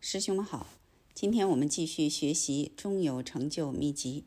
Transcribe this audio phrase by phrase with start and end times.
[0.00, 0.68] 师兄们好，
[1.12, 4.24] 今天我们继续学习《中有成就秘籍》，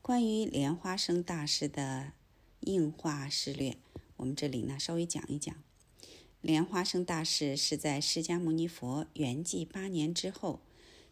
[0.00, 2.12] 关于莲花生大师的
[2.60, 3.76] 应化事略，
[4.16, 5.54] 我们这里呢稍微讲一讲。
[6.40, 10.60] 莲花生大师是在释迦牟尼佛圆寂八年之后，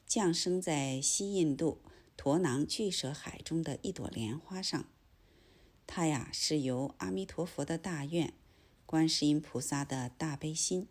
[0.07, 1.83] 降生在西印度
[2.17, 4.87] 陀囊巨舍海中的一朵莲花上。
[5.89, 8.33] 他呀是由阿弥陀佛的大愿、
[8.87, 10.87] 观世音菩萨的大悲心。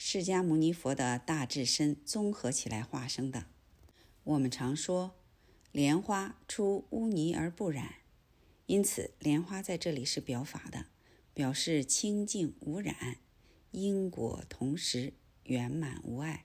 [0.00, 3.46] 释迦牟尼佛的大智身综合起来化生的。
[4.22, 5.16] 我们常说，
[5.72, 7.96] 莲花出污泥而不染，
[8.66, 10.86] 因此莲花在这里是表法的，
[11.34, 13.16] 表示清净无染，
[13.72, 16.44] 因果同时，圆满无碍。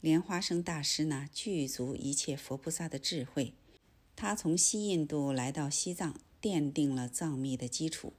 [0.00, 3.52] 莲花生大师呢，具足一切佛菩萨的智慧，
[4.16, 8.14] 他从西印度来到西藏，奠定了藏密的基础，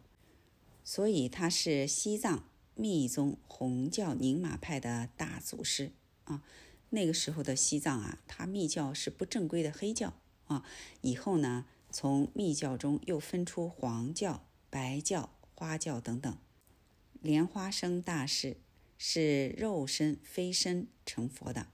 [0.84, 2.48] 所以他是西藏。
[2.76, 5.92] 密宗红教宁玛派的大祖师
[6.26, 6.44] 啊，
[6.90, 10.14] 那个时候的西藏啊，它密教是不正规的黑教
[10.48, 10.64] 啊。
[11.02, 16.38] 以后呢，从密教中又分出黄教、白教、花教等等。
[17.22, 18.58] 莲花生大师
[18.98, 21.68] 是肉身飞身成佛的，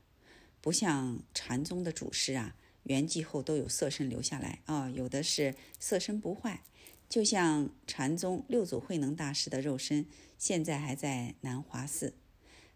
[0.62, 6.64] 不像禅宗的祖师啊，圆寂后都有色身留下来啊，有的是色身不坏。
[7.10, 10.06] 就像禅宗六祖慧能大师的肉身，
[10.42, 12.16] 现在还在南华寺。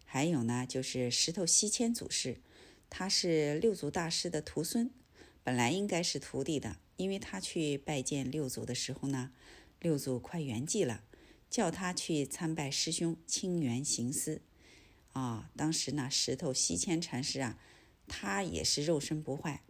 [0.04, 2.40] 还有呢，就是石头西迁祖师，
[2.88, 4.88] 他是六祖大师的徒孙，
[5.42, 9.32] 本来应该是徒弟的，因为他去拜见六祖的时候呢，
[9.80, 11.02] 六祖快圆寂了，
[11.50, 14.42] 叫他去参拜师兄清源行思。
[15.14, 17.58] 啊，当时呢，石头西迁禅师啊，
[18.06, 19.64] 他也是肉身不坏，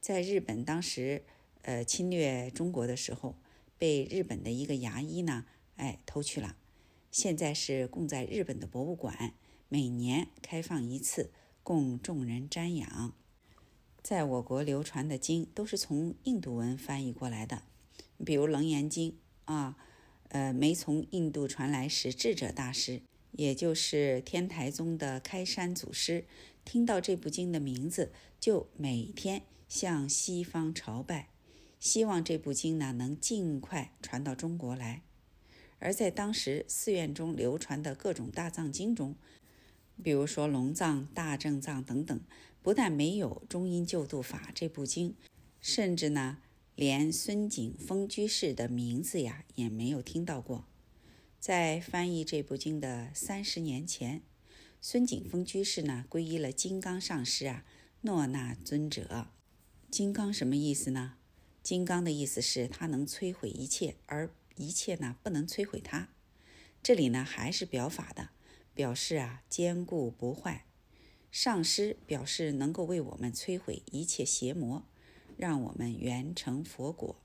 [0.00, 1.24] 在日本当时
[1.62, 3.34] 呃侵略中国的时候。
[3.78, 5.44] 被日本的一个牙医呢，
[5.76, 6.56] 哎偷去了，
[7.16, 9.32] 现在是供在日本的博物馆，
[9.70, 13.14] 每年开放一次，供众人瞻仰。
[14.02, 17.62] 在我国流传的经都是从印度文翻译过来的，
[18.22, 19.12] 比如《楞严经》
[19.46, 19.78] 啊，
[20.28, 23.00] 呃，没从印度传来时，智者大师，
[23.32, 26.26] 也就是天台宗的开山祖师，
[26.66, 31.30] 听到这部经的名字，就每天向西方朝拜。
[31.80, 35.00] 希望这部经呢能尽快传到中国来。
[35.78, 39.14] 而在当时寺院中流传的各种大藏经中，
[40.02, 42.20] 比如说龙藏、大正藏等等，
[42.62, 45.14] 不但没有《中阴救度法》这部经，
[45.60, 46.38] 甚至呢
[46.74, 50.66] 连孙景峰居士的名字呀也没有听到过。
[51.38, 54.22] 在翻译这部经的三十年前，
[54.80, 57.64] 孙景峰居士呢皈依了金刚上师啊
[58.00, 59.28] 诺那尊者。
[59.90, 61.14] 金刚什么意思呢？
[61.62, 66.08] 金刚的意思是，它能摧毁一切，而一切呢不能摧毁它。
[66.82, 68.30] 这里呢还是表法的，
[68.74, 70.64] 表示啊坚固不坏。
[71.30, 74.84] 上师表示能够为我们摧毁一切邪魔，
[75.36, 77.16] 让我们圆成佛果。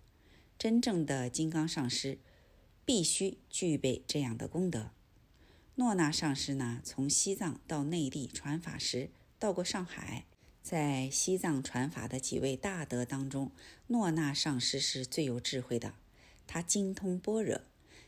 [0.57, 2.19] 真正的金刚上师
[2.83, 4.91] 必须具备这样的功德。
[5.75, 9.09] 诺那上师呢，从西藏到内地传法时，
[9.39, 10.25] 到过上海。
[10.61, 13.51] 在西藏传法的几位大德当中，
[13.87, 15.95] 诺那上师是最有智慧的，
[16.51, 17.61] 他精通般若。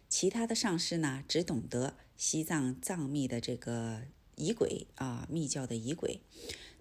[0.09, 4.01] 其他的上师呢，只懂得西藏藏密的这个
[4.35, 6.19] 仪轨啊，密教的仪轨，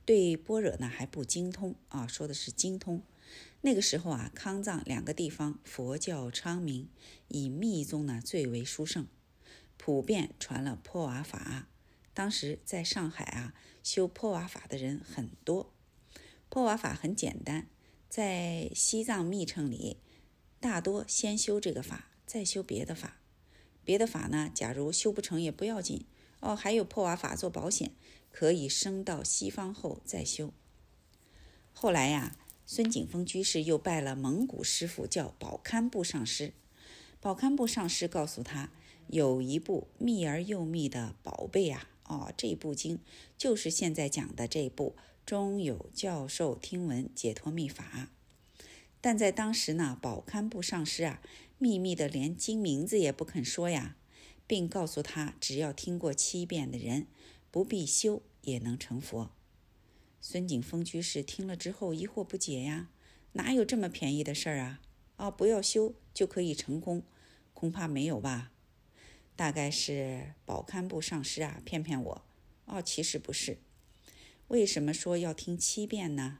[0.04, 2.04] 对般若呢还不精通啊。
[2.04, 3.00] 说的是精通。
[3.60, 6.88] 那个时候啊，康藏两个地方佛教昌明，
[7.28, 9.06] 以密宗呢最为殊胜，
[9.76, 11.68] 普遍传了破瓦法。
[12.12, 15.72] 当时在上海啊，修破瓦法的人很多。
[16.48, 17.68] 破瓦法很简单，
[18.08, 19.98] 在西藏密乘里，
[20.62, 23.16] 大多先修这个法，再修别的法。
[23.84, 26.06] 别的法呢，假如修不成也不要紧
[26.38, 27.90] 哦，还有破瓦法做保险，
[28.30, 30.52] 可以升到西方后再修。
[31.72, 36.52] 后来呀，孙景峰居士又拜了蒙古师傅，叫宝堪布上师。
[37.20, 38.70] 宝堪布上师告诉他，
[39.08, 41.88] 有一部密而又密的宝贝啊。
[42.04, 43.00] 哦，这部经
[43.36, 44.94] 就是现在讲的这部
[45.26, 48.10] 中有教授听闻解脱密法，
[49.02, 51.20] 但在当时呢，宝堪布上师啊，
[51.58, 53.96] 秘密的连经名字也不肯说呀，
[54.46, 57.08] 并告诉他，只要听过七遍的人，
[57.50, 59.30] 不必修也能成佛。
[60.20, 62.88] 孙景峰居士听了之后疑惑不解呀，
[63.32, 64.80] 哪有这么便宜的事儿啊？
[65.16, 67.02] 啊，不要修就可以成功，
[67.52, 68.52] 恐怕没有吧。
[69.34, 72.22] 大概是宝堪布上师啊骗骗我
[72.66, 73.58] 哦，其实不是。
[74.46, 76.38] 为什么说要听七遍呢？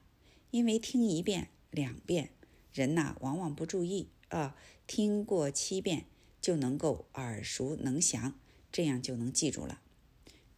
[0.53, 2.31] 因为听一遍、两遍，
[2.73, 6.07] 人呐往往不注意啊，听过七遍
[6.41, 8.39] 就能够耳熟能详，
[8.71, 9.81] 这样就能记住了。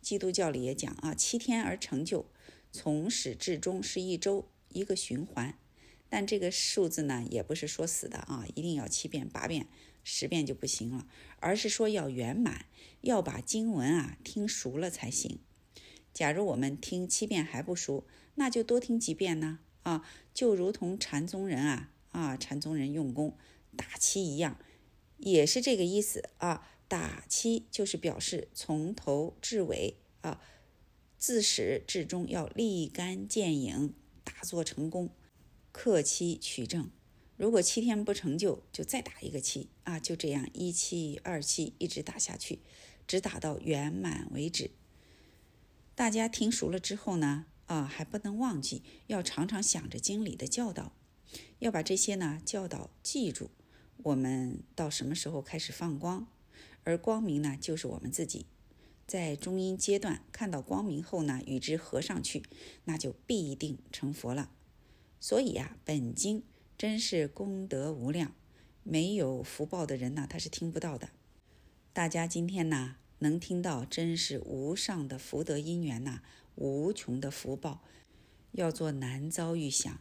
[0.00, 2.26] 基督教里也讲啊，七天而成就，
[2.70, 5.58] 从始至终是一周一个循环。
[6.08, 9.66] 但这个数字呢，也不是说死的啊，一定要七遍八遍。
[10.06, 11.06] 十遍就不行了，
[11.40, 12.66] 而是说要圆满，
[13.00, 15.38] 要把经文啊听熟了才行。
[16.12, 23.36] 假如我们听七遍还不熟，那就多听几遍呢啊，就如同禅宗人啊啊，禅宗人用功
[23.76, 24.56] 打七一样，
[25.18, 26.70] 也是这个意思啊。
[26.86, 30.40] 打七就是表示从头至尾啊，
[31.18, 35.10] 自始至终要立竿见影，打坐成功，
[35.72, 36.90] 克期取证。
[37.36, 42.60] 如果七天不成就，就再打一个七啊，就这样一七二七一直打下去，
[43.08, 44.70] 直打到圆满为止。
[45.96, 50.92] 大家听熟了之后呢，啊，还不能忘记，要常常想着经理的教导，
[51.58, 53.50] 要把这些呢教导记住。
[54.02, 56.26] 我们到什么时候开始放光？
[56.84, 58.46] 而光明呢，就是我们自己。
[59.06, 62.42] 在中阴阶段看到光明后呢，与之合上去，
[62.84, 64.50] 那就必定成佛了。
[65.20, 66.42] 所以呀，本经。
[66.76, 68.34] 真是功德无量，
[68.82, 71.10] 没有福报的人呢，他是听不到的。
[71.92, 76.20] 大家今天呢，能听到，真是无上的福德因缘呐，
[76.56, 77.84] 无穷的福报，
[78.50, 80.00] 要做难遭遇想。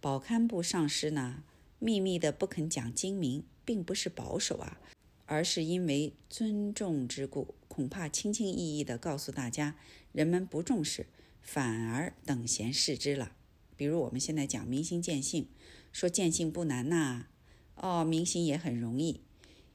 [0.00, 1.42] 宝堪布上师呢，
[1.80, 4.78] 秘密的不肯讲经名，并不是保守啊，
[5.26, 9.76] 而是因为尊重之故，恐怕轻轻易易的告诉大家，
[10.12, 11.06] 人们不重视，
[11.42, 13.32] 反而等闲视之了。
[13.76, 15.48] 比如我们现在讲明心见性。
[15.90, 17.26] 说见性不难呐，
[17.74, 19.22] 哦，明心也很容易。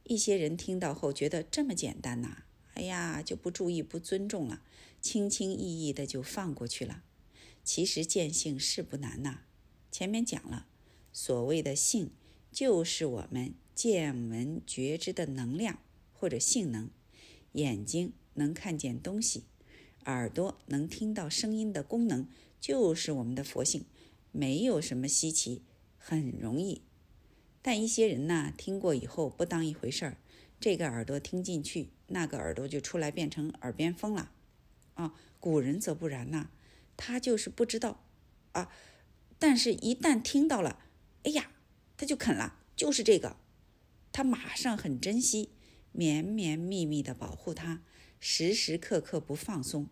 [0.03, 2.43] 一些人听到后觉得这么简单呐，
[2.75, 4.61] 哎呀，就不注意不尊重了，
[5.01, 7.03] 轻轻易易的就放过去了。
[7.63, 9.41] 其实见性是不难呐。
[9.93, 10.65] 前面讲了，
[11.11, 12.09] 所谓的性，
[12.51, 15.77] 就是我们见闻觉知的能量
[16.11, 16.89] 或者性能。
[17.51, 19.43] 眼睛能看见东西，
[20.05, 22.25] 耳朵能听到声音的功能，
[22.59, 23.85] 就是我们的佛性，
[24.31, 25.61] 没有什么稀奇。
[25.99, 26.81] 很容易，
[27.61, 30.17] 但一些人呢，听过以后不当一回事儿，
[30.59, 34.31] 这个耳朵听进去，那个耳朵就出来变成耳边风了，
[34.95, 36.49] 啊，古人则不然呐，
[36.97, 38.03] 他就是不知道，
[38.53, 38.71] 啊，
[39.43, 40.79] 但是一旦听到了，
[41.23, 41.51] 哎呀，
[41.97, 43.35] 他就啃了，就是这个，
[44.13, 45.49] 他马上很珍惜，
[45.91, 47.83] 绵绵密密的保护它，
[48.21, 49.89] 时时刻刻不放松。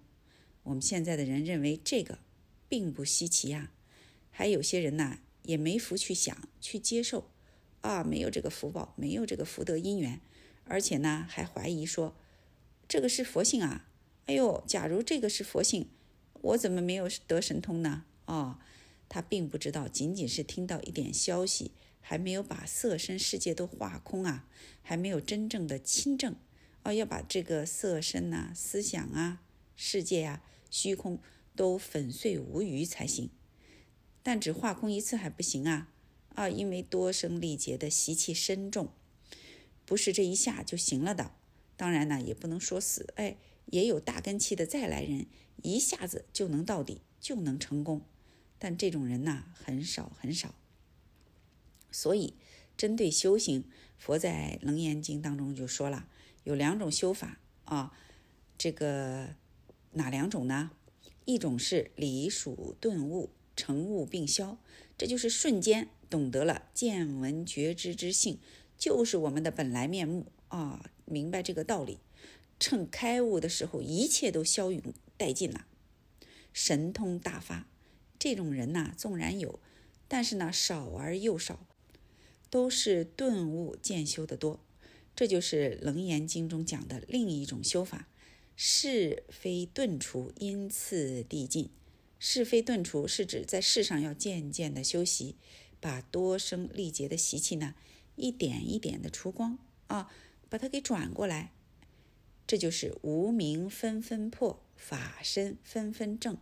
[0.63, 2.19] 我们现在的人认为这个
[2.69, 3.73] 并不稀奇呀，
[4.29, 5.19] 还有些人呢。
[5.43, 7.31] 也没福去想去接受，
[7.81, 10.21] 啊，没有这个福报，没有这个福德因缘，
[10.65, 12.15] 而且呢还怀疑说，
[12.87, 13.89] 这个是佛性啊，
[14.27, 15.89] 哎呦，假如这个是佛性，
[16.41, 18.05] 我怎么没有得神通呢？
[18.25, 18.59] 哦，
[19.13, 24.47] 他并不知道，仅仅是听到一点消息，还没有把色身世界都化空啊，
[24.81, 26.33] 还没有真正的亲证，
[26.83, 29.43] 哦，要把这个色身呐、思想啊、
[29.75, 31.19] 世界呀、虚空
[31.57, 33.29] 都粉碎无余才行。
[34.23, 35.91] 但只化空一次还不行啊！
[36.35, 38.93] 啊，因为多生力劫的习气深重，
[39.85, 41.33] 不是这一下就行了的。
[41.75, 43.35] 当然呢，也不能说死，哎，
[43.65, 45.25] 也有大根器的再来人，
[45.63, 48.03] 一下子就能到底，就能成功。
[48.61, 50.53] 但这种人呐，很少很少。
[51.91, 52.35] 所以，
[52.77, 53.63] 针对修行，
[53.97, 56.07] 佛在《楞严经》当中就说了，
[56.43, 57.97] 有两种修法啊。
[58.59, 59.29] 这个
[59.93, 60.69] 哪两种呢？
[61.25, 63.31] 一种是离属顿悟。
[63.53, 64.57] 成悟并消，
[64.97, 68.39] 这就是瞬间懂得了见闻觉知之性，
[68.77, 70.89] 就是我们的本来面目啊！
[71.05, 71.99] 明白这个道理，
[72.59, 74.81] 趁开悟的时候，一切都消陨
[75.17, 75.67] 殆尽了，
[76.53, 77.67] 神通大发。
[78.21, 79.59] 这种人呐，纵然有，
[80.07, 81.65] 但是呢，少而又少，
[82.51, 84.59] 都是顿悟渐修的多。
[85.15, 88.07] 这就是《楞严经》中讲的另一种修法：
[88.55, 91.71] 是非顿除，因次递进。
[92.19, 95.35] 是非顿除是指在世上要渐渐的修习，
[95.79, 97.73] 把多生历劫的习气呢，
[98.15, 100.13] 一点一点的除光啊，
[100.47, 101.51] 把它给转过来。
[102.45, 106.37] 这就是无名纷纷破，法身纷纷正，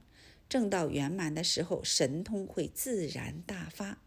[0.49, 4.01] 正到圆满的时候，神通会自然大发。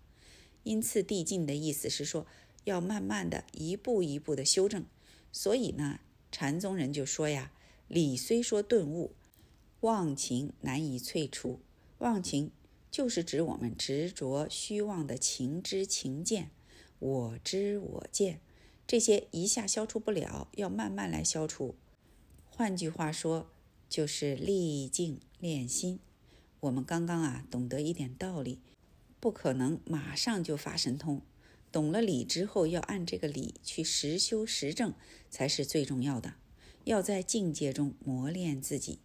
[0.64, 2.26] 因次递进的意思是说，
[2.64, 4.84] 要慢慢的一步一步的修正。
[5.30, 7.52] 所以呢，禅宗人就说呀，
[7.86, 9.14] 理虽说顿悟。
[9.80, 11.60] 妄情难以萃除，
[11.98, 12.52] 妄情
[12.88, 16.50] 就是指我们执着虚妄的情知情见，
[17.00, 18.40] 我知我见
[18.86, 21.74] 这些一下消除不了，要慢慢来消除。
[22.44, 23.50] 换句话说，
[23.88, 25.98] 就是历静练心。
[26.62, 28.60] 我们刚刚啊懂得一点道理，
[29.18, 31.20] 不可能马上就发神通。
[31.72, 34.94] 懂了理之后，要按这个理去实修实证，
[35.28, 36.34] 才是最重要的。
[36.84, 39.00] 要在境界中磨练自己，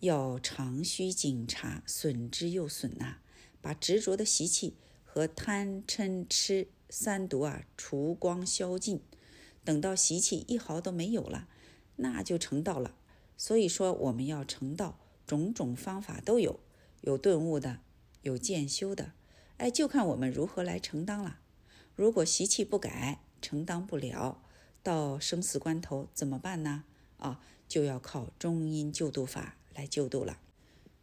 [0.00, 3.18] 要常须警察，损之又损呐，
[3.60, 9.02] 把执着的习气和贪嗔痴三毒啊除光消尽。
[9.62, 11.48] 等到习气一毫都没有了，
[11.96, 12.94] 那就成道了。
[13.36, 16.60] 所以说，我们要成道，种种方法都有，
[17.02, 17.80] 有顿悟的，
[18.22, 19.12] 有渐修的，
[19.56, 21.38] 哎，就看我们如何来承当了。
[21.94, 24.42] 如果习气不改，承当不了，
[24.82, 26.84] 到生死关头怎么办呢？
[27.18, 30.38] 啊，就要靠中阴救度法来救度了。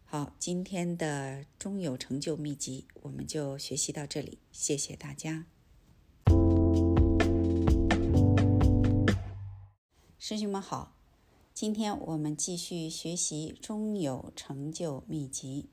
[0.05, 5.45] 好，今天的中有成就秘籍我们就学习到这里，谢谢大家。
[10.17, 10.95] 师兄们好，
[11.59, 15.67] 今天我们继续学习中有成就秘籍。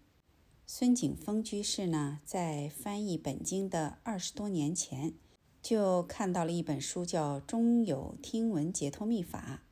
[0.66, 5.14] 孙景峰居士呢，在翻译本经的二十多年前，
[5.62, 9.62] 就看到了一本书，叫《中有听闻解脱秘法》，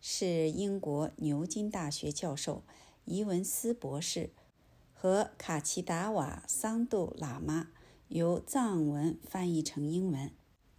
[0.00, 2.62] 是英国牛津大学教授
[3.04, 4.30] 伊文斯博士
[4.92, 7.70] 和卡奇达瓦桑杜喇嘛
[8.06, 10.30] 由藏文翻译成英文。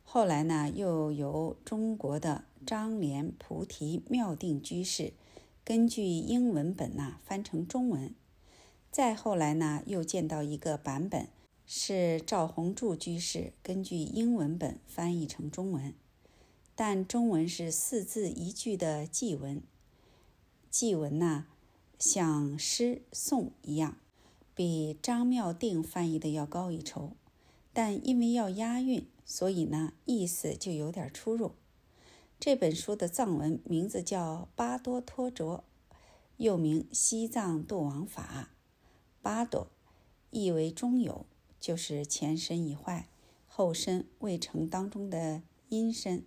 [0.08, 5.12] 后来呢，又由中国的张莲菩提妙定居士
[5.66, 8.16] 根据英文本呐翻成中文。
[8.90, 11.28] 再后来呢，又见到一个版本
[11.66, 15.94] 是赵宏柱居士根据英文本翻译成中文，
[16.76, 19.62] 但中文是四字一句的祭文，
[20.70, 21.48] 祭文呢
[22.00, 23.98] 像诗颂一样，
[24.54, 27.12] 比张妙定翻译的要高一筹，
[27.74, 29.06] 但因为要押韵。
[29.26, 31.54] 所以呢，意思就有点出入。
[32.40, 35.64] 这本书的藏文名字叫《巴多托卓》，
[36.38, 38.50] 又名《西藏度王法》。
[39.22, 39.68] 巴多
[40.30, 41.26] 意为中有，
[41.60, 43.08] 就是前身已坏、
[43.48, 46.24] 后身未成当中的阴身。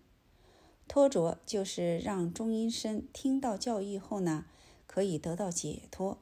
[0.89, 4.47] 托卓就是让中阴身听到教义后呢，
[4.87, 6.19] 可以得到解脱，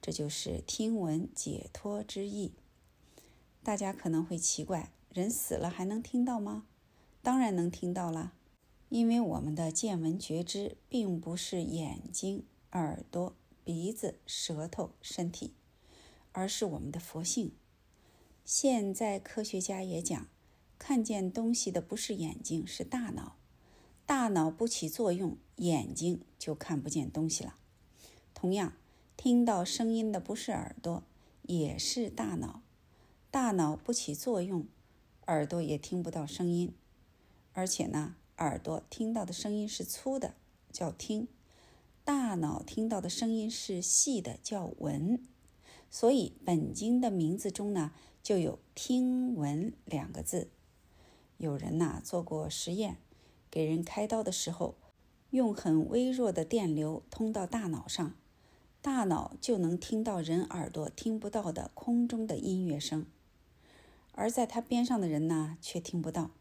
[0.00, 2.52] 这就是听闻解脱之意。
[3.62, 4.92] 大家可能会奇怪。
[5.12, 6.66] 人死了还能听到吗？
[7.22, 8.32] 当然能听到了，
[8.88, 13.34] 因为我们的见闻觉知并不是眼睛、耳朵、
[13.64, 15.52] 鼻子、舌头、身体，
[16.32, 17.52] 而是我们的佛性。
[18.44, 20.28] 现在科学家也讲，
[20.78, 23.36] 看见东西的不是眼睛，是大脑。
[24.06, 27.56] 大脑不起作用，眼睛就看不见东西了。
[28.32, 28.72] 同样，
[29.16, 31.02] 听到声音的不是耳朵，
[31.42, 32.62] 也是大脑。
[33.30, 34.66] 大脑不起作用。
[35.28, 36.72] 耳朵也听不到声音，
[37.52, 40.32] 而且呢，耳朵听到的声音是粗的，
[40.72, 41.26] 叫听；
[42.02, 45.22] 大脑听到的声音是细的，叫闻。
[45.90, 47.92] 所以本经的名字中呢，
[48.22, 50.48] 就有“听闻”两个字。
[51.36, 52.96] 有人呐做过实验，
[53.50, 54.76] 给人开刀的时候，
[55.28, 58.14] 用很微弱的电流通到大脑上，
[58.80, 63.04] 大脑就能听到人耳朵听不到的空中的音乐声。
[64.20, 66.32] 而在他边上的人呢，却听不到，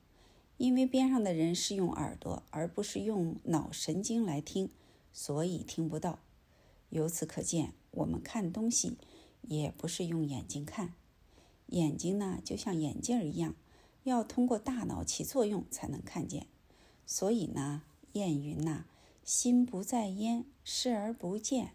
[0.57, 4.71] 因为边上的人是用耳朵，而不是用脑神经来听，
[5.13, 6.17] 所以听不到。
[6.89, 8.97] 由此可见，我们看东西
[9.43, 10.95] 也不是用眼睛看，
[11.67, 13.53] 眼睛呢就像眼镜一样，
[14.05, 16.47] 要通过大脑起作用才能看见。
[17.05, 18.85] 所以呢，谚云呐
[19.23, 21.73] ：“心不在焉，视而不见，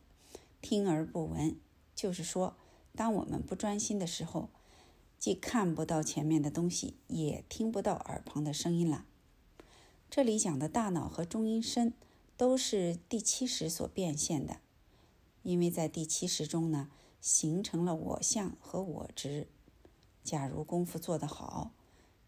[0.60, 1.54] 听而不闻。”
[1.94, 2.56] 就是说，
[2.96, 4.50] 当我们不专心的时候。
[5.22, 9.06] 既看不到前面的东西，也听不到耳旁的声音了。
[10.10, 11.94] 这里讲的大脑和中阴身
[12.36, 14.56] 都是第七识所变现的，
[15.44, 19.46] 因为在第七识中呢，形成了我相和我执。
[20.24, 21.70] 假如功夫做得好，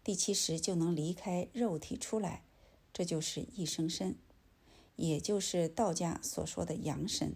[0.01, 2.45] 第七识就能离开肉体出来，
[2.93, 4.15] 这就是一生身，
[4.95, 7.35] 也就是道家所说的阳神。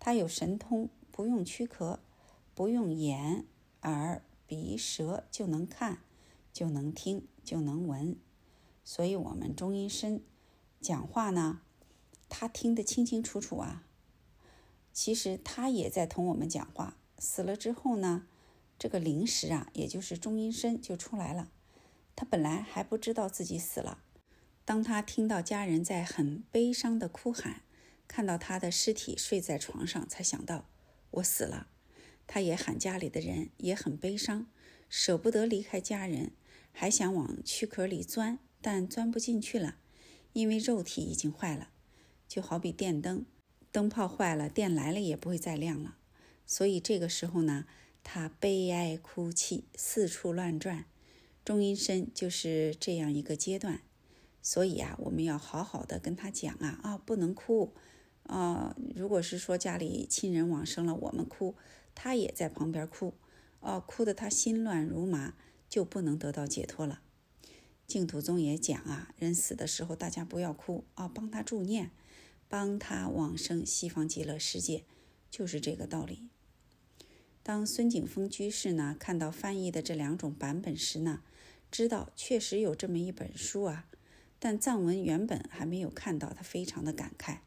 [0.00, 2.00] 它有神通，不用躯壳，
[2.54, 3.44] 不用眼
[3.82, 4.22] 耳。
[4.54, 6.02] 鼻舌就能看，
[6.52, 8.14] 就能听，就能闻，
[8.84, 10.22] 所以，我们中阴身
[10.78, 11.62] 讲话呢，
[12.28, 13.86] 他听得清清楚楚啊。
[14.92, 16.98] 其实他也在同我们讲话。
[17.16, 18.26] 死了之后呢，
[18.78, 21.50] 这个灵识啊，也就是中阴身就出来了。
[22.14, 24.02] 他本来还不知道自己死了，
[24.66, 27.62] 当他听到家人在很悲伤的哭喊，
[28.06, 30.66] 看到他的尸体睡在床上，才想到
[31.12, 31.68] 我死了。
[32.34, 34.46] 他也喊家里的人，也很悲伤，
[34.88, 36.30] 舍不得离开家人，
[36.72, 39.76] 还想往躯壳里钻，但钻不进去了，
[40.32, 41.68] 因为肉体已经坏了，
[42.26, 43.26] 就好比电灯，
[43.70, 45.98] 灯泡坏了，电来了也不会再亮了。
[46.46, 47.66] 所以这个时候呢，
[48.02, 50.86] 他悲哀哭泣，四处乱转。
[51.44, 53.82] 中阴身就是这样一个阶段。
[54.40, 57.74] 所以啊，我们要好好的跟他讲啊啊，不能哭
[58.22, 58.74] 啊！
[58.96, 61.54] 如果是说家里亲人往生了，我们哭，
[61.94, 63.14] 他也在旁边哭，
[63.60, 65.34] 啊，哭得他心乱如麻，
[65.68, 67.00] 就不能得到解脱了。
[67.86, 71.90] 净土宗也讲啊，人死的时候大家不要哭啊，帮他助念，
[72.48, 74.84] 帮他往生西方极乐世界，
[75.30, 76.28] 就是这个道理。
[77.42, 81.22] 当孙景峰居士呢看到翻译的这两种版本时呢，
[81.70, 83.88] 知道确实有这么一本书啊。
[84.38, 87.38] 但藏文原本还没有看到，他非常的感慨。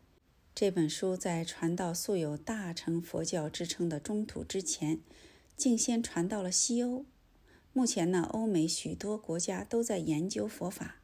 [0.55, 5.01] 这本书在传到素有大乘佛教之称的中土之前，
[5.57, 7.03] 竟先传到了西欧。
[7.73, 11.01] 目前呢，欧美许多国家都在研究佛法，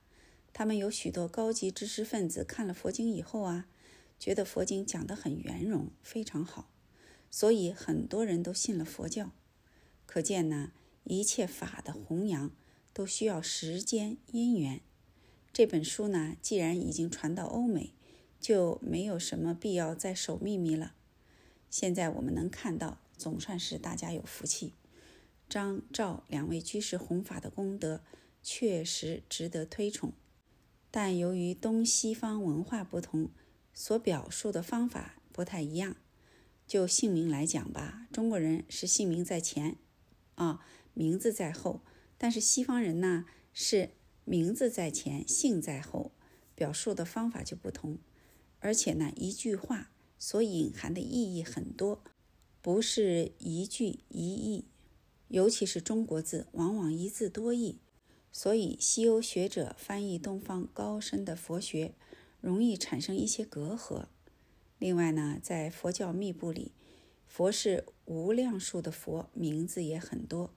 [0.53, 3.67] 他们有许多高级知识分子看了佛经以后啊，
[4.17, 6.70] 觉得佛经讲得很圆融，非常好，
[7.29, 9.34] 所以很多人都信了佛教。
[10.05, 10.72] 可见呢，
[11.03, 12.51] 一切法的弘扬
[12.93, 14.79] 都需要时间因缘。
[15.51, 17.93] 这本书呢，既然已经传到欧美，
[18.42, 20.96] 就没有什么必要再守秘密了。
[21.70, 24.74] 现在我们能看到，总算是大家有福气。
[25.48, 28.02] 张赵两位居士弘法的功德
[28.44, 30.12] 确实值得推崇，
[30.90, 33.30] 但由于东西方文化不同，
[33.74, 35.96] 所表述的方法不太一样。
[36.68, 39.78] 就姓名来讲吧，中国人是姓名在前，
[40.36, 41.82] 啊，名字在后；
[42.18, 43.92] 但是西方人呢是。
[44.24, 46.12] 名字在前，姓在后，
[46.54, 47.98] 表述的方法就不同。
[48.62, 52.01] 而且呢，一句话所隐含的意义很多，
[52.62, 54.65] 不是一句一义。
[55.27, 57.80] 尤其是中国字，往往一字多义，
[58.32, 61.94] 所以西欧学者翻译东方高深的佛学，
[62.39, 64.08] 容易产生一些隔阂。
[64.77, 66.72] 另外呢，在佛教密部里，
[67.25, 70.53] 佛是无量数的佛，名字也很多。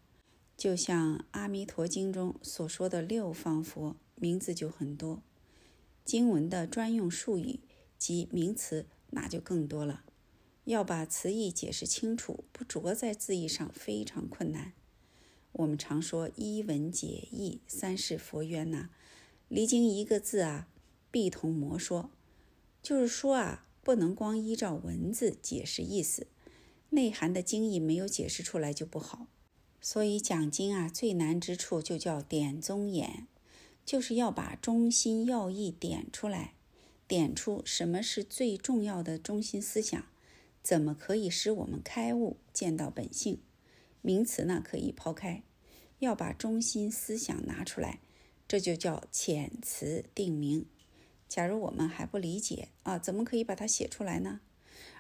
[0.57, 5.23] 就像《阿弥陀经》中所说的六方佛名字就很多，
[6.05, 7.61] 经文的专用术语
[8.05, 10.05] 及名词那就更多了。
[10.65, 14.75] 要把词义解释清楚，不着在字义上非常困难。
[15.53, 18.91] 我们常说一文解义，三世佛渊呐，
[19.49, 20.69] 离经一个字啊，
[21.11, 22.11] 必同魔说。
[22.83, 26.27] 就是说啊，不能光依照文字解释意思，
[26.91, 29.29] 内涵的经义没有解释出来就不好。
[29.81, 33.27] 所以讲经啊，最难之处就叫点宗眼，
[33.87, 36.53] 就是要把中心要义点出来，
[37.15, 40.05] 点出什么是最重要的中心思想，
[40.65, 43.39] 怎么可以使我们开悟见到本性。
[44.03, 45.45] 名词呢可以抛开，
[46.01, 48.01] 要把中心思想拿出来，
[48.49, 50.67] 这就叫遣词定名。
[51.29, 54.41] 假如我们还不理解啊，怎么可以把它写出来呢？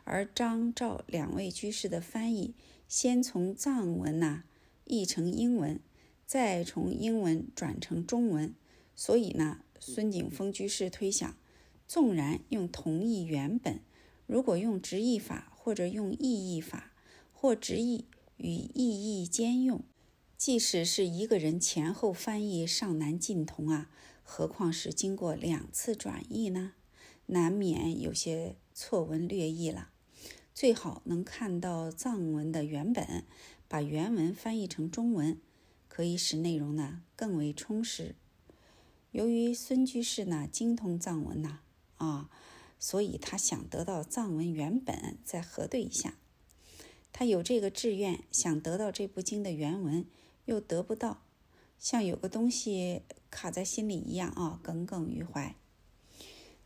[0.04, 2.54] 而张赵两位居士的翻译，
[2.86, 4.44] 先从藏文呐。
[4.84, 5.80] 译成英文，
[6.24, 8.54] 再从英文转成中文。
[8.94, 11.36] 所以呢，孙景峰居士推想，
[11.86, 13.80] 纵然用同一原本，
[14.26, 16.92] 如果用直译法或者用意译法，
[17.32, 19.82] 或直译与意译兼用，
[20.36, 23.90] 即使是一个人前后翻译尚难尽同啊，
[24.22, 26.72] 何况是经过两次转译呢？
[27.26, 29.90] 难免有些错文略译了。
[30.54, 33.24] 最好能看到藏文的原本。
[33.66, 35.40] 把原文翻译成中文，
[35.88, 38.14] 可以使内容呢更为充实。
[39.10, 41.60] 由于孙居士呢精通藏文呐，
[42.04, 42.30] 啊
[42.78, 46.14] 所以他想得到藏文原本，再核对一下。
[47.12, 50.04] 他有这个志愿，想得到这部经的原文，
[50.44, 51.22] 又得不到，
[51.78, 55.54] 像有个东西卡在心里一样啊，耿耿于怀。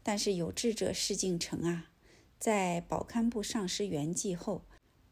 [0.03, 1.90] 但是有志者事竟成啊，
[2.38, 4.62] 在宝堪布上师圆寂后。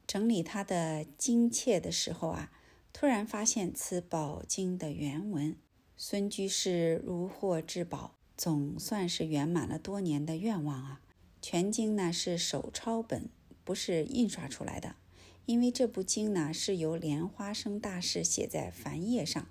[0.06, 2.52] 整理他的经切的时候啊，
[2.92, 5.56] 突然发现此宝经的原文，
[5.96, 11.00] 孙居士如获至宝，总算是圆满了多年的愿望啊。
[11.40, 13.28] 全经呢是手抄本，
[13.62, 14.96] 不是印刷出来的，
[15.44, 19.46] 因为这部经呢是由莲花生大师写在梵页上，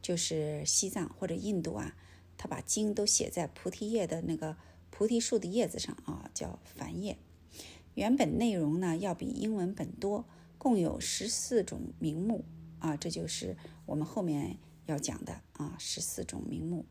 [0.00, 1.96] 就是西藏或者印度啊，
[2.38, 4.56] 他把经都写在菩提叶的那个
[4.90, 7.18] 菩提树的叶子上啊，叫梵页。
[7.94, 10.24] 原本内容呢要比英文本多，
[10.56, 12.44] 共有十四种名目
[12.78, 16.86] 啊，这就是我们后面要讲的啊，十四种名目。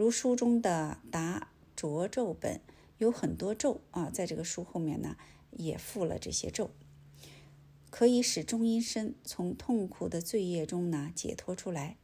[0.00, 2.62] 如书中的答着咒本
[2.96, 5.14] 有很多咒啊，在这个书后面呢
[5.50, 6.70] 也附了这些咒，
[7.90, 11.98] 可以使中阴身从痛苦的罪业中呢解脱出来。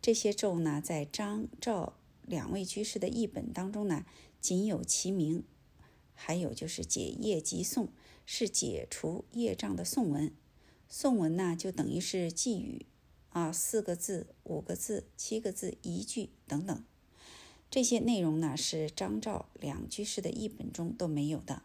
[0.00, 4.06] 这些咒呢，在张赵两位居士的译本当中呢，
[4.40, 5.42] 仅有其名。
[6.14, 7.88] 还有就是解业即诵，
[8.24, 10.32] 是解除业障的颂文。
[10.88, 12.86] 颂文呢，就等于是寄语
[13.30, 16.84] 啊，四个字、五个字、七个字一句等等。
[17.72, 21.62] 这些内容呢是张赵两居士的译本中都没有的。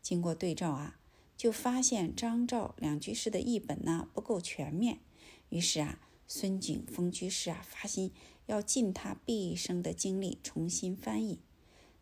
[0.00, 1.00] 经过对照啊，
[1.36, 5.00] 就发现张赵两居士的译本呢不够全面。
[5.48, 8.12] 于是啊，孙景峰居士啊发心
[8.46, 11.40] 要尽他毕生的精力重新翻译。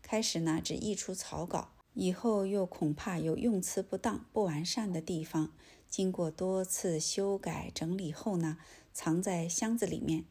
[0.02, 5.54] 开始呢只译出草稿，以后又恐怕有用词不当、不完善的地方，
[5.88, 8.58] 经过多次修改整理后呢，
[8.92, 10.26] 藏在箱子里面。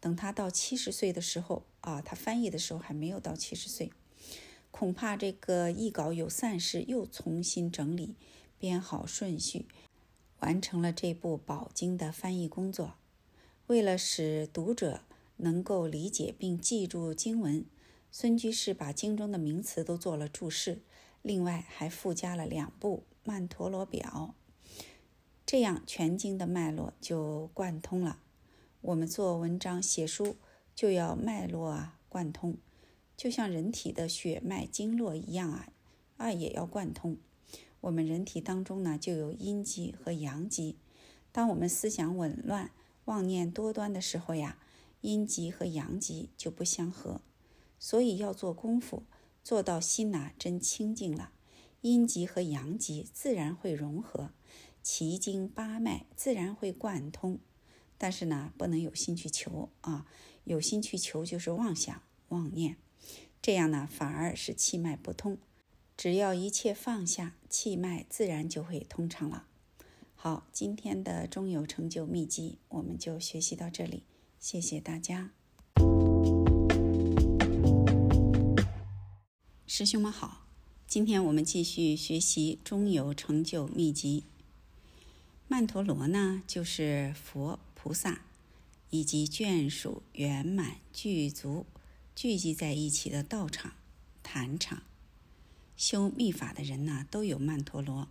[0.00, 3.92] 等他到七十岁的时候啊，他翻译的时候还没有到七十岁，
[4.70, 8.16] 恐怕这个译稿有散失，又重新整理、
[8.58, 9.66] 编好顺序，
[10.40, 12.94] 完成了这部宝经的翻译工作。
[13.68, 15.02] 为了使读者
[15.36, 17.64] 能够理解并记住经文，
[18.10, 20.80] 孙居士把经中的名词都做了注释，
[21.22, 24.34] 另外还附加了两部《曼陀罗表》，
[25.46, 28.20] 这样全经的脉络就贯通了。
[28.80, 30.36] 我们做文章、写书
[30.78, 32.56] 就要脉络啊贯通，
[33.16, 35.72] 就像人体的血脉经络一样啊，
[36.18, 37.16] 啊也要贯通。
[37.80, 40.76] 我们人体当中呢就有阴极和阳极，
[41.32, 42.70] 当我们思想紊乱、
[43.06, 44.56] 妄念多端的时候呀，
[45.00, 47.22] 阴极和阳极就不相合。
[47.80, 49.02] 所以要做功夫，
[49.42, 51.32] 做到心呐真清净了，
[51.80, 54.30] 阴极和阳极自然会融合，
[54.80, 57.40] 奇经八脉自然会贯通。
[58.00, 60.06] 但是呢，不能有心去求啊！
[60.48, 62.78] 有心去求就是妄想、妄念，
[63.42, 65.36] 这样呢反而是气脉不通。
[65.94, 69.44] 只要一切放下，气脉自然就会通畅了。
[70.14, 74.04] 好，今天的中有成就秘籍我们就学习到这里，
[74.40, 75.32] 谢谢大家。
[79.66, 80.46] 师兄们好，
[80.86, 84.24] 今天我们继续学习中有成就秘籍。
[85.46, 87.60] 曼陀罗呢，就是佛。
[87.80, 88.22] 菩萨
[88.90, 91.66] 以及眷属圆满具足
[92.14, 93.72] 聚集在一起的道场、
[94.22, 94.82] 坛场，
[95.76, 98.08] 修密法的人呢，都有曼陀罗。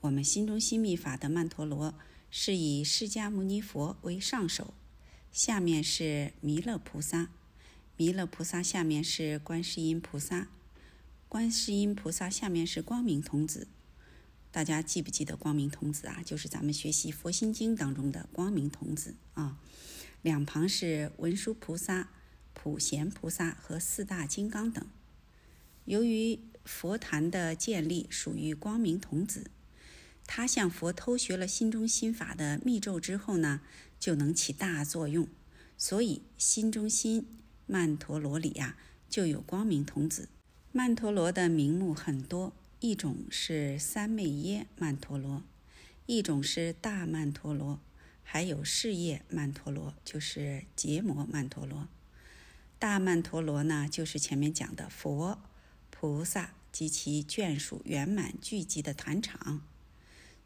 [0.00, 1.94] 我们心中心密法的曼陀罗
[2.30, 4.74] 是以释迦牟尼佛为上首，
[5.32, 7.30] 下面是弥勒菩萨，
[7.96, 10.48] 弥勒菩萨下面是观世音菩萨，
[11.28, 13.68] 观世音菩萨下面是光明童子。
[14.54, 16.22] 大家记不记得光明童子啊？
[16.24, 19.58] 就是咱们学习佛心经当中的光明童子啊。
[20.22, 22.10] 两旁是文殊菩萨、
[22.52, 24.86] 普贤菩萨和四大金刚等。
[25.86, 29.50] 由于佛坛的建立属于光明童子，
[30.24, 33.60] 他向佛偷学了心中心法的密咒之后呢，
[33.98, 35.26] 就能起大作用。
[35.76, 37.26] 所以心中心
[37.66, 38.76] 曼陀罗里呀，
[39.10, 40.28] 就有光明童子。
[40.70, 42.52] 曼陀罗的名目很多。
[42.84, 45.42] 一种是三昧耶曼陀罗，
[46.04, 47.80] 一种是大曼陀罗，
[48.22, 51.88] 还有事业曼陀罗，就是结魔曼陀罗。
[52.78, 55.40] 大曼陀罗呢，就是前面讲的佛、
[55.88, 59.62] 菩萨及其眷属圆满聚集的坛场。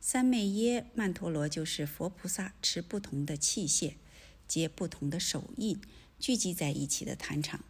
[0.00, 3.94] 三昧耶曼陀罗就是佛菩萨持不同的器械，
[4.46, 5.80] 结不同的手印，
[6.20, 7.64] 聚集在一起的坛场，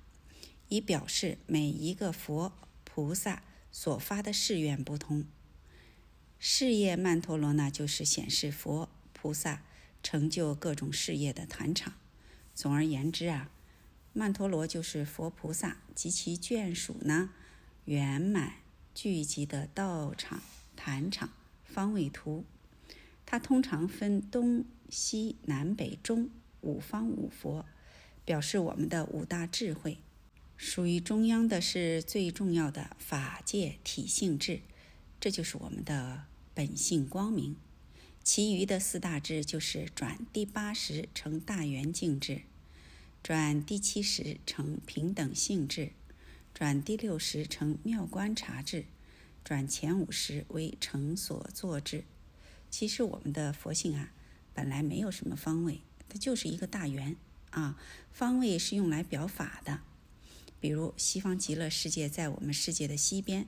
[0.68, 2.52] 以表示每一个佛
[2.84, 3.44] 菩萨。
[3.70, 5.24] 所发的誓愿不同，
[6.38, 9.62] 事业曼陀罗呢，就是显示佛菩萨
[10.02, 11.94] 成就各种事业的坛场。
[12.54, 13.50] 总而言之啊，
[14.12, 17.30] 曼陀罗就是佛菩萨及其眷属呢
[17.84, 18.54] 圆满
[18.94, 20.42] 聚集的道场、
[20.74, 21.30] 坛场、
[21.62, 22.44] 方位图。
[23.24, 26.30] 它通常分东西南北中
[26.62, 27.66] 五方五佛，
[28.24, 29.98] 表示我们的五大智慧。
[30.58, 34.60] 属于中央的是最重要的法界体性智，
[35.20, 37.54] 这就是我们的本性光明。
[38.24, 42.42] 其余的四大智就是转第八识成大圆净智，
[43.22, 45.92] 转第七识成平等性智，
[46.52, 48.86] 转第六识成妙观察智，
[49.44, 52.02] 转前五识为成所作智。
[52.68, 54.12] 其实我们的佛性啊，
[54.52, 57.14] 本来没有什么方位，它就是一个大圆
[57.50, 57.80] 啊。
[58.10, 59.82] 方位是用来表法的。
[60.60, 63.46] 比如西方极乐世界在我们世界的西边，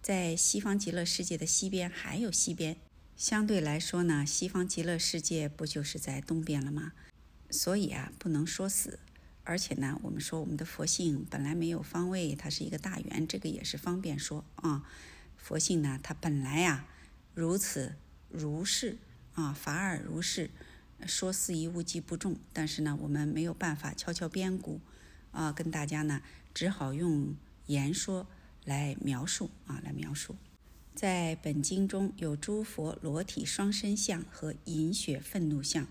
[0.00, 2.76] 在西方极乐世界的西边还有西边，
[3.16, 6.92] 相对来说呢，西方极乐世界不就是在东边了吗？
[7.50, 8.98] 所以啊，不能说死。
[9.46, 14.88] 而且呢，我们说我们的佛性本来没有方位，它是一个大圆，这个也是方便说啊。
[15.36, 16.86] 佛性呢，它本来呀
[17.34, 17.96] 如此
[18.30, 18.96] 如是
[19.34, 20.50] 啊，法尔如是，
[21.06, 22.36] 说四夷无极不重。
[22.54, 24.80] 但是呢，我们没有办法敲敲边鼓
[25.34, 26.22] 啊，跟大家呢。
[26.54, 27.34] 只好用
[27.66, 28.28] 言说
[28.64, 30.36] 来描述啊，来描述。
[30.94, 35.88] 在本经中有诸佛裸体双身像和饮血愤怒像，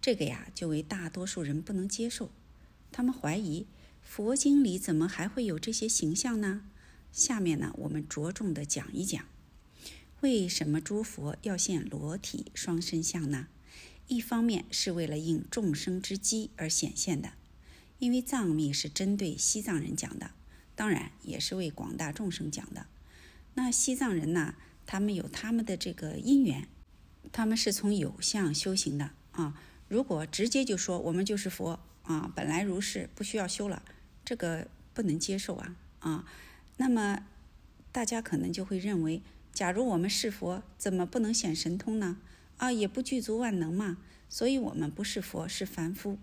[0.00, 2.30] 这个呀就为大多数人不能接受。
[2.90, 3.66] 他们怀疑
[4.00, 6.62] 佛经里怎么还会有这些形象呢？
[7.12, 9.26] 下面呢，我们着重的讲一讲，
[10.22, 13.48] 为什么诸佛要现裸体双身像呢？
[14.08, 17.32] 一方面是为了应众生之机而显现的，
[17.98, 20.30] 因为藏密是针对西藏人讲的，
[20.74, 22.86] 当然也是为广大众生讲的。
[23.54, 24.54] 那西藏人呢，
[24.84, 26.68] 他们有他们的这个因缘，
[27.32, 29.58] 他们是从有相修行的啊。
[29.88, 33.82] 如果直接就说我们就是佛啊，本来如是，不需要修了，
[34.24, 36.24] 这个不能接受啊啊。
[36.76, 37.24] 那么
[37.92, 42.18] 大家可能就会认为，假如我们是佛，怎么不能显神通呢？
[42.58, 43.96] 啊，也不具足万能嘛，
[44.28, 46.18] 所以我们不是佛，是凡夫。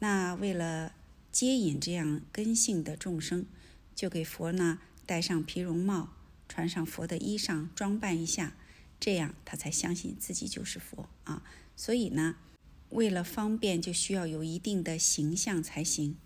[0.00, 0.92] 那为了
[1.30, 3.46] 接引这样根性的众生，
[3.94, 6.14] 就给佛呢戴上皮绒帽，
[6.48, 8.54] 穿上佛的衣裳，装扮一下，
[8.98, 11.42] 这样他才相信自己就是佛啊。
[11.76, 12.36] 所以呢，
[12.88, 16.16] 为了方便，就需要有一定的形象才行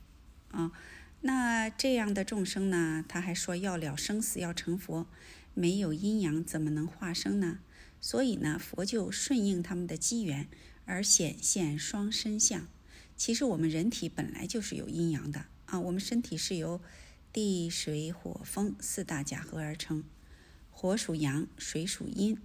[0.50, 0.72] 啊。
[1.20, 5.06] 那这样的众生呢，他还说要了生死，要成佛，
[5.52, 7.58] 没有阴阳怎么能化生呢？
[8.00, 10.48] 所以呢，佛就顺应他们的机缘
[10.84, 12.68] 而显现双身相。
[13.16, 16.80] 其实我们人体本来就是有阴阳的啊，我们身体是由
[17.32, 20.04] 地、水、火、风四大假合而成，
[20.70, 22.38] 火属阳，水属阴。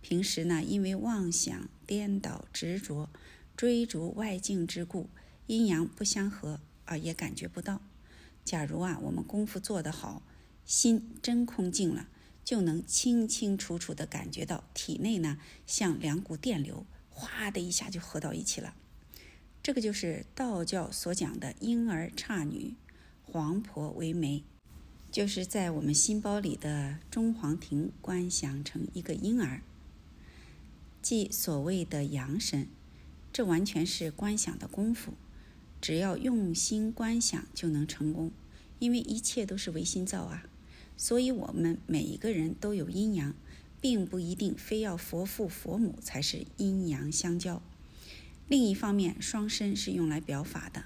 [0.00, 3.10] 平时呢，因为妄想、颠倒、执着、
[3.56, 5.10] 追逐外境之故，
[5.46, 7.82] 阴阳不相合啊，也感觉不到。
[8.44, 10.22] 假如啊，我们功夫做得好，
[10.64, 12.08] 心真空净了。
[12.44, 18.74] 就能清清楚楚地感觉到体内呢，像两股电流，哗的一下就合到一起了。
[19.62, 22.74] 这个就是道教所讲的婴儿姹女，
[23.22, 24.42] 黄婆为媒，
[25.12, 29.62] 就是在我们心包里的中黄庭观想成一个婴儿，
[31.00, 32.66] 即所谓的阳神。
[33.32, 35.14] 这完全是观想的功夫，
[35.80, 38.32] 只要用心观想就能成功，
[38.80, 40.44] 因为一切都是唯心造啊。
[40.96, 43.34] 所以，我们每一个人都有阴阳，
[43.80, 47.62] 并不一定非要佛父佛母才是阴阳相交。
[48.48, 50.84] 另一方面，双身是用来表法的。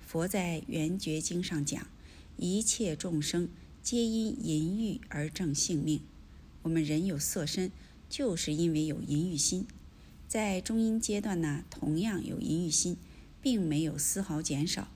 [0.00, 1.86] 佛在《圆觉经》上讲，
[2.36, 3.48] 一切众生
[3.82, 6.00] 皆因淫欲而正性命。
[6.62, 7.70] 我们人有色身，
[8.08, 9.66] 就是因为有淫欲心。
[10.26, 12.96] 在中阴阶段呢，同样有淫欲心，
[13.40, 14.88] 并没有丝毫减少。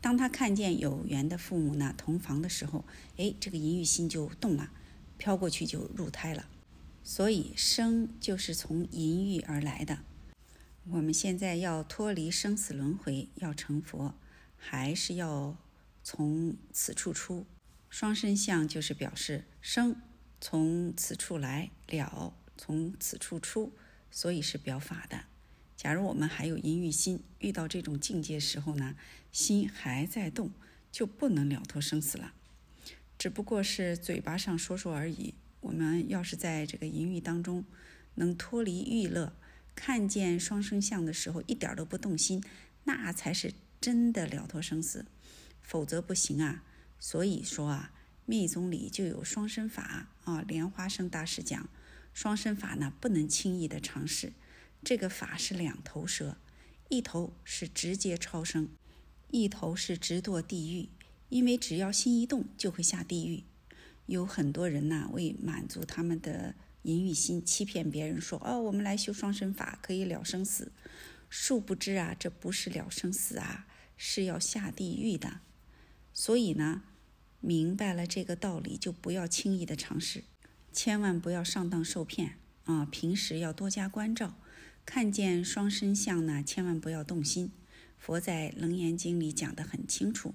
[0.00, 2.84] 当他看见有缘的父母呢同房的时候，
[3.16, 4.70] 哎，这个淫欲心就动了，
[5.18, 6.46] 飘过去就入胎了。
[7.04, 9.98] 所以生就是从淫欲而来的。
[10.88, 14.14] 我们现在要脱离生死轮回，要成佛，
[14.56, 15.56] 还是要
[16.04, 17.44] 从此处出。
[17.90, 19.96] 双身相就是表示生
[20.40, 23.72] 从此处来，了从此处出，
[24.12, 25.24] 所以是表法的。
[25.76, 28.94] 假如我们还有淫欲心，遇到这种境界时候呢，
[29.32, 30.52] 心还在动，
[30.92, 32.32] 就不能了脱生死了。
[33.18, 35.34] 只不过是嘴巴上说说而已。
[35.60, 37.64] 我们要是在这个淫欲当中
[38.14, 39.32] 能脱离欲乐，
[39.76, 42.42] 看见双生相的时候一点都不动心，
[42.82, 45.06] 那才是真的了脱生死。
[45.62, 46.64] 否则不行啊。
[46.98, 47.92] 所以说啊，
[48.24, 50.40] 密宗里就有双生法啊。
[50.40, 51.68] 莲花生大师讲，
[52.12, 54.32] 双生法呢不能轻易的尝试。
[54.82, 56.38] 这个法是两头蛇，
[56.88, 58.68] 一头是直接超生，
[59.30, 60.88] 一头是直堕地狱。
[61.28, 63.44] 因为只要心一动，就会下地狱。
[64.06, 66.54] 有很多人呐，为满足他们的
[66.86, 70.70] 淫欲心，欺骗别人说：“哦，我们来修双身法，可以了生死。”
[71.28, 75.40] 殊不知啊，这不是了生死啊，是要下地狱的。
[76.14, 76.84] 所以呢，
[77.40, 80.22] 明白了这个道理，就不要轻易的尝试，
[80.72, 82.86] 千万不要上当受骗啊！
[82.86, 84.36] 平时要多加关照。
[84.84, 87.50] 看见双身相呢，千万不要动心。
[87.98, 90.32] 佛在《楞严经》里讲得很清楚：“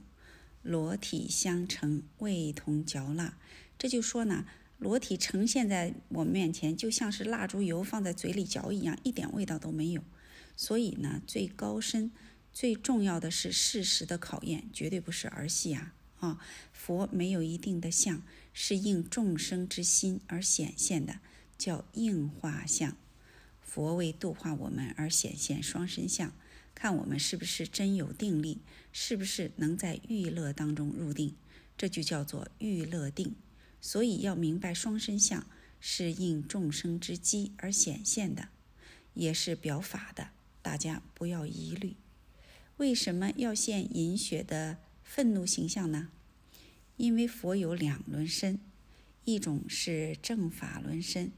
[0.62, 3.38] 裸体相成，味同嚼蜡。”
[3.80, 4.46] 这就说呢，
[4.82, 10.04] 裸体呈现在我面前，就像是蜡烛油放在嘴里嚼一样，一点味道都没有。
[10.56, 12.12] 所以呢，最高深、
[12.52, 15.94] 最重要的是事实的考验，绝对不是儿戏啊！
[16.20, 16.39] 啊，
[16.74, 21.20] 佛没有一定的相，是应众生之心而显现的，
[21.60, 22.98] 叫应化相。
[23.62, 26.34] 佛为度化我们而显现双身相，
[26.74, 28.58] 看我们是不是真有定力，
[28.91, 31.36] 是不是能在欲乐当中入定，
[31.78, 33.36] 这就叫做欲乐定。
[33.82, 35.46] 所以要明白双身相
[35.80, 38.50] 是应众生之机而显现的，
[39.15, 40.30] 也是表法的，
[40.62, 41.96] 大家不要疑虑。
[42.78, 46.10] 为什么要现饮血的愤怒形象呢？
[46.98, 48.60] 因为佛有两轮身，
[49.26, 51.32] 一种是正法轮身。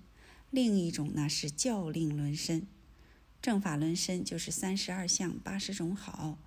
[0.49, 2.67] 另一种呢是教令轮身，
[3.41, 6.37] 正法轮身就是三十二相八十种好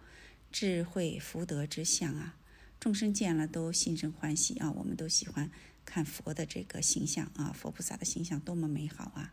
[0.52, 2.36] 智慧福德之相啊。
[2.78, 4.70] 众生见了都心生欢喜啊！
[4.70, 5.50] 我们都喜欢
[5.86, 9.32] 看佛的这个形象啊，佛菩萨的形象多么美好啊！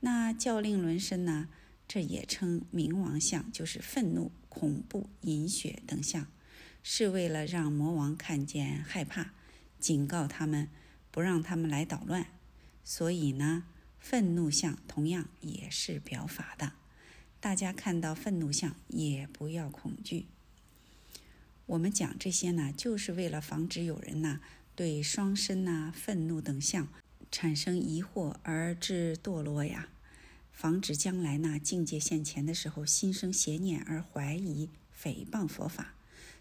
[0.00, 1.48] 那教令轮身呢？
[1.88, 6.26] 这也称冥王相，就是愤怒、恐怖、饮血等相，
[6.82, 9.32] 是为了让魔王看见害怕，
[9.78, 10.68] 警告他们，
[11.10, 12.26] 不让他们来捣乱。
[12.84, 13.64] 所以呢，
[13.98, 16.72] 愤怒相同样也是表法的。
[17.40, 20.28] 大家看到愤怒相也不要恐惧。
[21.66, 24.40] 我们讲这些呢，就是为了防止有人呐
[24.74, 26.88] 对双身呐、愤怒等相
[27.30, 29.88] 产生疑惑而致堕落呀。
[30.52, 34.68] 防止将来呢境界现前的时候心生邪念而怀疑
[35.02, 35.94] 诽谤佛法，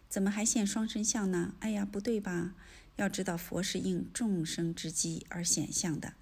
[0.09, 1.55] 怎么还现双身相呢？
[1.59, 2.53] 哎呀，不对吧？
[2.97, 6.13] 要知道佛是应众生之机而显相的，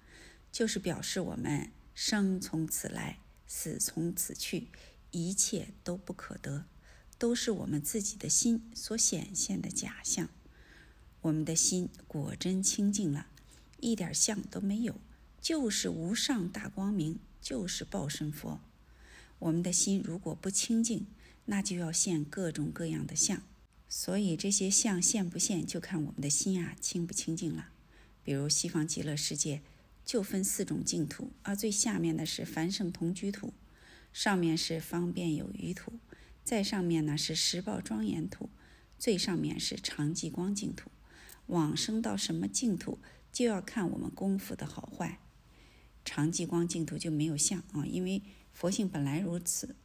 [0.50, 4.68] 就是表示我们生从此来，死从此去，
[5.10, 6.64] 一切都不可得，
[7.18, 10.28] 都是我们自己的心所显现的假象。
[11.22, 13.26] 我们的心果真清净了，
[13.78, 15.00] 一点相都没有，
[15.40, 17.18] 就是无上大光明。
[17.42, 18.60] 就是报身佛。
[19.38, 21.06] 我们的心如果不清净，
[21.46, 23.42] 那就要现各种各样的相。
[23.88, 27.70] 所以这些相现不现，就看我们的心啊清不清净了。
[28.22, 29.62] 比如西方极乐世界
[30.04, 33.54] 就分四种净土，而最下面的是凡圣同居土，
[34.12, 35.94] 上面是方便有余土，
[36.44, 38.50] 再上面呢是十报庄严土，
[38.98, 40.90] 最上面是常寂光净土。
[41.50, 42.98] 往生到什么净土，
[43.32, 45.20] 就要看我们功夫的好坏。
[46.04, 49.76] 常寂光净土就没有相啊，因为佛性本来如此，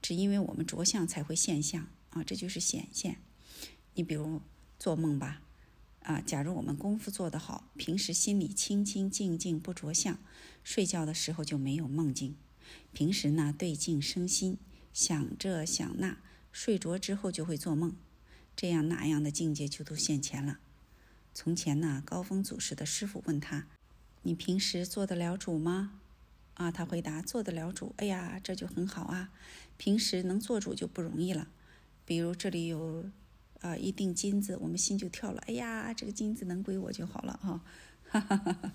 [0.00, 3.18] 只因为我们着相才会现象啊，这就是显现。
[3.94, 4.40] 你比如
[4.78, 5.42] 做梦吧，
[6.02, 10.18] 啊，假如我们功夫做得好，平时心里清清净净不着相，
[10.64, 12.34] 睡觉的时候就没有梦境。
[12.92, 14.56] 平时呢对镜生心，
[14.92, 16.18] 想这想那，
[16.50, 17.94] 睡着之后就会做梦，
[18.56, 20.58] 这样那样的境界就都现前了。
[21.34, 23.66] 从前呢，高峰祖师的师傅问他。
[24.22, 25.98] 你平时做得了主吗？
[26.54, 27.94] 啊，他回答做得了主。
[27.96, 29.30] 哎呀，这就很好啊。
[29.78, 31.48] 平时能做主就不容易了。
[32.04, 33.06] 比如这里有
[33.60, 35.42] 啊一锭金子，我们心就跳了。
[35.46, 37.64] 哎呀，这个金子能归我就好了啊。
[38.08, 38.72] 哈哈哈哈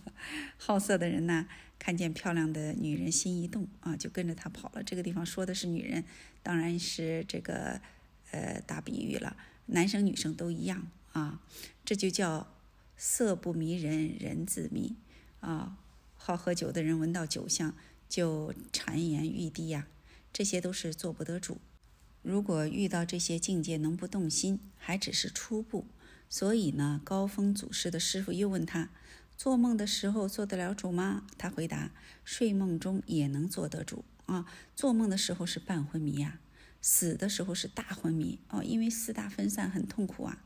[0.58, 4.82] 好色的人呢，看见漂亮的女人心一动啊，就跟着她跑了。
[4.82, 6.04] 这个地方说的是女人，
[6.41, 7.80] 当然是这个
[8.32, 9.38] 呃打比喻了。
[9.67, 11.41] 男生女生都一样啊。
[11.86, 12.54] 这就叫
[12.98, 14.96] 色不迷人人自迷。
[15.39, 15.78] 啊，
[16.15, 17.74] 好喝酒的人闻到酒香
[18.10, 19.88] 就谗言欲滴呀，
[20.34, 21.60] 这些都是做不得主。
[22.24, 25.86] 如果遇到这些境界能不动心，还只是初步。
[26.30, 28.89] 所以呢，高峰祖师的师傅又问他：
[29.38, 31.26] 做梦的时候做得了主吗？
[31.38, 31.91] 他回答：
[32.26, 34.46] 睡梦中也能做得主啊。
[34.76, 36.39] 做梦的时候是半昏迷呀，
[36.82, 40.43] 死的时候是大昏迷哦，因为四大分散很痛苦啊。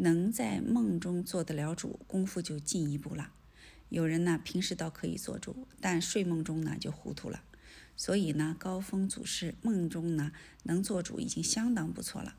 [0.00, 3.32] 能在梦中做得了主，功夫就进一步了。
[3.88, 7.42] 有人呢，平时倒可以做主，但睡梦中呢就糊涂了。
[7.96, 10.32] 所以呢，高峰祖师梦中呢
[10.62, 12.36] 能做主已经相当不错了。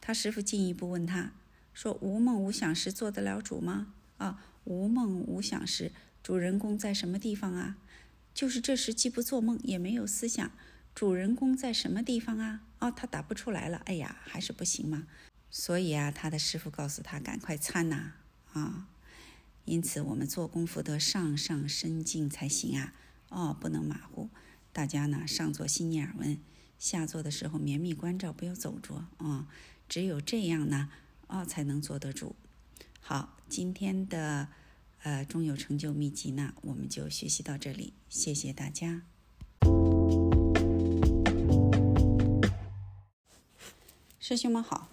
[0.00, 1.32] 他师傅进一步问他
[1.72, 7.78] 说：“无梦无想时做得了主吗？”啊，无梦无想时，主人公在什么地方啊？
[8.34, 10.50] 就是这时既不做梦也没有思想，
[10.94, 12.60] 主人公在什么地方啊？
[12.80, 13.78] 哦，他答不出来了。
[13.86, 15.06] 哎呀，还是不行吗。
[15.50, 18.12] 所以啊，他的师傅告诉他：“赶快参呐！”
[18.52, 18.88] 啊。
[19.64, 22.94] 因此，我们做功夫得上上身静才行啊！
[23.28, 24.30] 哦，不能马虎。
[24.72, 26.38] 大家呢，上座心念耳闻，
[26.78, 29.46] 下座的时候绵密关照，不要走着啊！
[29.86, 30.88] 只有这样呢，
[31.26, 32.34] 哦，才能坐得住。
[33.02, 34.48] 好，今天的
[35.02, 39.02] 呃中有成就秘籍呢，我们就学习到这里，谢谢大家。
[44.18, 44.88] 师兄们好，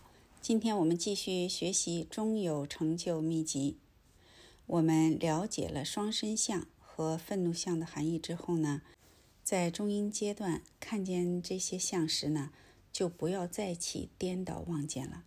[0.47, 3.79] 今天我们继续学习中有成就秘籍。
[4.67, 8.83] 我们了解了双身相和愤怒相的含义之后呢，
[9.43, 12.51] 在中阴阶段看见这些相时呢，
[12.91, 15.23] 就不要再起颠倒妄见了。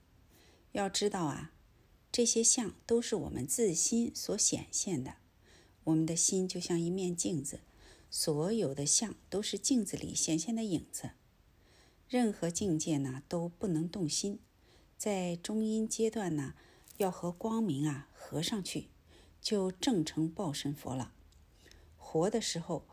[0.71, 1.51] 要知道啊，
[2.13, 5.15] 这些相都是我们自心所显现的。
[5.83, 7.59] 我们的心就像一面镜子，
[8.09, 11.11] 所有的相都是镜子里显现的影子。
[12.07, 14.39] 任何境界呢都不能动心，
[14.99, 16.53] 在中阴阶段呢，
[16.99, 18.89] 要和光明啊合上去。
[19.41, 21.13] 就正成报身佛了。
[21.97, 22.85] 活的时候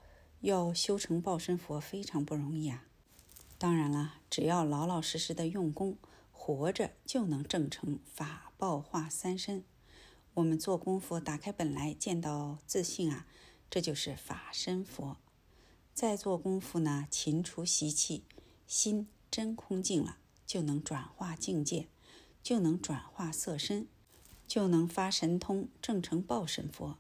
[0.42, 2.86] 要修成报身佛非常不容易啊。
[3.58, 5.98] 当然了，只要老老实实的用功，
[6.32, 9.66] 活着就能正成法报化三身。
[10.36, 13.26] 我们做功夫，打开本来见到自信啊，
[13.70, 15.18] 这就是法身佛。
[15.94, 18.24] 再做功夫呢，勤除习气，
[18.68, 21.88] 心真空净了，就能转化境界，
[22.46, 23.88] 就能转化色身，
[24.48, 27.00] 就能发神通，正成报身佛。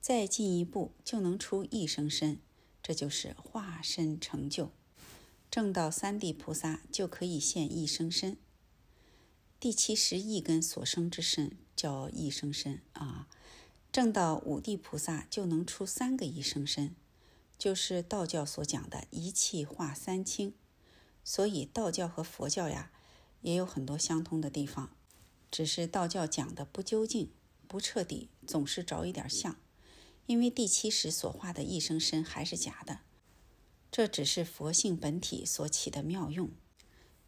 [0.00, 2.38] 再进一步，就能出一生身，
[2.82, 4.70] 这就是化身成就。
[5.50, 8.38] 正到三地菩萨就可以现一生身。
[9.60, 13.28] 第七十亿根所生之身叫一生身啊。
[13.92, 16.96] 正到五地菩萨就能出三个一生身，
[17.58, 20.54] 就是道教所讲的一气化三清。
[21.22, 22.90] 所以道教和佛教呀
[23.42, 24.90] 也有很多相通的地方，
[25.50, 27.30] 只是道教讲的不究竟、
[27.68, 29.56] 不彻底，总是着一点像。
[30.26, 33.00] 因为第七识所化的一生身还是假的，
[33.90, 36.48] 这只是佛性本体所起的妙用，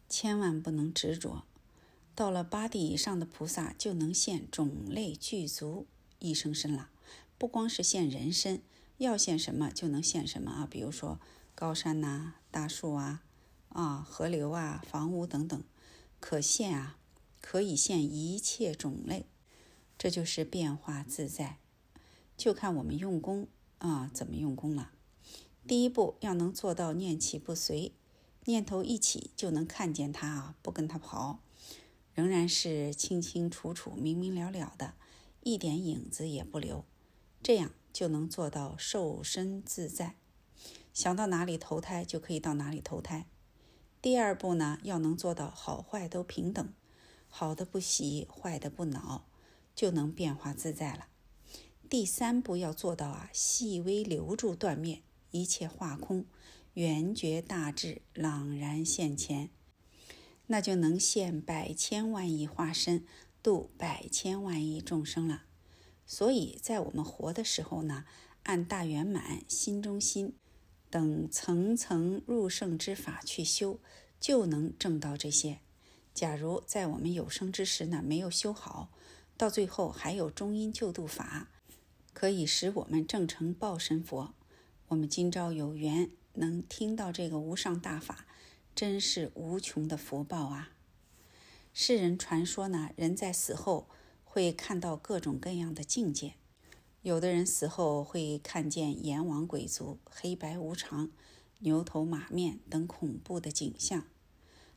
[0.09, 1.43] 千万不能执着。
[2.15, 5.85] 到了八地以上的菩萨就能现种类具足
[6.19, 6.89] 一生身了，
[7.37, 8.61] 不光是现人身，
[8.97, 11.19] 要现什么就能现什么啊，比如说
[11.53, 13.21] 高山呐、大树啊、
[13.67, 15.61] 啊河流啊、房屋等等，
[16.27, 16.97] 可现啊，
[17.39, 19.27] 可以现一切种类，
[19.95, 21.59] 这就是变化自在。
[22.35, 23.47] 就看我们用功
[23.77, 24.89] 啊，怎么用功了。
[25.67, 27.93] 第一步要能做到念起不随，
[28.45, 31.41] 念头一起就能看见它啊，不跟它跑，
[32.15, 34.95] 仍然是清清楚楚、明明了了的，
[35.41, 36.83] 一点影子也不留，
[37.43, 40.15] 这样就能做到受身自在。
[40.91, 43.27] 想到哪里投胎就可以到哪里投胎。
[44.05, 46.71] 第二步呢，要能做到好坏都平等，
[47.27, 49.25] 好的不喜，坏的不恼，
[49.73, 51.07] 就能变化自在了。
[51.89, 55.01] 第三步要做到啊，细微留住断灭，
[55.31, 56.27] 一切化空，
[56.75, 59.49] 圆觉大智，朗然现前，
[60.45, 63.07] 那就能现百千万亿化身，
[63.41, 65.45] 度百千万亿众生了。
[66.05, 68.05] 所以在我们活的时候呢，
[68.43, 70.35] 按大圆满、心中心
[70.95, 73.81] 等层层入圣之法去修，
[74.17, 75.59] 就能证到这些。
[76.13, 78.93] 假如在我们有生之时呢，没有修好，
[79.35, 81.49] 到最后还有中阴救度法。
[82.13, 84.33] 可以使我们正成报身佛。
[84.87, 88.25] 我们今朝有缘能听到这个无上大法，
[88.73, 90.71] 真是无穷的福报啊！
[91.73, 93.89] 世人传说呢，人在死后
[94.23, 96.35] 会看到各种各样的境界。
[97.05, 101.11] 有的人死后会看见阎王鬼卒、黑白无常、
[101.59, 104.07] 牛头马面等恐怖的景象。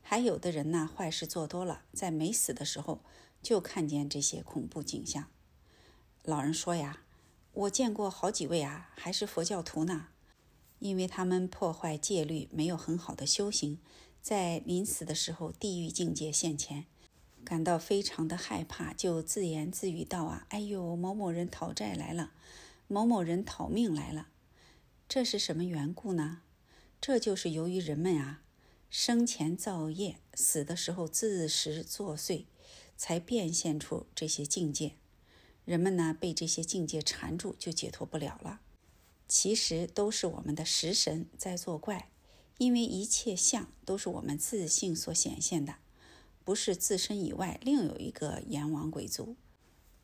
[0.03, 3.01] 还有的人呢，坏事做多了，在没死的时候
[3.43, 5.25] 就看见这些恐怖景象。
[6.23, 7.01] 老人说呀。
[7.55, 10.09] 我见过好几位啊，还是佛教徒呢，
[10.81, 13.79] 因为他们破坏戒律，没有很好的修行，
[14.21, 16.85] 在临死的时候，地狱境界现前，
[17.49, 22.33] 感到非常的害怕，就自言自语道：“啊，哎呦，某某人讨债来了，
[22.89, 24.29] 某某人讨命来了。”
[25.09, 26.43] 这是什么缘故呢？
[27.01, 28.43] 这就是由于人们啊，
[28.91, 32.45] 生前造业，死的时候自食作祟，
[32.99, 34.97] 才变现出这些境界。
[35.65, 38.61] 人们呢被这些境界缠住，就解脱不了了。
[39.27, 42.11] 其实都是我们的食神在作怪，
[42.59, 45.77] 因为一切相都是我们自性所显现的，
[46.49, 49.37] 不是自身以外另有一个阎王鬼族。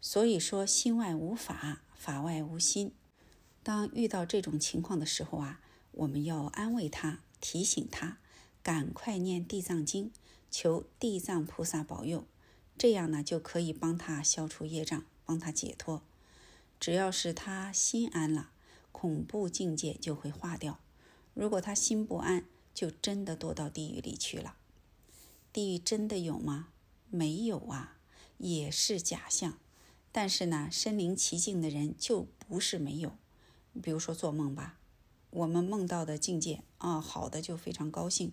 [0.03, 2.93] 所以说，心外无法，法外无心。
[3.63, 8.19] 当遇到这种情况的时候啊，我们要安慰他，提醒他，
[8.63, 10.13] 赶快念地藏经，
[10.51, 12.27] 求地藏菩萨保佑，
[12.77, 15.03] 这样呢就可以帮他消除业障。
[15.25, 16.03] 帮他解脱，
[16.79, 18.51] 只要是他心安了，
[18.93, 20.79] 恐怖境界就会化掉。
[21.33, 24.57] 如果他心不安，就真的堕到地狱里去了。
[25.55, 26.71] 地狱真的有吗？
[27.11, 27.99] 没有啊，
[28.39, 29.57] 也是假象。
[30.11, 33.17] 但是呢，身临其境的人就不是没有。
[33.81, 34.81] 比如说做梦吧，
[35.31, 38.31] 我们梦到的境界啊，好的就非常高兴；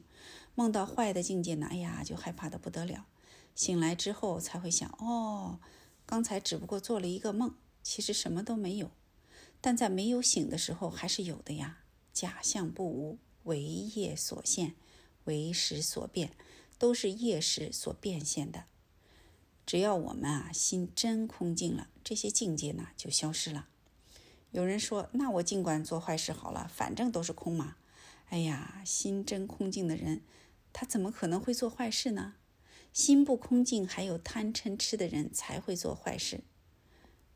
[0.55, 3.05] 梦到坏的境界呢，哎呀，就害怕的不得了。
[3.53, 5.59] 醒来之后才会想，哦。
[6.07, 7.53] 刚才只不过做了一个梦，
[7.84, 8.89] 其实什么都没有。
[9.61, 11.84] 但在没有醒的时候，还是有的呀。
[12.11, 14.74] 假象不无，为业所现，
[15.26, 16.32] 为时所变，
[16.82, 18.64] 都是业识所变现的。
[19.68, 23.68] 只要我们啊心真空净了，这些境界呢就消失了。
[24.50, 27.76] 有人说：“那我尽管做坏事好了，反正都是空嘛。”
[28.30, 30.24] 哎呀，心真空净的人，
[30.74, 32.34] 他怎么可能会做坏事呢？
[32.92, 36.44] 心不空净，还有贪嗔痴的人才会做坏事。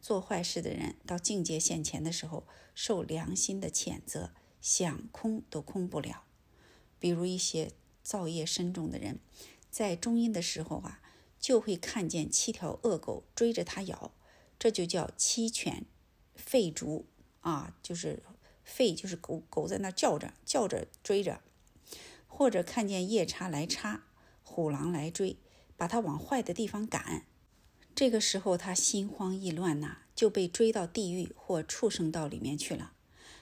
[0.01, 6.23] 做坏事的人到境界现前的时候，受良心的谴责，想空都空不了。
[6.97, 7.71] 比如一些
[8.05, 9.19] 造业深重的人，
[9.69, 11.01] 在中阴的时候啊，
[11.39, 14.13] 就会看见七条恶狗追着他咬，
[14.57, 15.83] 这就叫七犬
[16.37, 17.07] 吠逐
[17.41, 18.23] 啊，就是
[18.65, 21.41] 吠就是狗狗在那叫着叫着追着，
[22.27, 24.05] 或者看见夜叉来插，
[24.43, 25.37] 虎狼来追。
[25.77, 27.25] 把他往坏的地方赶。
[27.93, 32.93] 这个时候他心慌意乱呐，就被追到地狱或畜生道里面去了。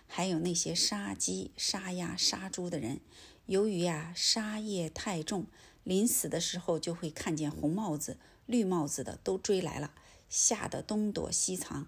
[0.08, 3.02] 还有那些杀鸡、杀鸭、杀猪的人，
[3.46, 5.48] 由于呀杀业太重，
[5.84, 9.94] 临死的时候就会看见红帽子、绿帽子的都追来了，
[10.30, 11.88] 吓得东躲西藏。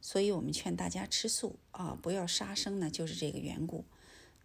[0.00, 3.84] 所以我们劝大家吃素啊，不要杀生呢，就是这个缘故。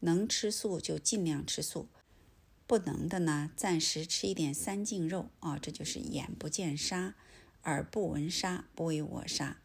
[0.01, 1.87] 能吃素就尽量吃素，
[2.67, 5.57] 不能的呢，暂时吃一点三净肉啊。
[5.57, 7.15] 这就是眼不见杀，
[7.63, 9.61] 耳不闻杀，不为我杀。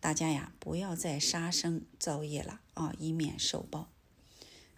[0.00, 3.88] 大家呀，不要再杀生造业了啊，以免受报。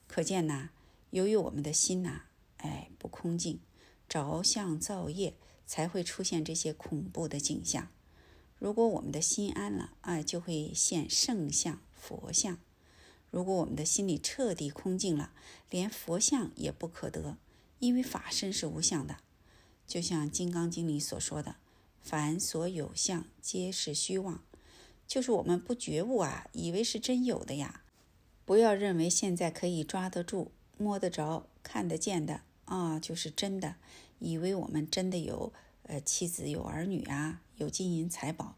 [0.06, 0.68] 可见呢，
[1.12, 2.22] 由于我们的心呐，
[2.56, 3.60] 哎，不空净，
[4.08, 5.34] 着相造业，
[5.66, 7.90] 才会出现这些恐怖的景象。
[8.58, 12.58] 如果我们的心安了，啊，就会现圣相、佛像。
[13.30, 15.34] 如果我们的心里彻底空净了，
[15.68, 17.36] 连佛像也不可得，
[17.78, 19.18] 因为法身是无相的。
[19.86, 21.56] 就像《金刚经》里所说的
[22.00, 24.42] ：“凡所有相，皆是虚妄。”
[25.06, 27.82] 就是我们不觉悟啊，以为是真有的呀。
[28.46, 30.52] 不要认为现在可以抓得住、
[30.82, 33.76] 摸得着、看得见的啊，就是真的。
[34.18, 35.52] 以为我们真的有
[35.84, 38.56] 呃妻子、有儿女啊，有金银财宝。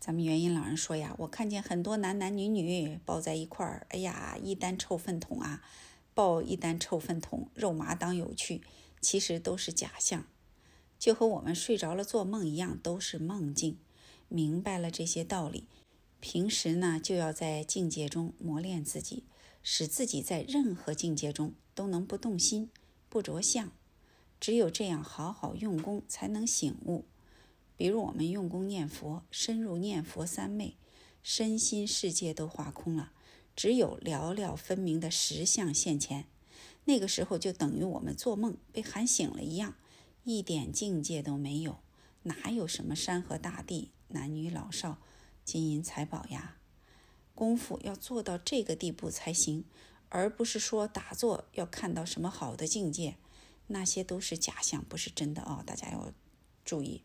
[0.00, 5.62] 咱们元音老人说呀，我看见很多男男女女抱在一块儿，哎呀，一单臭粪桶啊，
[6.12, 8.62] 抱一单臭粪桶，肉麻当有趣，
[9.00, 10.24] 其实都是假象，
[10.98, 13.78] 就和我们睡着了做梦一样，都是梦境。
[14.28, 15.68] 明白了这些道理。
[16.20, 19.24] 平时呢，就要在境界中磨练自己，
[19.62, 22.70] 使自己在任何境界中都能不动心、
[23.08, 23.70] 不着相。
[24.40, 27.04] 只有这样，好好用功，才能醒悟。
[27.76, 30.76] 比如我们用功念佛，深入念佛三昧，
[31.22, 33.12] 身心世界都化空了，
[33.54, 36.26] 只有寥寥分明的实相现前。
[36.84, 39.76] 那个时候，就等于我们做梦被喊醒了一样，
[40.24, 41.78] 一点境界都没有，
[42.24, 44.98] 哪有什么山河大地、男女老少？
[45.44, 46.56] 金银财宝呀，
[47.34, 49.64] 功夫要做到这个地步才行，
[50.08, 53.16] 而不是说打坐要看到什么好的境界，
[53.68, 55.62] 那些都是假象，不是真的哦。
[55.66, 56.12] 大家要
[56.64, 57.02] 注意，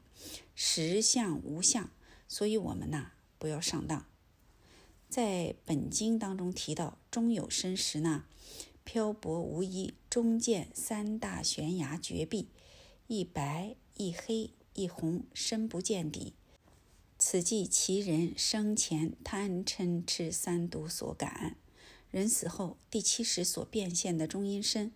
[0.54, 1.90] 实相无相，
[2.28, 4.06] 所以我们呐不要上当。
[5.10, 8.26] 在本经当中提到，中有身时呢，
[8.84, 12.50] 漂泊无依，中见三大悬崖绝壁，
[13.08, 16.34] 一白一黑一红，深不见底。
[17.20, 21.56] 此即其人生前贪嗔痴三毒所感，
[22.12, 24.92] 人死后第七识所变现的中阴身，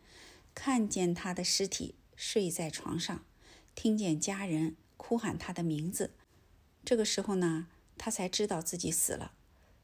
[0.54, 3.26] 看见他的尸体睡在床上，
[3.74, 6.12] 听见家人哭喊他的名字，
[6.86, 7.68] 这个时候呢，
[7.98, 9.32] 他才知道自己死了，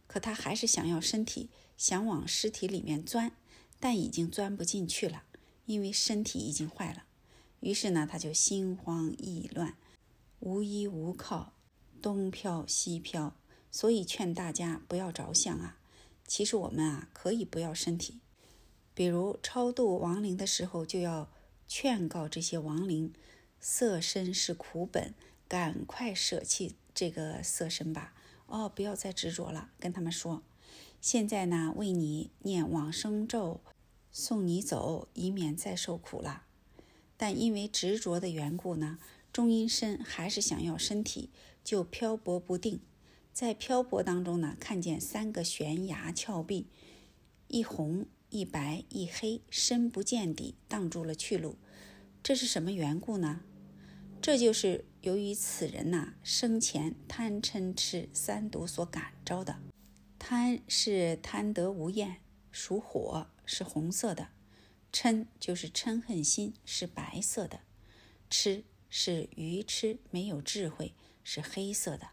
[0.06, 3.32] 可他还是想要身体，想往尸体里面钻，
[3.80, 5.24] 但已经钻不进去了，
[5.66, 7.06] 因为身体已经坏了。
[7.62, 9.76] 于是呢，他就心慌意乱，
[10.40, 11.54] 无依无靠。
[12.02, 13.36] 东飘西飘，
[13.72, 15.78] 所以劝大家不要着相啊。
[16.26, 18.20] 其实我们啊可以不要身体，
[18.94, 21.30] 比如超度亡灵的时候，就要
[21.68, 23.14] 劝告这些亡灵：
[23.60, 25.14] 色身是苦本，
[25.48, 28.14] 赶快舍弃这个色身吧。
[28.48, 30.44] 哦，不要再执着了，跟他们说：
[31.02, 33.62] 现在呢，为你念往生咒，
[34.12, 36.44] 送你走，以免再受苦了。
[37.18, 39.00] 但因为执着的缘故呢，
[39.34, 41.30] 中阴身还是想要身体。
[41.68, 42.80] 就漂泊不定，
[43.34, 46.68] 在漂泊当中呢，看见三个悬崖峭壁，
[47.50, 51.58] 一红一白一黑，深不见底，挡住了去路。
[52.24, 53.42] 这是什么缘故呢？
[54.22, 59.60] 这就是由于此人呐生前贪嗔痴三毒所感召的。
[60.18, 64.30] 贪是贪得无厌，属火，是红色的；
[64.94, 67.58] 嗔就是嗔恨心，是白色的；
[68.30, 70.94] 痴是愚痴，没有智慧。
[71.30, 72.12] 是黑色的，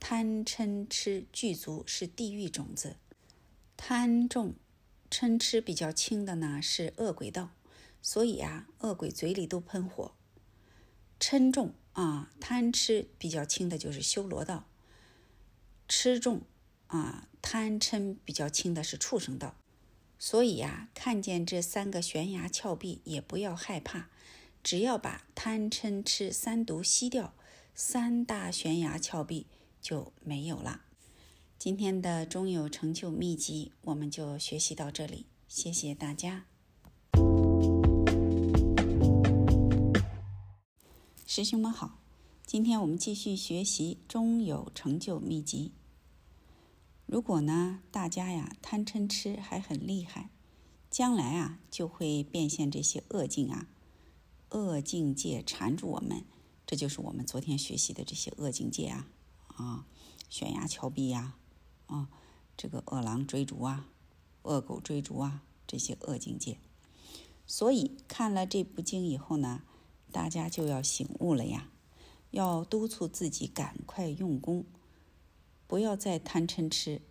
[0.00, 2.96] 贪嗔痴具足是地狱种子，
[3.76, 4.54] 贪重
[5.10, 7.50] 嗔痴比较轻的呢是恶鬼道，
[8.00, 10.12] 所以啊恶鬼嘴里都喷火。
[11.20, 14.66] 嗔重啊贪吃比较轻的就是修罗道，
[15.86, 16.40] 吃重
[16.86, 19.54] 啊贪嗔比较轻的是畜生道，
[20.18, 24.08] 所以呀看见这三个悬崖峭壁也不要害怕，
[24.62, 27.34] 只要把贪嗔痴三毒吸掉。
[27.74, 29.46] 三大悬崖峭壁
[29.80, 30.82] 就没有了。
[31.58, 36.44] 今天的中有成就秘籍，我们就学习到这里，谢谢大家。
[41.26, 41.98] 师兄们好，
[42.44, 45.72] 今天我们继续学习中有成就秘籍。
[47.06, 50.28] 如果呢，大家呀贪嗔痴还很厉害，
[50.90, 53.68] 将来啊就会变现这些恶境啊。
[54.50, 56.24] 恶境界缠住我们，
[56.72, 59.06] 这就是我们昨天学习的这些恶境界啊
[59.48, 59.86] 啊，
[60.30, 61.36] 悬崖峭壁呀，
[61.84, 62.08] 啊，
[62.56, 63.86] 这个恶狼追逐啊，
[64.40, 66.56] 恶狗追逐啊，这些恶境界。
[67.46, 69.60] 所以看了这部经以后呢，
[70.10, 71.68] 大家就要醒悟了呀，
[72.30, 74.64] 要督促自己赶快用功，
[75.66, 77.02] 不要再贪嗔痴，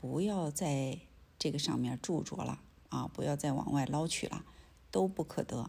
[0.00, 1.00] 不要在
[1.38, 4.46] 这个上面驻着了啊，不要再往外捞取了，
[4.90, 5.68] 都不可得。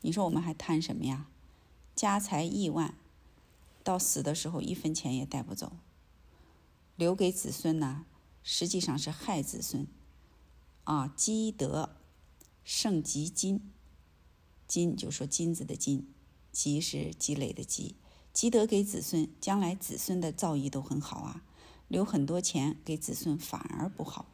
[0.00, 1.28] 你说我们还贪什么呀？
[1.98, 2.94] 家财亿万，
[3.82, 5.72] 到死的时候一分钱也带不走，
[6.94, 8.06] 留给子孙呢，
[8.44, 9.84] 实际上是害子孙
[10.84, 11.90] 啊，积德。
[12.62, 13.72] 盛积金，
[14.68, 16.06] 金就说金子的金，
[16.52, 17.96] 积是积累的积，
[18.32, 21.42] 积德给子孙，将来子孙的造诣都很好啊。
[21.88, 24.26] 留很多钱给子孙反而不好，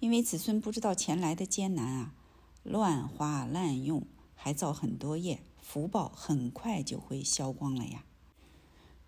[0.00, 2.14] 因为子孙不知道钱来的艰难啊，
[2.64, 4.04] 乱花滥用，
[4.34, 8.04] 还造很多业，福报很快就会消光了呀。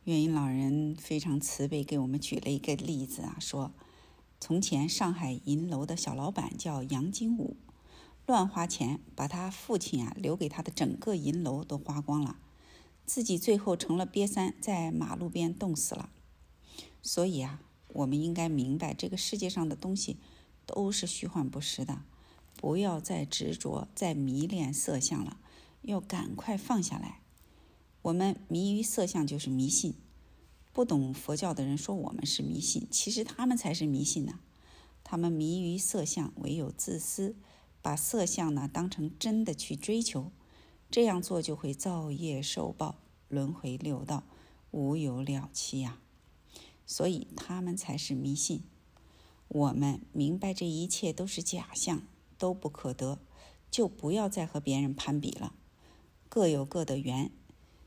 [0.02, 3.72] 月音老人非常慈悲，给我们举了一个例子啊，说
[4.40, 7.56] 从前上海银楼的小老板叫杨金武。
[8.26, 12.36] 乱花钱，把他父亲啊留给他的整个银楼都花光了，
[13.06, 16.11] 自己最后成了瘪三，在马路边冻死了。
[17.00, 20.16] 所以啊，我们应该明白，这个世界上的东西
[20.66, 22.02] 都是虚幻不实的，
[22.56, 25.38] 不要再执着、再迷恋色相了，
[25.82, 27.20] 要赶快放下来。
[28.02, 29.94] 我们迷于色相就是迷信，
[30.72, 34.40] 不懂佛教的人说我们是迷信，其实他们才是迷信呢。
[35.02, 37.36] 他们迷于色相，唯有自私。
[37.80, 40.32] 把色相呢当成真的去追求，
[40.90, 42.96] 这样做就会造业受报，
[43.28, 44.24] 轮回六道，
[44.72, 46.00] 无有了期呀。
[46.84, 48.64] 所以他们才是迷信。
[49.46, 52.02] 我们明白这一切都是假象，
[52.36, 53.20] 都不可得，
[53.70, 55.54] 就不要再和别人攀比了。
[56.39, 57.32] 各有各的缘。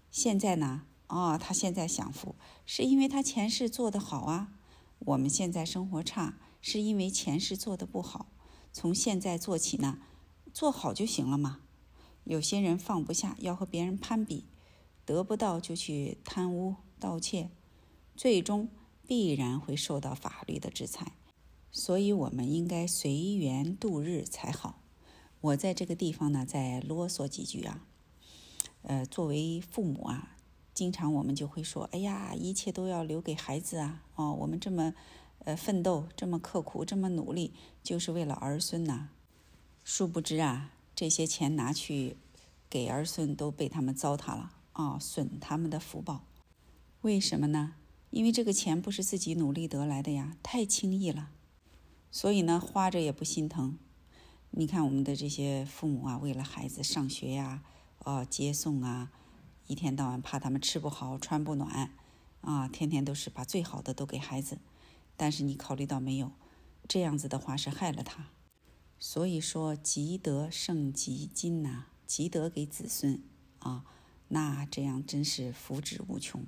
[0.09, 2.35] 现在呢，哦，他现在享福，
[2.65, 4.51] 是因为他前世做得好啊。
[4.99, 8.27] 我们现在生活差，是因为前世做得不好。
[8.73, 9.99] 从现在做起呢，
[10.53, 11.61] 做好就行了嘛。
[12.25, 14.43] 有些人放不下，要和别人攀比，
[15.05, 17.51] 得不到就去贪污盗窃，
[18.17, 18.67] 最终
[19.07, 21.13] 必然会受到法律的制裁。
[21.71, 24.81] 所以，我们应该随缘度日才好。
[25.39, 27.85] 我在这个地方呢，再啰嗦几句啊。
[28.83, 30.35] 呃，作为父母啊，
[30.73, 34.93] 经常我们就会说：“哎呀，一切都要留给孩子啊！”哦，我们这么。
[35.43, 37.51] 呃，奋斗这么刻苦，这么努力，
[37.81, 39.09] 就是为了儿孙呐。
[39.83, 42.15] 殊不知啊，这些钱拿去
[42.69, 46.25] 给儿孙，都被他们糟蹋了啊，损他们的福报。
[47.01, 47.73] 为什么呢？
[48.11, 51.31] 因为这个钱不是自己努力得来的呀，太轻易了。
[52.11, 53.79] 所以呢，花着也不心疼。
[54.51, 57.63] 你看我们的这些父母啊，为了孩子上学呀，
[58.03, 59.11] 哦，接送啊，
[59.67, 61.91] 一天到晚怕他们吃不好、穿不暖，
[62.41, 64.59] 啊，天天都是把最好的都给孩子。
[65.15, 66.31] 但是你考虑到没有？
[66.87, 68.27] 这样子的话是害了他。
[68.97, 73.21] 所以说积德胜积金呐，积德给子孙
[73.59, 73.85] 啊，
[74.29, 76.43] 那这样真是福祉无穷。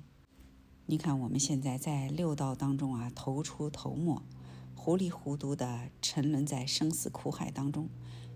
[0.86, 4.22] 你看我们现在在六道当中啊，头出头没，
[4.74, 7.88] 糊里糊涂的沉沦在生死苦海当中，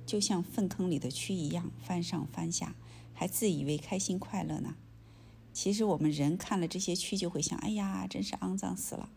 [0.07, 2.75] 就像粪坑里的蛆一样，翻上翻下，
[3.19, 4.77] 还自以为开心快乐呢。
[5.53, 9.11] 其实我们人看了这些蛆，就会想：哎呀，真是肮脏死了。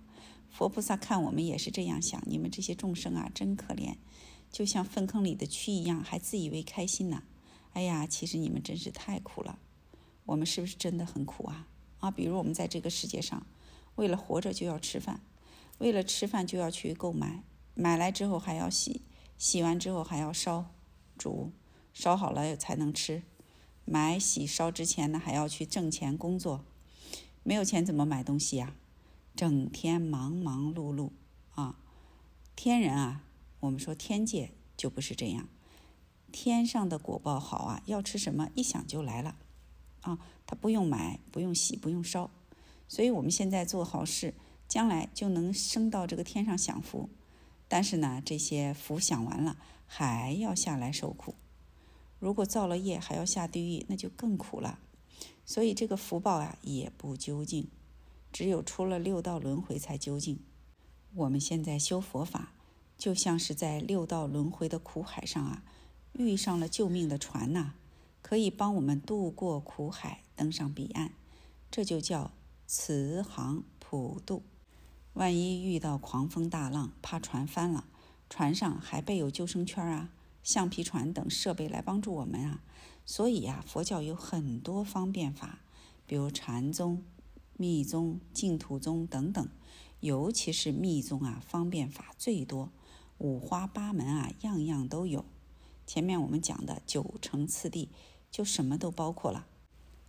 [0.49, 3.97] 佛菩萨看我们也是这样想，你们这些众生啊，真可怜，
[4.52, 7.22] 就像粪坑里的蛆一样，还自以为开心呢。
[7.74, 9.60] 哎呀，其实你们真是太苦了。
[10.26, 11.68] 我们是不是真的很苦啊？
[11.99, 13.45] 啊，比如我们在这个世界上，
[13.97, 15.22] 为了活着就要吃饭，
[15.78, 17.43] 为了吃饭就要去购买，
[17.76, 19.04] 买来之后还要洗，
[19.38, 20.72] 洗完之后还要烧、
[21.20, 21.52] 煮，
[21.93, 23.22] 烧好了才能吃。
[23.91, 26.63] 买、洗、烧之前呢，还要去挣钱工作，
[27.43, 28.73] 没有钱怎么买东西呀？
[29.35, 31.09] 整天忙忙碌碌
[31.55, 31.75] 啊，
[32.55, 33.25] 天人啊，
[33.59, 35.49] 我们说天界就不是这样，
[36.31, 39.35] 天上的果报好啊，要吃什么一想就来了
[40.03, 42.31] 啊，他不用买，不用洗，不用烧，
[42.87, 44.33] 所以我们现在做好事，
[44.69, 47.09] 将来就能升到这个天上享福。
[47.67, 51.35] 但是呢，这些福享完了，还要下来受苦。
[52.22, 54.78] 如果造了业，还要下地狱，那就更苦了。
[55.43, 57.67] 所以这个福报啊，也不究竟。
[58.32, 60.39] 只有出了六道轮回才究竟。
[61.15, 62.53] 我们现在修佛法，
[62.95, 65.63] 就像是在六道轮回的苦海上啊，
[66.13, 67.74] 遇上了救命的船呐，
[68.22, 71.11] 可以帮我们渡过苦海，登上彼岸。
[71.72, 72.32] 这就叫
[72.67, 74.43] 慈航普渡。
[75.13, 77.86] 万一遇到狂风大浪，怕船翻了，
[78.30, 80.09] 船上还备有救生圈啊、
[80.43, 82.61] 橡皮船等设备来帮助我们啊。
[83.05, 85.59] 所以呀，佛教有很多方便法，
[86.05, 87.03] 比如禅宗、
[87.57, 89.47] 密宗、净土宗等等。
[89.99, 92.71] 尤其是密宗啊，方便法最多，
[93.19, 95.25] 五花八门啊，样样都有。
[95.85, 97.89] 前面我们讲的九成次第，
[98.31, 99.45] 就什么都包括了。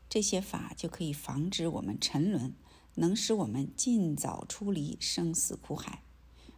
[0.09, 2.55] 这些法就可以防止我们沉沦，
[2.95, 6.03] 能使我们尽早出离生死苦海。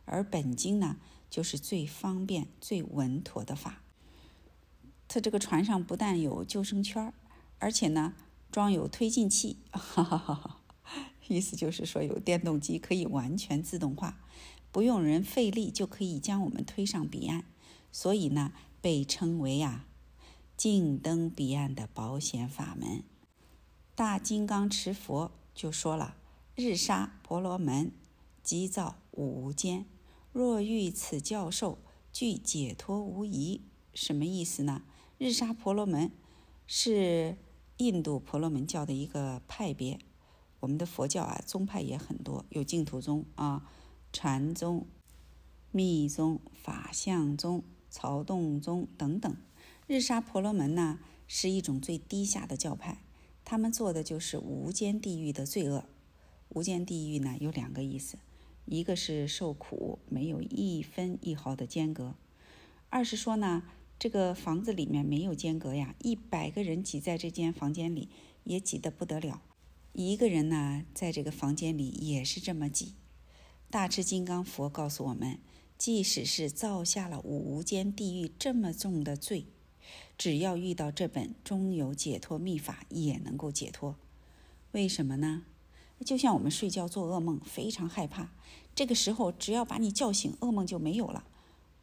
[0.05, 0.99] 而本经呢，
[1.35, 3.83] 就是最方便、最稳妥的法。
[5.09, 7.13] 它这个船上不但有救生圈，
[7.59, 8.15] 而且呢，
[8.53, 9.57] 装有推进器。
[9.73, 10.61] 哈哈哈哈。
[11.27, 14.21] 意思就是说，有电动机可以完全自动化，
[14.71, 17.45] 不用人费力就可以将我们推上彼岸，
[17.91, 19.87] 所以呢，被称为啊
[20.57, 23.03] “净登彼岸”的保险法门。
[23.97, 26.15] 大金刚持佛就说了
[26.55, 27.91] ：“日杀婆罗门，
[28.45, 29.87] 即造五无间。
[30.35, 31.79] 若遇此教授，
[32.13, 33.61] 具解脱无疑。”
[33.95, 34.83] 什么意思呢？
[35.17, 36.11] 日沙婆罗门
[36.67, 37.37] 是
[37.77, 40.01] 印度婆罗门教的一个派别。
[40.59, 43.71] 我们的佛教啊，宗派也很多，有净土宗啊、
[44.13, 44.89] 禅宗、
[45.71, 49.37] 密宗、法相宗、曹洞宗等等。
[49.87, 53.05] 日沙婆罗门呢，是一种最低下的教派，
[53.45, 55.85] 他们做的就是无间地狱的罪恶。
[56.49, 58.19] 无间地狱呢，有两个意思：
[58.67, 62.15] 一个是受苦，没有一分一毫的间隔；
[62.89, 63.65] 二是说呢，
[63.99, 68.09] 这个房子里面没有间隔呀，一百个人挤在这间房间里，
[68.45, 69.43] 也挤得不得了。
[69.93, 72.95] 一个人呢，在这个房间里也是这么挤。
[73.71, 75.39] 大智金刚佛告诉我们，
[75.77, 79.47] 即使是造下了五无间地狱这么重的罪，
[80.17, 83.97] 只要遇到这本中有解脱秘法，也能够解脱。
[84.73, 85.43] 为什么呢？
[86.05, 88.31] 就像我们睡觉做噩梦，非常害怕，
[88.75, 91.25] 这个时候只要把你叫醒，噩梦就没有了。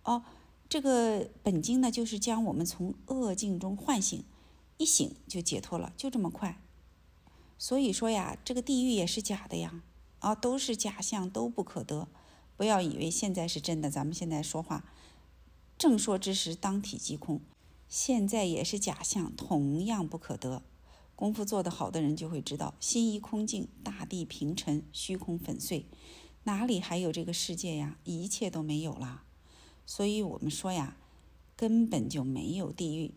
[0.03, 0.24] 哦，
[0.68, 4.24] 这个本经呢，就是将我们从恶境中唤醒，
[4.78, 6.59] 一醒就解脱了，就这么快。
[7.57, 9.84] 所以说呀，这个地狱也是假的呀，
[10.20, 12.07] 啊，都是假象，都不可得。
[12.57, 14.86] 不要以为现在是真的，咱们现在说话，
[15.78, 17.41] 正说之时，当体即空。
[17.88, 20.62] 现在也是假象，同样不可得。
[21.22, 25.86] 功夫做得好的人就会知道，心一空静，大地平沉，虚空粉碎，
[26.45, 27.99] 哪里还有这个世界呀？
[28.03, 29.22] 一切都没有了。
[29.86, 30.97] 所以我们说呀，
[31.55, 33.13] 根本就没有地狱，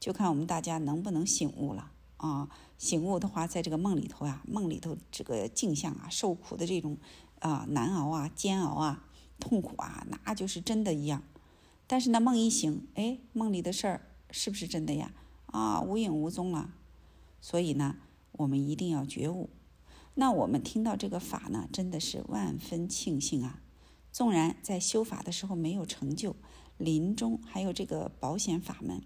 [0.00, 1.92] 就看我们大家能不能醒悟了。
[2.16, 6.98] 啊，醒悟的话，在这个梦里头呀，梦里头这个镜像啊，受苦的这种
[7.38, 9.06] 啊难熬啊、煎熬啊、
[9.38, 11.22] 痛苦啊，那就是真的一样。
[11.86, 15.12] 但是呢，梦一醒，哎，梦里的事儿是不是真的呀？
[15.46, 16.72] 啊，无影无踪了。
[17.44, 17.96] 所以呢，
[18.32, 19.50] 我们一定要觉悟。
[20.14, 23.60] 那我们听到这个法呢，真的是万分庆幸啊！
[24.10, 26.34] 纵然在修法的时候没有成就，
[26.78, 29.02] 临终还有这个保险法门，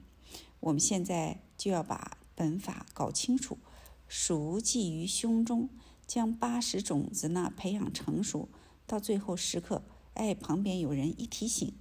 [0.61, 2.16] 我们现在就要把。
[2.36, 3.59] 本法搞清楚，
[4.07, 5.68] 熟记于胸中，
[6.07, 8.49] 将八十种子呢培养成熟，
[8.86, 9.82] 到最后时刻，
[10.14, 11.72] 哎，旁边有人一提醒，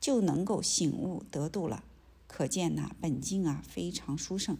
[0.00, 1.84] 就能够醒悟得度了。
[2.26, 4.56] 可见呐，本经啊非常殊胜，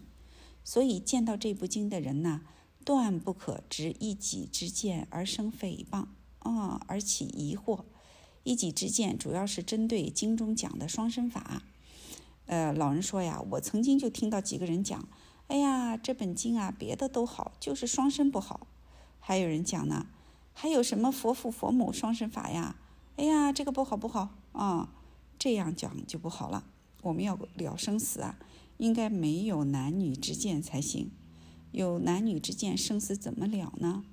[0.64, 2.42] 所以见到这部经的人呢，
[2.84, 6.06] 断不可执一己之见而生诽谤
[6.38, 7.84] 啊，而起疑惑。
[8.44, 11.62] 一己之见主要是针对经中讲的双身法。
[12.46, 15.08] 呃，老人说呀，我曾经就听到几个人讲。
[15.46, 18.66] 哎呀，这本经啊，别的都好，就是双身不好。
[19.20, 20.06] 还有人讲呢，
[20.52, 22.76] 还有什么佛父佛母双身法呀？
[23.16, 24.88] 哎呀，这个不好不好啊，
[25.38, 26.64] 这样讲就不好了。
[27.02, 28.38] 我们要了生死啊，
[28.78, 31.10] 应该没有男女之见才行。
[31.70, 34.04] 有男女之见，生死怎么了呢？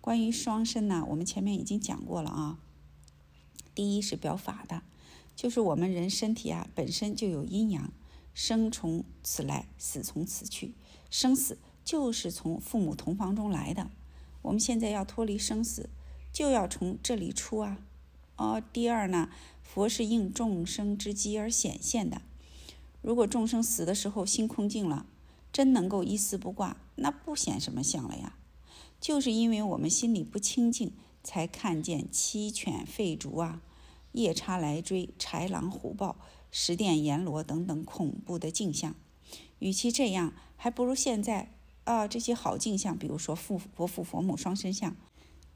[0.00, 2.58] 关于双身呢，我们前面已经讲过了啊。
[3.74, 4.82] 第一是表法的，
[5.34, 7.92] 就是我们人身体啊本身就有阴阳。
[8.34, 10.74] 生从此来，死从此去。
[11.10, 13.90] 生死就是从父母同房中来的。
[14.40, 15.90] 我们现在要脱离生死，
[16.32, 17.78] 就要从这里出啊！
[18.36, 19.28] 哦，第二呢，
[19.62, 22.22] 佛是应众生之机而显现的。
[23.02, 25.04] 如果众生死的时候心空净了，
[25.52, 28.36] 真能够一丝不挂，那不显什么相了呀？
[29.00, 30.92] 就是因为我们心里不清净，
[31.22, 33.60] 才看见七犬吠逐啊，
[34.12, 36.16] 夜叉来追，豺狼虎豹。
[36.54, 38.94] 十殿阎罗等等恐怖的镜像，
[39.58, 41.50] 与其这样，还不如现在
[41.84, 44.94] 啊这些好镜像，比如说父佛父佛母双身像，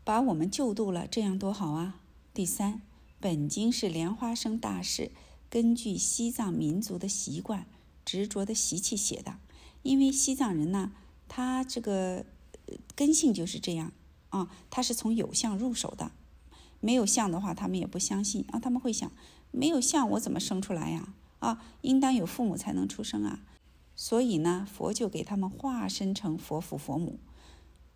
[0.03, 2.01] 把我们救度了，这样多好啊！
[2.33, 2.81] 第三，
[3.21, 5.11] 本经是莲花生大师
[5.49, 7.67] 根据西藏民族的习惯、
[8.05, 9.39] 执着的习气写的，
[9.83, 10.93] 因为西藏人呢，
[11.29, 12.27] 他这个
[12.95, 13.93] 根性就是这样
[14.31, 16.11] 啊，他是从有相入手的，
[16.81, 19.11] 没有相的话，他们也不相信啊，他们会想。
[19.53, 21.15] 没有相，我怎么生出来呀？
[21.39, 23.41] 啊，应当有父母才能出生啊。
[23.95, 27.19] 所以呢，佛就给他们化身成佛父佛母，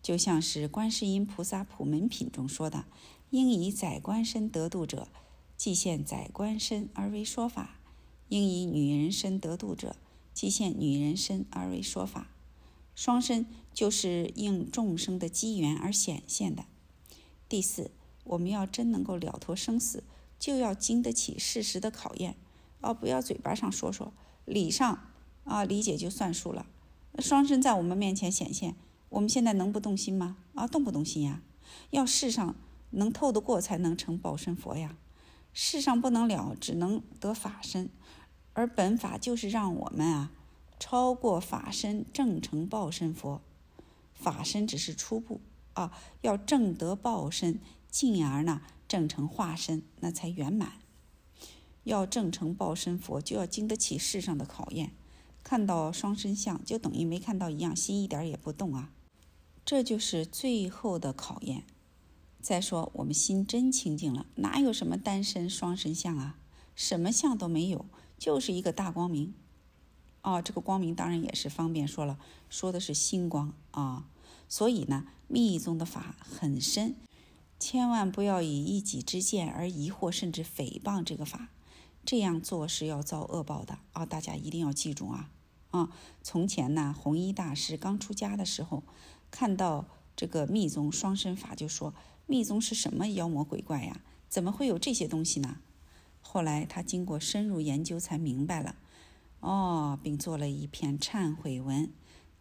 [0.01, 2.85] 就像是观世音菩萨普门品中说的
[3.29, 5.07] ：“应以宰官身得度者，
[5.61, 7.75] 即现宰官身而为说法；
[8.29, 9.95] 应以女人身得度者，
[10.33, 12.31] 即现女人身而为说法。”
[12.95, 16.65] 双身就是应众生的机缘而显现的。
[17.47, 17.91] 第四，
[18.23, 20.03] 我们要真能够了脱生死，
[20.39, 22.35] 就要经得起事实的考验，
[22.79, 24.11] 哦，不要嘴巴上说说，
[24.45, 25.11] 理上。
[25.43, 26.65] 啊，理解就算数了。
[27.19, 28.75] 双身在我们面前显现，
[29.09, 30.37] 我们现在能不动心吗？
[30.55, 31.43] 啊，动不动心呀？
[31.91, 32.55] 要世上
[32.89, 34.97] 能透得过，才能成报身佛呀。
[35.53, 37.89] 世上不能了，只能得法身。
[38.53, 40.31] 而本法就是让我们啊，
[40.79, 43.41] 超过法身，正成报身佛。
[44.13, 45.41] 法身只是初步
[45.73, 45.91] 啊，
[46.21, 50.73] 要正得报身，进而呢，正成化身，那才圆满。
[51.83, 54.91] 要正成报身佛，就要经得起世上的考验。
[55.43, 58.91] 看到双身像，就等于没看到一样，心一点也不动啊！
[59.65, 61.63] 这就是最后的考验。
[62.41, 66.37] 再说，我们心真清净了，哪有什么单身双身像啊？
[66.75, 67.85] 什么像都没有，
[68.17, 69.33] 就是一个大光明。
[70.23, 72.17] 哦，这个光明当然也是方便说了，
[72.49, 74.07] 说的是星光啊。
[74.49, 76.95] 所以呢，密宗的法很深，
[77.59, 81.49] 千万不要以一己之见而疑惑甚至诽谤这个法。
[82.03, 84.05] 这样做是要遭恶报的啊！
[84.05, 85.29] 大家一定要记住啊！
[85.69, 85.89] 啊，
[86.23, 88.83] 从前呢，弘一大师刚出家的时候，
[89.29, 89.85] 看到
[90.15, 91.93] 这个密宗双身法，就说
[92.31, 93.99] 密宗是什么妖魔鬼怪呀？
[94.29, 95.57] 怎么会有这些东西呢？
[96.21, 98.77] 后来他经过深入研究，才明白了
[99.41, 101.91] 哦，并做了一篇忏悔文，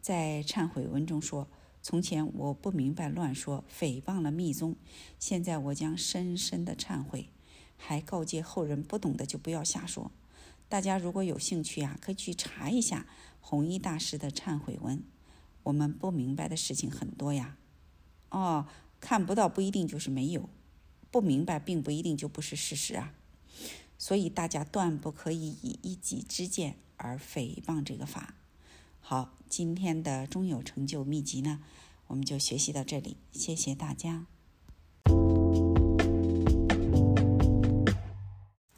[0.01, 1.49] 在忏悔文中说：
[1.83, 4.77] 从前我不明白，乱说，诽谤了密宗，
[5.19, 7.31] 现在我将深深的忏悔。
[7.77, 10.13] 还告诫后人，不懂的就不要瞎说。
[10.69, 13.09] 大家如果有兴趣啊，可以去查一下
[13.41, 15.03] 弘一大师的忏悔文。
[15.65, 17.57] 我们不明白的事情很多呀。
[18.31, 18.67] 哦，
[19.01, 20.49] 看不到不一定就是没有，
[21.11, 23.15] 不明白并不一定就不是事实啊。
[23.99, 28.35] 所以大家断不可以以一己之见而诽谤这个法。
[29.01, 31.61] 好，今天的中有成就秘籍呢，
[32.07, 34.27] 我们就学习到这里，谢谢大家。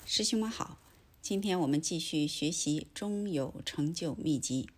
[0.04, 0.78] 师兄们好，
[1.20, 4.68] 今天我们继续学习《中有成就秘籍》。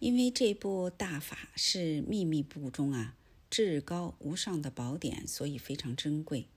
[0.00, 3.14] 因为这部大法是秘密部中啊
[3.48, 6.48] 至高无上的宝典，所以非常珍贵，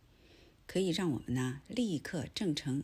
[0.65, 2.83] 可以让我们呢立刻证成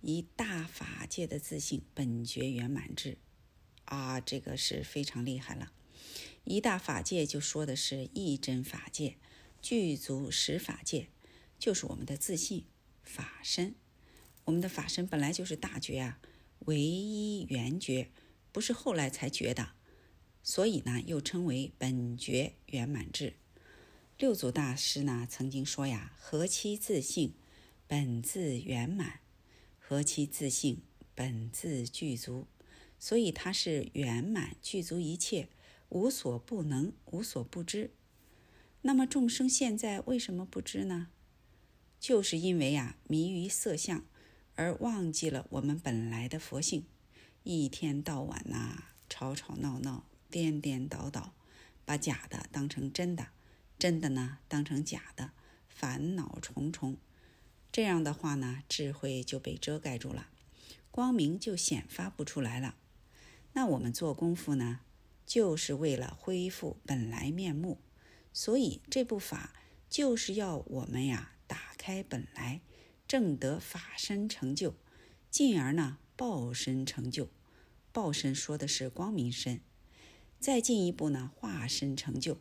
[0.00, 3.18] 一大法界的自信本觉圆满智
[3.84, 5.72] 啊，这个是非常厉害了。
[6.44, 9.16] 一大法界就说的是一真法界，
[9.60, 11.08] 具足十法界，
[11.58, 12.64] 就是我们的自信
[13.02, 13.74] 法身。
[14.44, 16.18] 我们的法身本来就是大觉啊，
[16.60, 18.10] 唯一圆觉，
[18.50, 19.74] 不是后来才觉的，
[20.42, 23.34] 所以呢，又称为本觉圆满智。
[24.18, 27.34] 六祖大师呢曾经说呀：“何其自性，
[27.86, 29.20] 本自圆满；
[29.78, 30.82] 何其自性，
[31.14, 32.46] 本自具足。”
[32.98, 35.48] 所以它是圆满具足一切，
[35.88, 37.90] 无所不能，无所不知。
[38.82, 41.08] 那么众生现在为什么不知呢？
[41.98, 44.04] 就是因为呀，迷于色相。
[44.54, 46.84] 而忘记了我们本来的佛性，
[47.42, 51.34] 一天到晚呐，吵吵闹闹，颠颠倒倒，
[51.84, 53.28] 把假的当成真的，
[53.78, 55.32] 真的呢当成假的，
[55.68, 56.96] 烦恼重重。
[57.70, 60.28] 这样的话呢，智慧就被遮盖住了，
[60.90, 62.76] 光明就显发不出来了。
[63.52, 64.80] 那我们做功夫呢，
[65.26, 67.78] 就是为了恢复本来面目，
[68.32, 69.52] 所以这部法
[69.90, 72.62] 就是要我们呀，打开本来。
[73.08, 74.74] 正得法身成就，
[75.30, 77.28] 进而呢报身成就。
[77.92, 79.60] 报身说的是光明身，
[80.42, 82.36] 再进一步呢化身成就。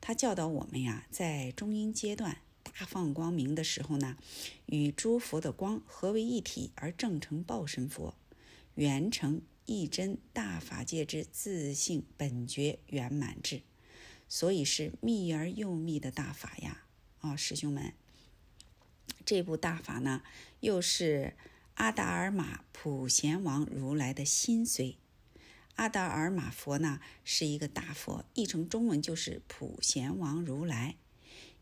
[0.00, 4.16] 他教导我们呀，在中阴阶段大放光明的时候呢，
[4.64, 8.14] 与诸佛的光合为一体，而正成报身佛，
[8.74, 13.60] 圆成一真大法界之自性本觉圆满智。
[14.28, 16.84] 所以是密而又密的大法呀！
[17.20, 17.92] 啊，师兄们。
[19.24, 20.22] 这部大法呢，
[20.60, 21.36] 又是
[21.74, 24.94] 阿达尔玛普贤王如来的心髓。
[25.76, 30.96] 阿达尔玛佛呢，是一个大佛，译成中文就是普贤王如来。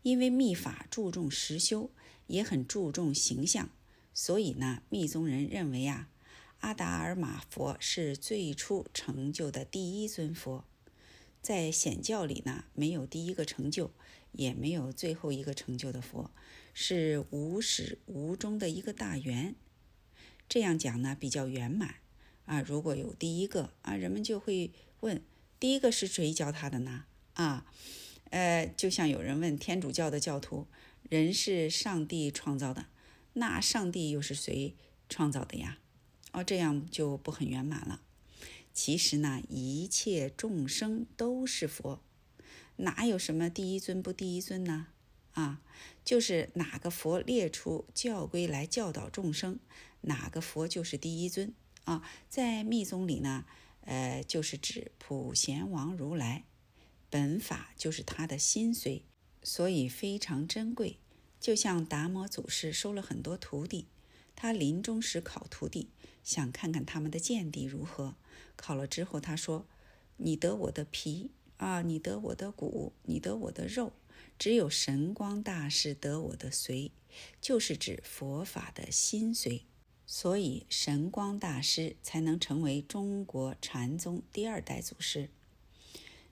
[0.03, 1.89] 因为密法注重实修，
[2.27, 3.69] 也很注重形象，
[4.13, 6.09] 所以呢，密宗人认为啊，
[6.59, 10.63] 阿达尔玛佛是最初成就的第一尊佛。
[11.41, 13.91] 在显教里呢，没有第一个成就，
[14.31, 16.31] 也没有最后一个成就的佛。
[16.73, 19.55] 是无始无终的一个大圆，
[20.47, 21.95] 这样讲呢比较圆满。
[22.45, 24.71] 啊，如果有第一个啊，人们就会
[25.01, 25.21] 问：
[25.59, 27.05] 第一个是谁教他的呢？
[27.33, 27.65] 啊，
[28.29, 30.67] 呃，就像有人问天主教的教徒：
[31.09, 32.85] 人是上帝创造的，
[33.33, 34.75] 那上帝又是谁
[35.09, 35.79] 创造的呀？
[36.31, 38.01] 哦，这样就不很圆满了。
[38.73, 42.01] 其实呢，一切众生都是佛，
[42.75, 44.87] 哪有什么第一尊不第一尊呢？
[45.31, 45.61] 啊，
[46.03, 49.59] 就是哪个佛列出教规来教导众生，
[50.01, 51.53] 哪个佛就是第一尊。
[51.85, 53.45] 啊，在密宗里呢，
[53.81, 56.43] 呃，就是指普贤王如来，
[57.09, 59.03] 本法就是他的心髓，
[59.41, 60.97] 所以非常珍贵。
[61.39, 63.85] 就像达摩祖师收了很多徒弟，
[64.35, 65.89] 他临终时考徒弟，
[66.23, 68.15] 想看看他们的见地如何。
[68.55, 69.67] 考了之后，他说
[70.17, 73.93] ：“你得我的皮啊，你得我的骨，你得我的肉，
[74.39, 76.89] 只有神光大师得我的髓，
[77.39, 79.61] 就是指佛法的心髓。”
[80.07, 85.29] 所以，神光大师才能成为中国禅宗第二代祖师。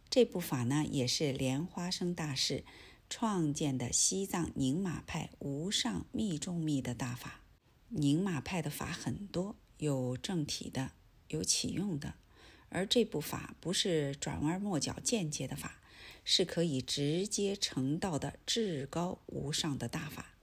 [0.09, 2.63] 这部法呢，也是莲花生大师
[3.09, 7.41] 创建的西藏宁玛派无上密中密的大法。
[7.89, 10.91] 宁玛派的法很多，有正体的，
[11.29, 12.13] 有启用的，
[12.69, 15.81] 而这部法不是转弯抹角、间接的法，
[16.23, 20.35] 是可以直接成道的至高无上的大法。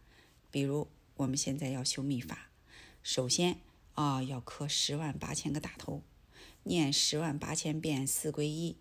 [0.51, 2.50] 比如，我们现在要修密法。
[3.03, 3.61] 首先
[3.95, 6.03] 啊，要磕十万八千个大头，
[6.65, 8.77] 念十万八千遍四归一，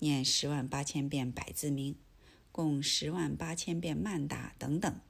[0.00, 1.96] 念十万八千遍百字明，
[2.50, 5.00] 共十万八千遍曼达等等。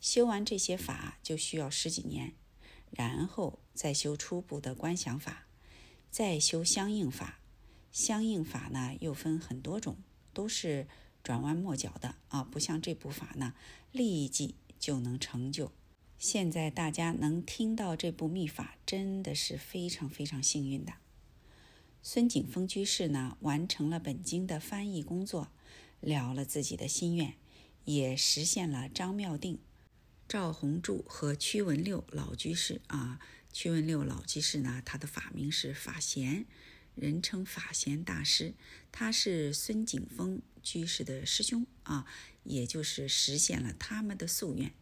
[0.00, 2.34] 修完这些法就需要十几年，
[2.90, 5.46] 然后再修初步的观想法，
[6.10, 7.38] 再修相应法。
[7.92, 9.96] 相应法呢又分很多种，
[10.32, 10.88] 都是
[11.22, 13.54] 转弯抹角的啊，不像这部法呢，
[13.92, 15.70] 立即就能成就。
[16.22, 20.92] 现在大家能听到这部秘法，真的是非常非常幸运的。
[22.00, 25.50] 孙景峰居士呢，完成了本经的翻译工作，
[25.98, 27.34] 了了自己的心愿，
[27.84, 29.58] 也实现了张妙定、
[30.28, 33.18] 赵宏柱和屈文六老居士啊。
[33.52, 36.46] 屈文六老居士呢，他的法名是法贤，
[36.94, 38.54] 人称法贤大师，
[38.92, 42.06] 他是孙景峰居士的师兄啊，
[42.44, 44.72] 也就是实现了他们的夙愿。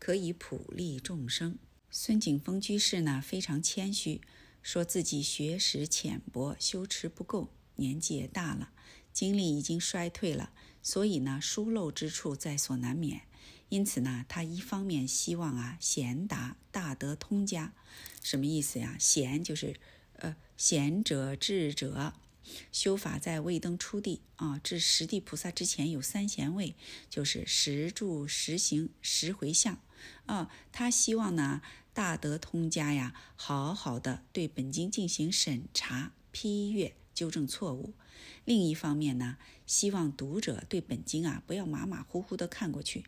[0.00, 1.56] 可以普利众生。
[1.90, 4.22] 孙景峰居士呢，非常谦虚，
[4.62, 8.72] 说自己学识浅薄，修持不够，年纪也大了，
[9.12, 13.22] 精力已经衰退了，所以呢，疏漏之处在所难免。
[13.68, 17.74] 因此呢，他一方面希望啊，贤达大德通家，
[18.22, 18.96] 什么意思呀？
[18.98, 19.78] 贤就是，
[20.14, 22.14] 呃，贤者智者。
[22.72, 26.74] 修法在未登初地啊，至十地菩萨之前有三贤位，
[27.08, 29.78] 就是十住、十行、十回向
[30.26, 30.50] 啊。
[30.72, 37.94] 他希望呢，大德通家呀，好好的对本经进行审查、批阅、纠正错误。
[38.44, 39.36] 另一方面呢，
[39.66, 43.04] 希望读者对本经啊，不要马马虎虎的看过去，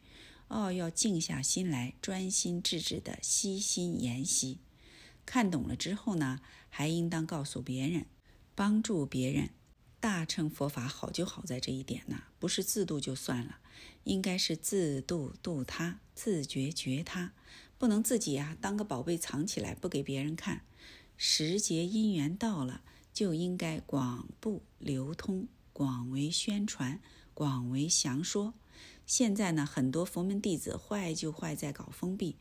[0.49, 4.59] 哦，要静下心来，专心致志的悉心研习。
[5.25, 8.07] 看懂了之后呢，还应当告诉别人。
[8.55, 9.49] 帮助别人，
[9.99, 13.59] 大乘佛法好就好在这一点呢，不是自度就算了，
[14.05, 17.33] 应该是自度度他，自觉觉他，
[17.79, 20.63] 不能自己呀当个宝贝藏起来不给别人看。
[21.17, 27.01] 时节因缘到了，就应该广布流通，广为宣传，
[27.35, 28.55] 广为详说。
[29.07, 32.37] 现在呢，很多佛门弟子坏就坏在搞封闭，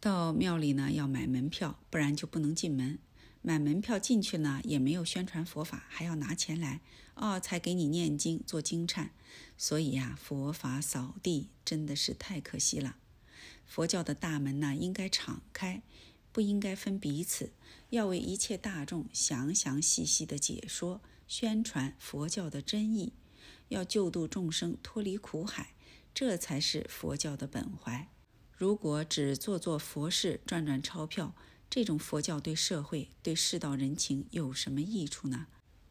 [0.00, 2.98] 到庙里呢要买门票，不然就不能进门。
[3.42, 6.80] 买门票进去呢，也没有宣传佛法，还要拿钱来
[7.16, 9.10] 哦，才给你念经做经忏。
[9.58, 12.96] 所以呀，佛法扫地真的是太可惜了。
[13.66, 15.82] 佛教的大门呢，应该敞开，
[16.30, 17.52] 不应该分彼此，
[17.90, 23.12] 要为一切大众详详细细的解说、宣传佛教的真意，
[23.68, 25.74] 要救度众生脱离苦海，
[26.14, 28.08] 这才是佛教的本怀。
[28.52, 31.34] 如果只做做佛事、赚赚钞票，
[31.68, 35.46] 这种佛教对社会、对世道人情有什么益处呢？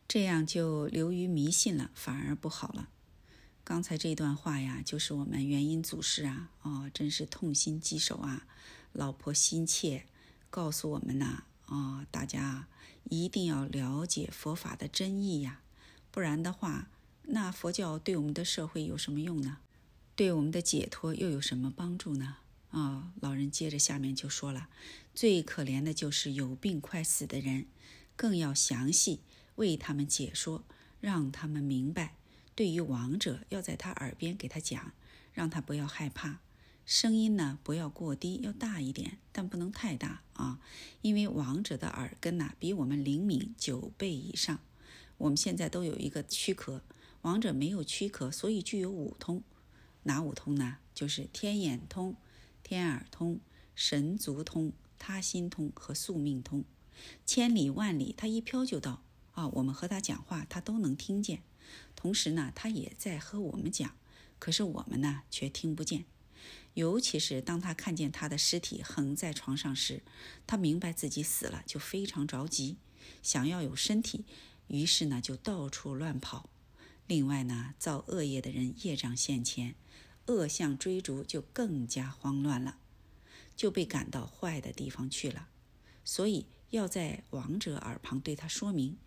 [0.08, 2.90] 这样就流于迷信了，反而不好了。
[3.64, 8.46] 刚才这段话呀，就是我们元音祖师啊，哦，真是痛心疾首啊，
[8.94, 10.06] 老婆心切，
[10.52, 12.68] 告诉我们呐，啊，大家
[13.10, 15.62] 一定要了解佛法的真意呀，
[16.12, 16.90] 不然的话，
[17.24, 19.58] 那佛教对我们的社会有什么用呢？
[20.16, 22.38] 对我们的解脱又有什么帮助呢？
[22.70, 24.70] 啊，老人接着下面就说了，
[25.16, 27.66] 最可怜的就是有病快死的人，
[28.16, 29.22] 更要详细
[29.56, 30.64] 为他们解说，
[31.00, 32.16] 让他们明白。
[32.56, 34.94] 对于亡者，要在他耳边给他讲，
[35.34, 36.40] 让他不要害怕。
[36.86, 40.60] 声音呢不要过低，要大一点，但不能太大啊，
[41.02, 44.60] 因为王者的耳根呐比我们灵敏九倍以上。
[45.18, 46.82] 我们现在都有一个躯壳，
[47.24, 49.42] 王者没有躯壳，所以具有五通。
[50.04, 50.78] 哪五通呢？
[50.94, 52.16] 就是天眼通、
[52.62, 53.40] 天耳通、
[53.74, 56.64] 神足通、他心通和宿命通。
[57.26, 59.02] 千里万里，他一飘就到
[59.36, 59.48] 啊！
[59.50, 61.44] 我们和他讲话，他都能听见。
[61.96, 63.96] 同时呢，他也在和我们讲，
[64.40, 66.06] 可是我们呢却听不见。
[66.74, 70.04] 尤其是当他看见他的尸体横在床上时，
[70.48, 72.78] 他明白自己死了，就非常着急，
[73.22, 74.26] 想要有身体，
[74.68, 76.50] 于是呢就到处乱跑。
[77.08, 79.76] 另外呢，造恶业的人业障现前，
[80.28, 82.78] 恶相追逐，就更加慌乱了，
[83.56, 85.50] 就被赶到坏的地方去了。
[86.06, 86.46] 所以。
[86.72, 88.98] 要在王者耳旁对他说明：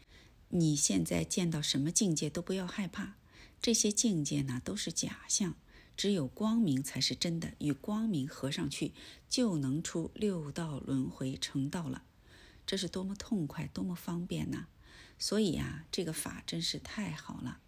[0.50, 3.16] 你现在见到什么境界都不要害怕，
[3.60, 5.54] 这些境界呢都是假象，
[5.96, 7.52] 只有光明才是真的。
[7.58, 8.92] 与光明合上去，
[9.28, 12.04] 就能出六道轮回成道了。
[12.66, 14.66] 这是多么痛快，多么方便呐！
[15.18, 17.60] 所以呀，这个法真是太好了。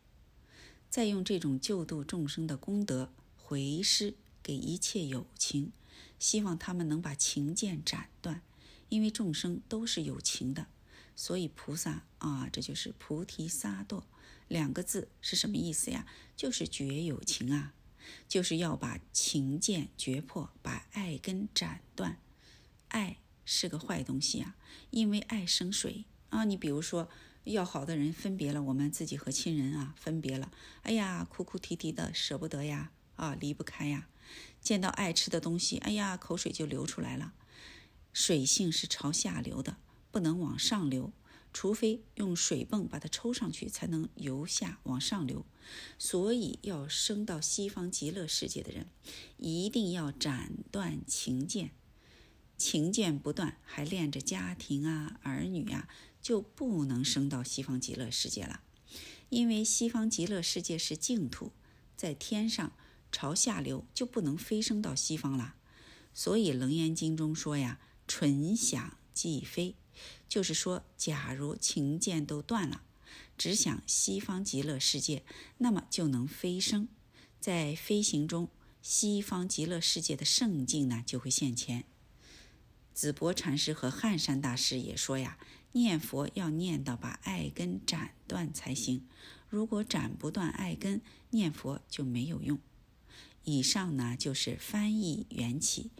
[0.89, 5.73] 再用这种救度众生的功德回施给一切有情，
[6.19, 8.43] 希望他们能把情剑斩断。
[8.89, 10.67] 因为众生都是有情的，
[11.21, 14.05] 所以菩萨啊，这就是菩提萨埵
[14.49, 16.07] 两个字是什么意思呀？
[16.35, 17.75] 就是绝有情啊，
[18.27, 22.17] 就是要把情剑绝破，把爱根斩断。
[22.89, 24.57] 爱是个坏东西啊，
[24.89, 26.45] 因为爱生水啊。
[26.45, 27.11] 你比如说，
[27.45, 30.51] 要好的人分别了，我们自己和亲人啊分别了，
[30.85, 34.09] 哎呀，哭哭啼啼的，舍不得呀，啊，离不开呀。
[34.63, 37.35] 见到爱吃的东西，哎呀，口水就流出来了。
[38.15, 39.77] 水性是朝下流的，
[40.11, 41.13] 不能往上流，
[41.53, 45.45] 除非用水泵把它抽上去，才能由下往上流。
[45.99, 48.87] 所以，要升到西方极乐世界的人，
[49.37, 51.71] 一定要斩断情剑。
[52.57, 55.89] 情剑不断，还恋着家庭啊、儿女啊，
[56.21, 58.61] 就不能升到西方极乐世界了。
[59.29, 61.53] 因为西方极乐世界是净土，
[61.97, 62.73] 在天上
[63.13, 65.55] 朝下流，就不能飞升到西方了。
[66.13, 67.79] 所以，《楞严经》中说呀。
[68.13, 69.77] 纯想即飞，
[70.29, 72.83] 就是说，假如情剑都断了，
[73.37, 75.25] 只想西方极乐世界，
[75.59, 76.89] 那么就能飞升。
[77.41, 78.49] 在飞行中，
[78.83, 81.85] 西方极乐世界的圣境呢就会现前。
[82.93, 85.39] 紫波禅师和汉山大师也说呀，
[85.73, 89.07] 念佛要念到把爱根斩断才行。
[89.49, 92.59] 如果斩不断爱根，念佛就没有用。
[93.45, 95.91] 以上呢就是翻译缘起。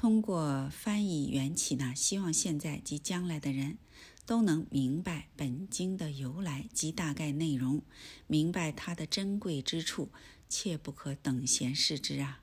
[0.00, 3.78] 通过翻译缘起呢，希望现在及将来的人
[4.24, 7.82] 都能明白本经的由来及大概内容，
[8.28, 10.10] 明白它的珍贵之处，
[10.48, 12.42] 切不可等闲视之啊！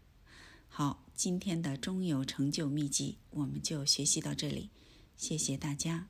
[0.68, 4.70] 好，今天的中有成就秘籍我们就学习到这里，
[5.16, 6.10] 谢谢大家。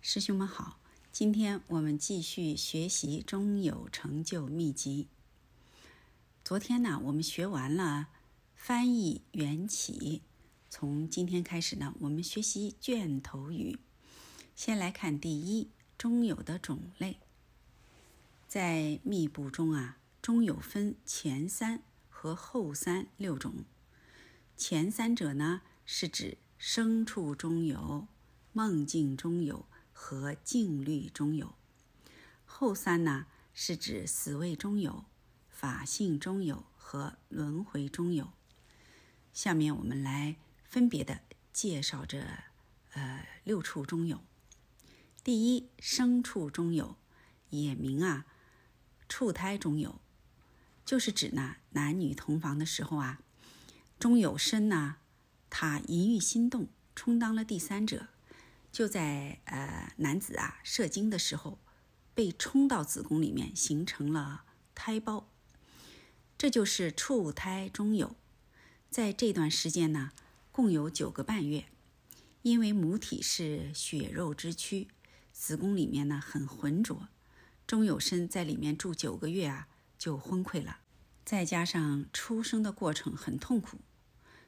[0.00, 0.80] 师兄们好，
[1.12, 5.08] 今天我们继续学习中有成就秘籍。
[6.44, 8.08] 昨天呢，我们学完了
[8.56, 10.22] 翻译缘起，
[10.68, 13.78] 从今天开始呢，我们学习卷头语。
[14.56, 17.20] 先来看第一中有的种类，
[18.48, 23.64] 在密部中啊，中有分前三和后三六种。
[24.56, 28.08] 前三者呢，是指生处中有、
[28.52, 31.54] 梦境中有和静虑中有；
[32.44, 35.04] 后三呢，是指死位中有。
[35.62, 38.32] 法性中有和轮回中有，
[39.32, 40.34] 下面我们来
[40.64, 41.20] 分别的
[41.52, 42.20] 介绍这
[42.94, 44.20] 呃六处中有。
[45.22, 46.96] 第一，生处中有，
[47.50, 48.26] 也名啊
[49.08, 50.00] 处胎中有，
[50.84, 53.20] 就是指呢男女同房的时候啊，
[54.00, 54.96] 中有身呢，
[55.48, 56.66] 他淫欲心动，
[56.96, 58.08] 充当了第三者，
[58.72, 61.60] 就在呃男子啊射精的时候，
[62.16, 64.42] 被冲到子宫里面，形成了
[64.74, 65.28] 胎胞。
[66.42, 68.16] 这就是处胎中有，
[68.90, 70.10] 在这段时间呢，
[70.50, 71.66] 共有九个半月。
[72.42, 74.88] 因为母体是血肉之躯，
[75.32, 77.06] 子宫里面呢很浑浊，
[77.64, 80.78] 中有身在里面住九个月啊，就昏溃了。
[81.24, 83.78] 再加上出生的过程很痛苦，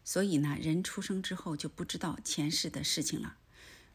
[0.02, 3.36] 所以呢，人出生之后就不知道前世的事情了，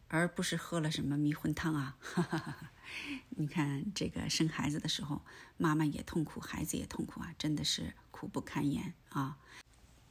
[0.08, 1.98] 而不是喝了什么迷魂汤啊。
[2.00, 2.72] 哈哈哈哈
[3.30, 5.22] 你看，这个生孩子的时候，
[5.56, 9.38] 妈妈也痛苦，孩子也痛苦啊，真的是苦不堪言啊。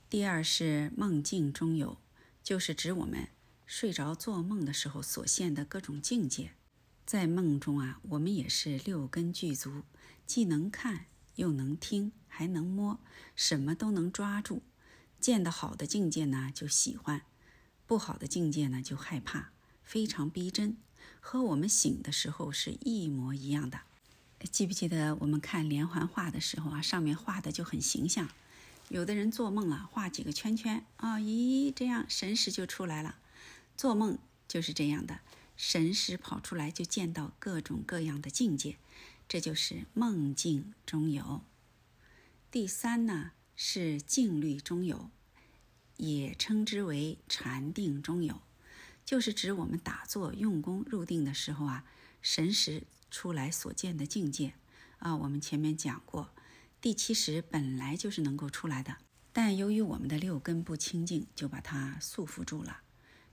[0.09, 1.97] 第二是梦境中有，
[2.43, 3.29] 就是指我们
[3.65, 6.53] 睡着做梦的时候所现的各种境界。
[7.05, 9.83] 在梦中啊，我们也是六根具足，
[10.25, 12.99] 既能看又能听，还能摸，
[13.35, 14.61] 什么都能抓住。
[15.19, 17.21] 见到好的境界呢，就喜欢；
[17.85, 19.51] 不好的境界呢，就害怕。
[19.83, 20.77] 非常逼真，
[21.19, 23.81] 和我们醒的时候是一模一样的。
[24.51, 28.29] 记不记得我们看连环画的时候啊，上面画的就很形象。
[28.87, 33.17] 有的人做梦了，画几个圈圈啊，咦，这样神识就出来了。
[33.75, 34.17] 做梦
[34.47, 35.19] 就是这样的，
[35.55, 38.77] 神识跑出来就见到各种各样的境界，
[39.27, 41.41] 这就是梦境中有。
[42.49, 45.11] 第三呢是静虑中有，
[45.97, 48.41] 也称之为禅定中有。
[49.09, 51.83] 就是指我们打坐用功入定的时候啊，
[52.21, 54.53] 神识出来所见的境界
[54.99, 55.15] 啊。
[55.15, 56.31] 我们前面讲过，
[56.79, 58.97] 第七识本来就是能够出来的，
[59.33, 62.81] 但由于我们的六根不清净，就把它束缚住了。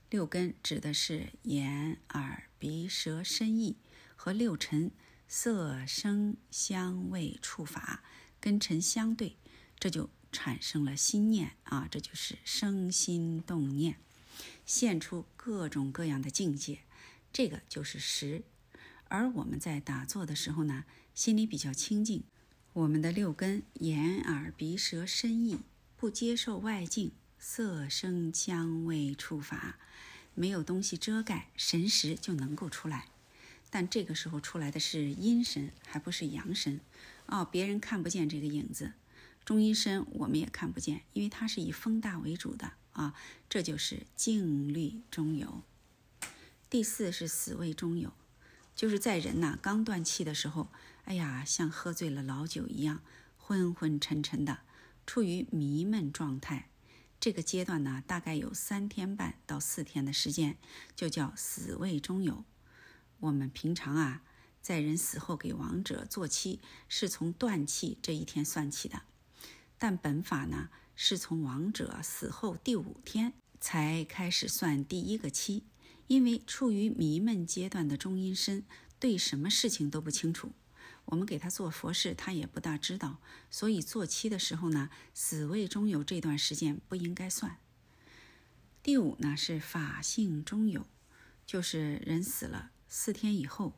[0.09, 3.77] 六根指的是眼、耳、鼻、舌、身、意
[4.15, 4.89] 和六尘，
[5.27, 8.03] 色、声、香味、触、法，
[8.39, 9.37] 跟尘相对，
[9.79, 13.99] 这就产生了心念啊，这就是生心动念。
[14.65, 16.79] 现出各种各样的境界，
[17.31, 18.43] 这个就是识。
[19.09, 20.83] 而我们在打坐的时候呢，
[21.15, 22.23] 心里比较清净，
[22.73, 25.59] 我们的六根眼耳鼻舌身意
[25.95, 29.79] 不接受外境色声香味触法，
[30.35, 33.07] 没有东西遮盖，神识就能够出来。
[33.69, 36.79] 但这个时候出来的是阴神，还不是阳神。
[37.27, 38.93] 哦，别人看不见这个影子，
[39.43, 42.73] 中阴身我们也看不见，因为它是以风大为主的。
[42.97, 43.13] 啊，
[43.47, 45.61] 这就是静虑中有。
[46.67, 48.11] 第四是死味中有，
[48.75, 50.69] 就是在人呐刚断气的时候，
[51.05, 53.01] 哎呀，像喝醉了老酒一样，
[53.37, 54.61] 昏昏沉沉的，
[55.05, 56.69] 处于迷闷状态。
[57.19, 60.57] 这个阶段呢，大概有三天半到四天的时间，
[60.95, 62.43] 就叫死味中有。
[63.19, 64.23] 我们平常啊，
[64.61, 66.59] 在人死后给亡者做七，
[66.89, 69.03] 是从断气这一天算起的，
[69.77, 70.69] 但本法呢。
[70.99, 75.63] 是从亡者死后第五天才开始算第一个期，
[76.07, 78.65] 因为处于迷闷阶段的中阴身
[78.99, 80.53] 对什么事情都不清楚，
[81.05, 83.19] 我们给他做佛事，他也不大知道，
[83.51, 87.57] 所以做期的时候呢，死位中有这段时间不应该算。
[88.81, 90.87] 第五呢是法性中有，
[91.45, 93.73] 就是人死了四天以后，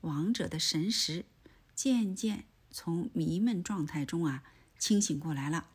[0.00, 1.24] 亡者的神识
[1.72, 4.42] 渐渐从迷闷状态中啊
[4.76, 5.68] 清醒过来了。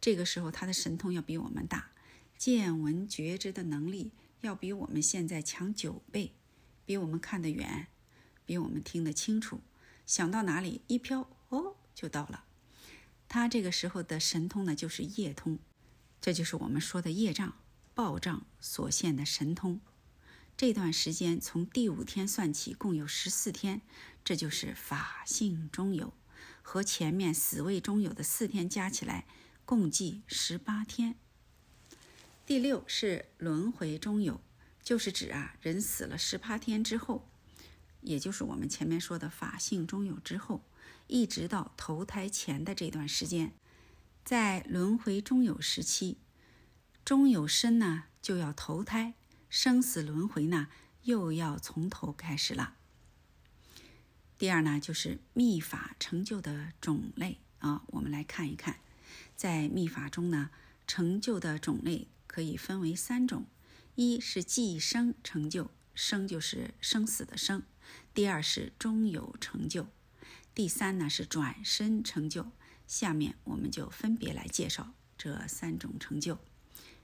[0.00, 1.90] 这个时候，他的神通要比我们大，
[2.38, 6.32] 见闻觉知的能力要比我们现在强九倍，
[6.86, 7.88] 比我们看得远，
[8.46, 9.60] 比我们听得清楚，
[10.06, 12.44] 想到哪里一飘，哦，就到了。
[13.28, 15.58] 他这个时候的神通呢，就是业通，
[16.20, 17.54] 这就是我们说的业障、
[17.94, 19.80] 报障所现的神通。
[20.56, 23.82] 这段时间从第五天算起，共有十四天，
[24.24, 26.12] 这就是法性中有，
[26.62, 29.26] 和前面死位中有的四天加起来。
[29.70, 31.14] 共计十八天。
[32.44, 34.40] 第六是轮回中有，
[34.82, 37.28] 就是指啊人死了十八天之后，
[38.00, 40.64] 也就是我们前面说的法性中有之后，
[41.06, 43.52] 一直到投胎前的这段时间，
[44.24, 46.18] 在轮回中有时期，
[47.04, 49.14] 中有身呢就要投胎，
[49.48, 50.66] 生死轮回呢
[51.04, 52.74] 又要从头开始了。
[54.36, 58.80] 第二呢就是密法成就的种类啊，我们来看一看。
[59.40, 60.50] 在密法中呢，
[60.86, 63.46] 成就的种类可以分为三种：
[63.94, 67.62] 一是寄生成就，生就是生死的生；
[68.12, 69.86] 第二是终有成就；
[70.54, 72.52] 第三呢是转身成就。
[72.86, 76.38] 下面我们就分别来介绍这三种成就。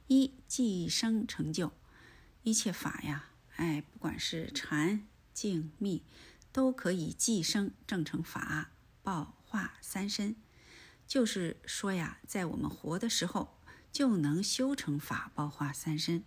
[0.06, 1.72] 一寄生成就，
[2.42, 6.02] 一切法呀，哎，不管是禅、静、密，
[6.52, 8.72] 都可以寄生正成法、
[9.02, 10.36] 报化三身。
[11.06, 13.56] 就是说呀，在我们活的时候
[13.92, 16.24] 就能修成法报化三身。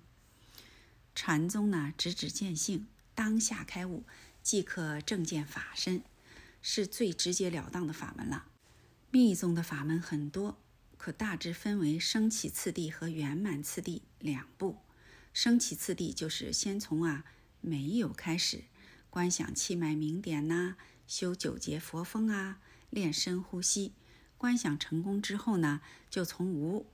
[1.13, 4.05] 禅宗呢，直指见性，当下开悟，
[4.41, 6.01] 即可正见法身，
[6.61, 8.45] 是最直截了当的法门了。
[9.11, 10.57] 密宗的法门很多，
[10.97, 14.77] 可大致分为升起次第和圆满次第两步。
[15.33, 17.25] 升起次第就是先从啊
[17.59, 18.63] 没有开始，
[19.09, 20.75] 观想气脉明点呐，
[21.05, 23.93] 修九节佛风啊，练深呼吸。
[24.39, 26.85] 观想成功之后呢，就从无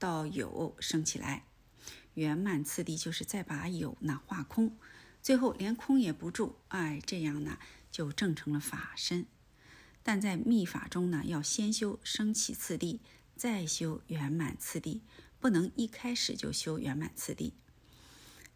[0.00, 1.44] 到有升起来，
[2.14, 4.76] 圆满次第就是再把有呢化空，
[5.22, 7.56] 最后连空也不住，哎，这样呢
[7.92, 9.26] 就证成了法身。
[10.02, 12.98] 但在密法中呢，要先修升起次第，
[13.36, 15.02] 再修圆满次第，
[15.38, 17.54] 不能一开始就修圆满次第。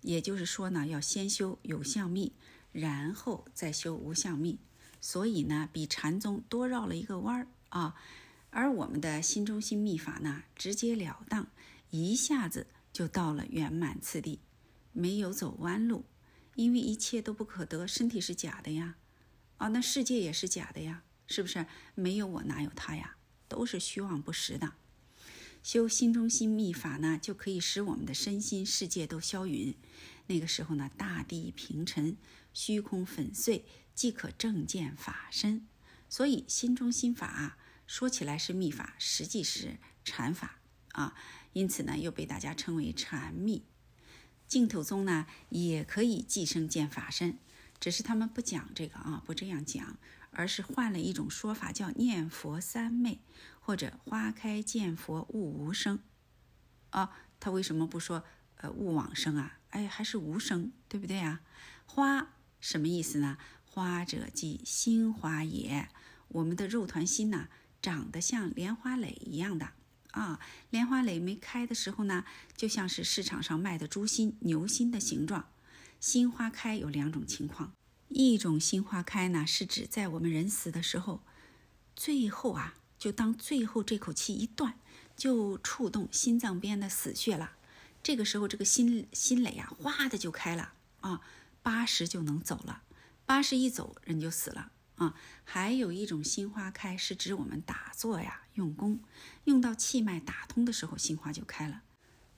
[0.01, 2.33] 也就是说呢，要先修有相密，
[2.73, 4.59] 然后再修无相密。
[5.01, 7.47] 所以呢，比禅宗多绕了一个弯儿。
[7.71, 7.95] 啊。
[8.51, 11.49] 而我们的心中心秘法呢，直截了当，
[11.91, 14.41] 一下子就到了圆满次第，
[14.93, 16.05] 没有走弯路。
[16.55, 18.97] 因为一切都不可得，身体是假的呀，
[19.59, 21.67] 啊，那世界也是假的呀，是不是？
[21.95, 23.17] 没有我哪有他呀？
[23.47, 24.73] 都是虚妄不实的。
[25.63, 29.75] 修心中心秘法呢，就可以使我们的身心世界都消云。
[30.29, 32.17] 那个时候呢，大地平沉，
[32.55, 35.67] 虚空粉碎，即可正见法身。
[36.17, 37.59] 所以心中心法啊。
[37.87, 40.59] 说起来是秘法，实际是禅法
[40.93, 41.15] 啊，
[41.53, 43.67] 因此呢，又被大家称为禅秘。
[44.49, 47.39] 净土宗呢，也可以寄生见法身，
[47.79, 49.99] 只是他们不讲这个啊，不这样讲，
[50.31, 53.21] 而是换了一种说法，叫念佛三昧，
[53.61, 55.99] 或者花开见佛悟无生
[56.89, 57.15] 啊。
[57.39, 58.25] 他为什么不说
[58.57, 59.59] 呃悟往生啊？
[59.69, 61.43] 哎，还是无生，对不对啊？
[61.85, 63.37] 花什么意思呢？
[63.65, 65.91] 花者即心花也，
[66.29, 67.49] 我们的肉团心呐。
[67.83, 69.69] 长得像莲花蕾一样的
[70.11, 70.41] 啊，
[70.71, 72.25] 莲花蕾没开的时候呢，
[72.57, 75.49] 就像是市场上卖的猪心、牛心的形状。
[76.01, 77.73] 心花开有两种情况，
[78.09, 81.23] 一种心花开呢，是指在我们人死的时候，
[81.95, 84.81] 最后啊，就当最后这口气一断，
[85.17, 87.53] 就触动心脏边的死穴了。
[88.03, 90.73] 这个时候，这个心心蕾啊，哗的就开了
[91.03, 91.21] 啊，
[91.63, 92.83] 八十就能走了，
[93.25, 94.73] 八十一走，人就死了。
[94.97, 95.15] 啊，
[95.45, 99.01] 还有一种心花开，是指我们打坐呀，用功，
[99.45, 101.83] 用到气脉打通的时候，心花就开了。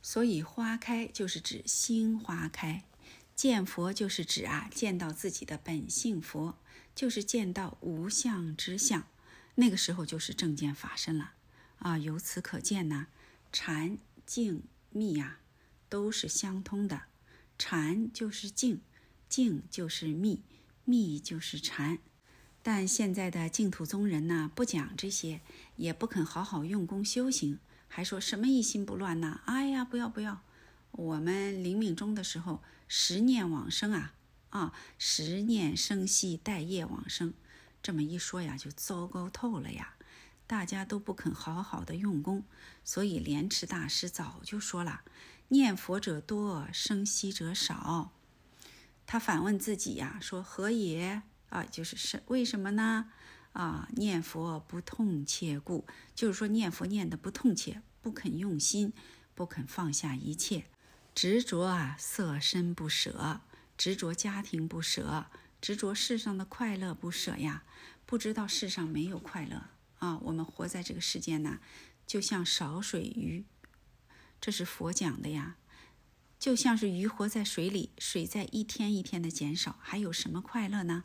[0.03, 2.85] 所以花开就是指心花开，
[3.35, 6.59] 见佛就是指啊，见到自己的本性佛，
[6.95, 9.07] 就是见到无相之相，
[9.57, 11.33] 那个时候就是正见法身了。
[11.79, 13.07] 啊，由此可见呢，
[13.53, 15.39] 禅、静、密呀，
[15.89, 17.03] 都是相通的。
[17.57, 18.81] 禅就是静，
[19.29, 20.43] 静就是密，
[20.85, 21.99] 密就是禅。
[22.71, 25.41] 但现在的净土宗人呢，不讲这些，
[25.77, 27.59] 也不肯好好用功修行，
[27.89, 29.41] 还说什么一心不乱呢？
[29.47, 30.43] 哎呀，不要不要！
[30.91, 34.13] 我们临命终的时候，十念往生啊
[34.51, 37.33] 啊，十念生息待业往生，
[37.83, 39.95] 这么一说呀，就糟糕透了呀！
[40.47, 42.45] 大家都不肯好好的用功，
[42.85, 45.01] 所以莲池大师早就说了：
[45.49, 48.13] 念佛者多，生息者少。
[49.07, 51.23] 他反问自己呀，说何也？
[51.49, 53.11] 啊，就是是为什么呢？
[53.53, 58.93] 啊，念佛不痛切故，就是说念佛念的不痛切，不肯用心，
[59.35, 60.67] 不肯放下一切，
[61.15, 63.41] 执着啊色身不舍，
[63.77, 65.27] 执着家庭不舍，
[65.61, 67.65] 执着世上的快乐不舍呀，
[68.07, 69.65] 不知道世上没有快乐
[69.99, 70.19] 啊。
[70.19, 71.59] 我们活在这个世间呢，
[72.07, 73.45] 就像少水鱼，
[74.41, 75.57] 这是佛讲的呀，
[76.39, 81.05] 就像是鱼活在水里，水在一天一天的减少，还有什么快乐呢？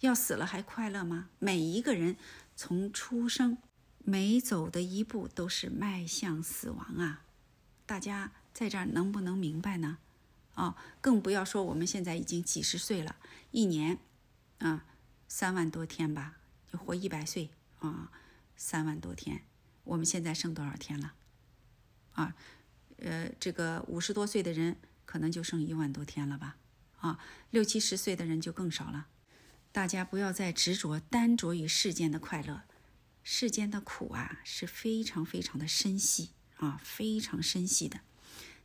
[0.00, 1.30] 要死了还快乐吗？
[1.38, 2.16] 每一个人
[2.54, 3.56] 从出生
[3.98, 7.24] 每走的一步都是迈向死亡啊！
[7.86, 9.96] 大家在这儿能不能明白呢？
[10.54, 13.16] 哦，更不要说我们现在已经几十岁了，
[13.50, 13.98] 一年
[14.58, 14.84] 啊
[15.26, 16.36] 三万多天吧，
[16.70, 17.48] 就活一百岁
[17.80, 18.12] 啊，
[18.56, 19.42] 三万多天。
[19.84, 21.14] 我们现在剩多少天了？
[22.12, 22.36] 啊，
[22.98, 26.56] 呃，这个五十多岁的人可能就剩一万多天了吧？
[27.00, 27.18] 啊，
[27.50, 29.08] 六七十岁的人就更少了。
[29.72, 32.62] 大家不要再执着、单着于世间的快乐，
[33.22, 38.00] 世间的苦啊是非常非常的深细啊，非常深细的。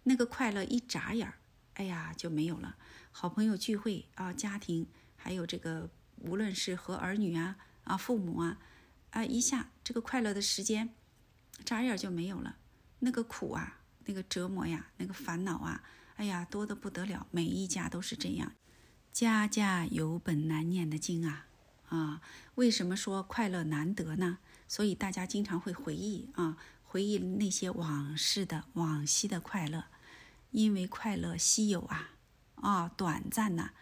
[0.03, 1.39] 那个快乐一眨眼儿，
[1.73, 2.77] 哎呀就没有了。
[3.11, 4.88] 好朋友聚会啊，家庭
[5.18, 8.60] 还有这个，无论是和儿女啊啊父母啊
[9.10, 10.93] 啊，一下这个快乐的时间，
[11.65, 12.57] 眨眼就没有了。
[12.99, 13.78] 那个苦啊，
[14.10, 15.84] 那个折磨呀，那个烦恼啊，
[16.15, 17.27] 哎呀多得不得了。
[17.30, 18.53] 每一家都是这样。
[19.11, 21.45] 家家有本难念的经啊，
[21.90, 22.19] 啊，
[22.56, 24.40] 为什么说快乐难得呢？
[24.68, 29.86] 所以大家经常会回忆啊，回忆那些往事的往昔的快乐，
[30.49, 32.10] 因为快乐稀有啊，
[32.56, 33.73] 啊，短暂呐，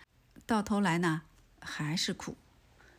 [0.46, 1.22] 到头来呢
[1.62, 2.36] 还是苦。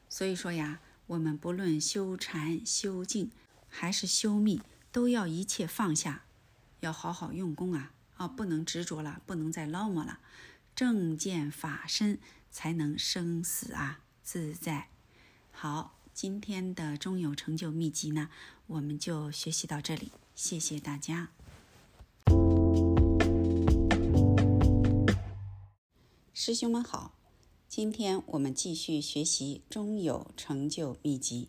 [0.08, 3.30] 所以说呀，我们不论修禅、修静
[3.68, 6.22] 还是修密，都要一切放下，
[6.80, 10.20] 要好好用功啊，啊，不能执着了，不能再捞摸了。
[10.74, 14.88] 正见法身，才能生死啊自在。
[15.50, 18.30] 好，今天的中有成就秘籍呢，
[18.68, 21.30] 我们就学习到这里，谢谢大家。
[26.32, 27.14] 师兄们好，
[27.68, 31.48] 今天我们继续学习中有成就秘籍。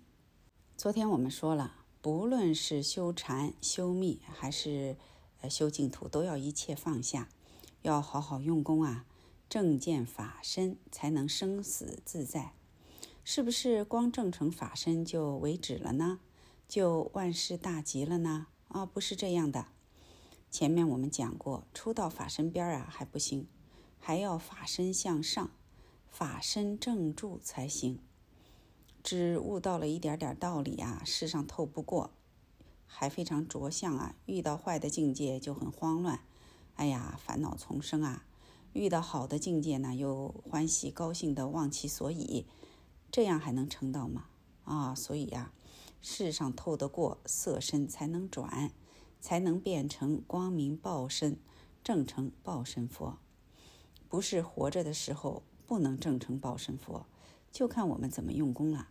[0.76, 4.98] 昨天我们说了，不论是修禅、修密，还是
[5.42, 7.30] 呃修净土，都要一切放下，
[7.82, 9.06] 要好好用功啊。
[9.50, 12.54] 正见法身才能生死自在，
[13.24, 16.20] 是不是光正成法身就为止了呢？
[16.68, 18.46] 就万事大吉了呢？
[18.68, 19.66] 啊，不是这样的。
[20.52, 23.48] 前面我们讲过，出到法身边啊还不行，
[23.98, 25.50] 还要法身向上，
[26.08, 28.00] 法身正住才行。
[29.02, 32.12] 只悟到了一点点道理啊，世上透不过，
[32.92, 34.16] 还非常着相啊。
[34.26, 36.20] 遇到坏的境界就很慌乱，
[36.76, 38.26] 哎呀，烦恼丛生啊。
[38.74, 42.46] 遇到好的境界呢，又欢喜高兴的忘其所以，
[43.12, 44.26] 这样还能成道吗？
[44.64, 45.54] 啊，所以呀，
[46.02, 48.72] 世上透得过色身才能转，
[49.20, 51.40] 才能变成光明报身，
[51.84, 53.18] 正成报身佛。
[54.08, 57.06] 不是活着的时候不能正成报身佛，
[57.52, 58.90] 就看我们怎么用功了。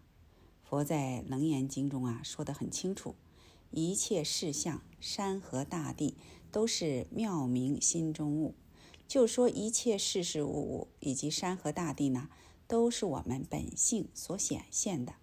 [0.63, 3.15] 佛在《楞严经》中啊说得很清楚，
[3.71, 6.17] 一切事相、山河大地
[6.51, 8.55] 都是妙明心中物。
[9.07, 12.29] 就说一切事事物物以及山河大地呢，
[12.67, 15.15] 都是我们本性所显现的，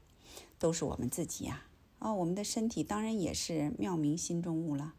[0.57, 1.67] 都是我们自己呀。
[1.99, 4.95] 啊，我们的身体当然也是妙明心中物了。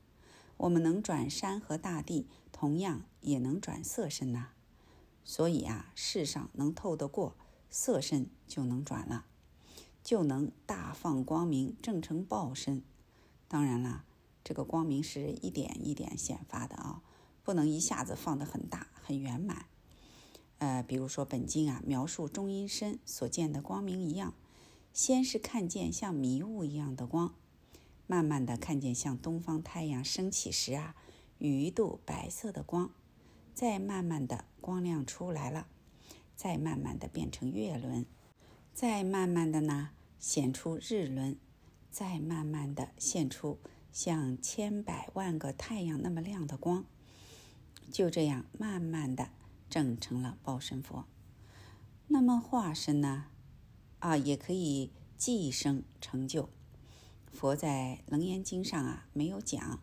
[0.56, 4.50] 我们能转山河大地，同样也能转色身呐。
[5.24, 7.36] 所以啊，世上能透得过
[7.68, 9.26] 色身，就能转了，
[10.02, 12.82] 就能大放光明，正成报身。
[13.48, 14.04] 当然啦，
[14.42, 17.02] 这个光明是一点一点显发的啊。
[17.42, 19.66] 不能一下子放得很大很圆满，
[20.58, 24.34] 呃，比如说本经啊描述中阴身所见的光明一样，
[24.92, 27.32] 先是看见像迷雾一样的光，
[28.08, 30.96] 慢慢的看见像东方太阳升起时啊
[31.38, 32.90] 鱼肚白色的光，
[33.54, 35.68] 再慢慢的光亮出来了，
[36.34, 38.04] 再慢慢的变成月轮，
[38.74, 41.38] 再慢慢的呢显出日轮，
[41.98, 43.58] 再慢慢的现出
[43.90, 46.84] 像千百万个太阳那么亮的光。
[47.90, 49.30] 就这样慢慢的
[49.70, 51.06] 整成了报身佛。
[52.08, 53.28] 那么化身呢？
[54.00, 56.50] 啊，也可以寄生成就。
[57.32, 59.80] 佛在《楞严经》上啊没有讲，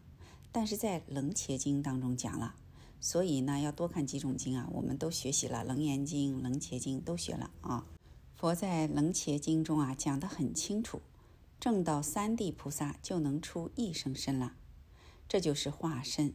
[0.52, 2.54] 但是在《楞伽经》当中讲了。
[3.02, 4.70] 所以呢，要多看几种经啊。
[4.72, 7.84] 我们都学习了《楞严经》《楞伽经》，都学了啊。
[8.36, 11.02] 佛在《楞伽经》中啊讲得很清楚，
[11.64, 14.58] 证到三地菩萨就能出一生身了，
[15.30, 16.34] 这就是化身。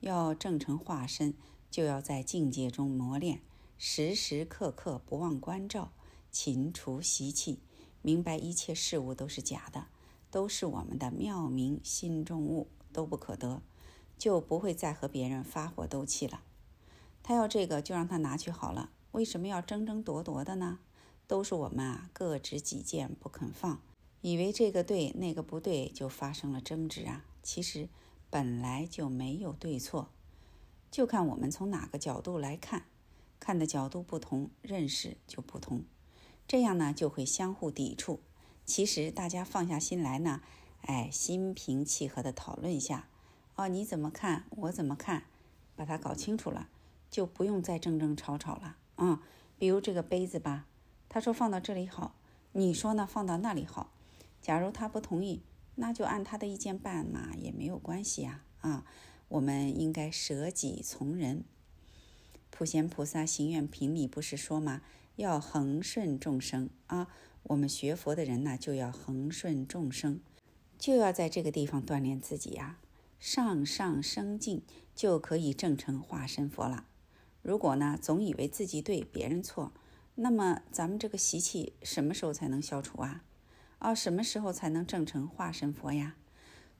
[0.00, 1.34] 要正成化身，
[1.70, 3.42] 就要在境界中磨练，
[3.76, 5.92] 时时刻刻不忘关照，
[6.30, 7.58] 勤除习气，
[8.00, 9.88] 明白一切事物都是假的，
[10.30, 13.60] 都是我们的妙明心中物，都不可得，
[14.16, 16.40] 就不会再和别人发火斗气了。
[17.22, 18.88] 他要这个，就让他拿去好了。
[19.10, 20.78] 为什么要争争夺夺的呢？
[21.26, 23.82] 都是我们啊，各执己见不肯放，
[24.22, 27.26] 以为这个对，那个不对，就发生了争执啊。
[27.42, 27.90] 其实。
[28.30, 30.08] 本来就没有对错，
[30.90, 32.84] 就看我们从哪个角度来看，
[33.38, 35.84] 看的角度不同，认识就不同，
[36.48, 38.20] 这样呢就会相互抵触。
[38.64, 40.40] 其实大家放下心来呢，
[40.80, 43.06] 哎，心平气和的讨论一下，
[43.56, 45.24] 哦，你怎么看，我怎么看，
[45.76, 46.70] 把它搞清楚了，
[47.10, 48.78] 就不用再争争吵吵了。
[48.96, 49.20] 嗯，
[49.58, 50.64] 比如这个杯子吧，
[51.10, 52.14] 他说放到这里好，
[52.52, 53.92] 你说呢，放到那里好。
[54.42, 55.42] 假如他不同意。
[55.76, 58.44] 那就按他的意见办嘛，也没有关系呀。
[58.60, 58.84] 啊，
[59.28, 61.44] 我们应该舍己从人。
[62.50, 64.82] 普贤菩萨行愿品里不是说吗？
[65.16, 67.08] 要恒顺众生啊。
[67.44, 70.20] 我们学佛的人呢，就要恒顺众生，
[70.78, 72.78] 就要在这个地方锻炼自己呀。
[73.18, 74.62] 上上升进，
[74.94, 76.86] 就可以证成化身佛了。
[77.40, 79.72] 如果呢，总以为自己对，别人错，
[80.16, 83.24] 那么咱们这个习气什么时候才能消除啊？
[83.84, 86.14] 哦，什么时候才能证成化身佛呀？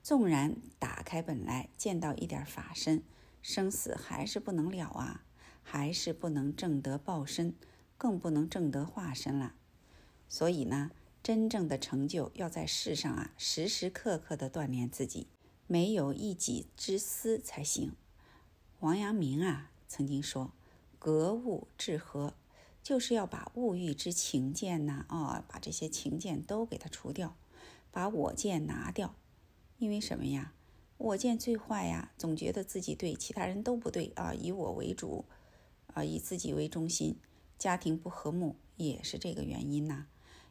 [0.01, 3.03] 纵然打开本来见到一点法身，
[3.41, 5.25] 生死还是不能了啊，
[5.61, 7.55] 还是不能证得报身，
[7.97, 9.53] 更不能证得化身了。
[10.29, 15.27] 所以呢，真正的成就要在世上啊，时时刻刻的锻炼自己，
[15.67, 17.93] 没有一己之私才行。
[18.79, 20.53] 王阳明啊曾经说
[20.97, 22.33] ：“格物致和。”
[22.83, 27.35] 就是要把物欲之情见呐，哦，把这些情见都给它除掉，
[27.91, 29.15] 把我见拿掉。
[29.77, 30.53] 因为什么呀？
[30.97, 35.25] 我见最坏呀，总觉得自己对，其他人都不对啊，以我为主，
[35.93, 37.15] 啊，以自己为中心，
[37.57, 40.07] 家庭不和睦也是这个原因呐。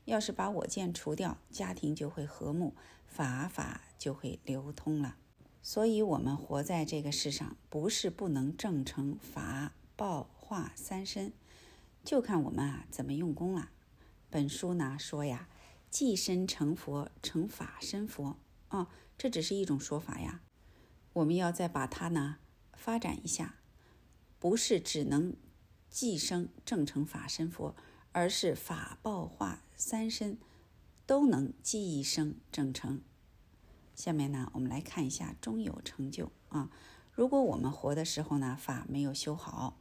[0.06, 2.74] 要是把我见除掉，家庭就会和睦，
[3.06, 5.16] 法法就会流通了。
[5.62, 11.32] 所以，我们活在这个世上，不是不能正成法、报、化三身。
[12.04, 13.70] 就看我们啊怎么用功了。
[14.28, 15.48] 本书呢说呀，
[15.90, 18.38] 寄身成佛，成法身佛
[18.68, 20.40] 啊，这只是一种说法呀。
[21.12, 22.38] 我们要再把它呢
[22.72, 23.56] 发展一下，
[24.38, 25.36] 不是只能
[25.90, 27.76] 寄生正成法身佛，
[28.12, 30.38] 而是法报化三身
[31.04, 33.02] 都能寄生正成
[33.94, 36.70] 下面呢，我们来看一下终有成就啊。
[37.12, 39.76] 如果我们活的时候呢，法没有修好，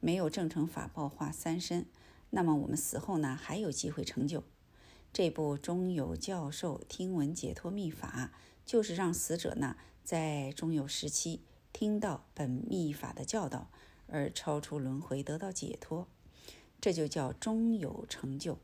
[0.00, 1.86] 没有正成法报化三身，
[2.30, 4.44] 那么我们死后呢，还有机会成就。
[5.12, 8.32] 这部中有教授听闻解脱秘法，
[8.64, 11.42] 就是让死者呢，在中有时期
[11.72, 13.70] 听到本秘法的教导，
[14.06, 16.06] 而超出轮回，得到解脱。
[16.80, 18.58] 这就叫中有成就。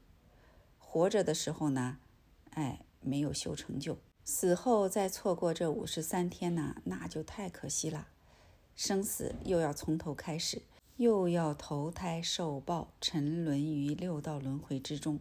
[0.79, 1.99] 活着的时候呢，
[2.51, 8.07] 哎，没有修成就，死后再错过这五十三天呢，那就太可惜了。
[8.77, 10.63] 生死又要从头开始，
[10.97, 15.19] 又要投胎受报，沉沦于六道轮回之中，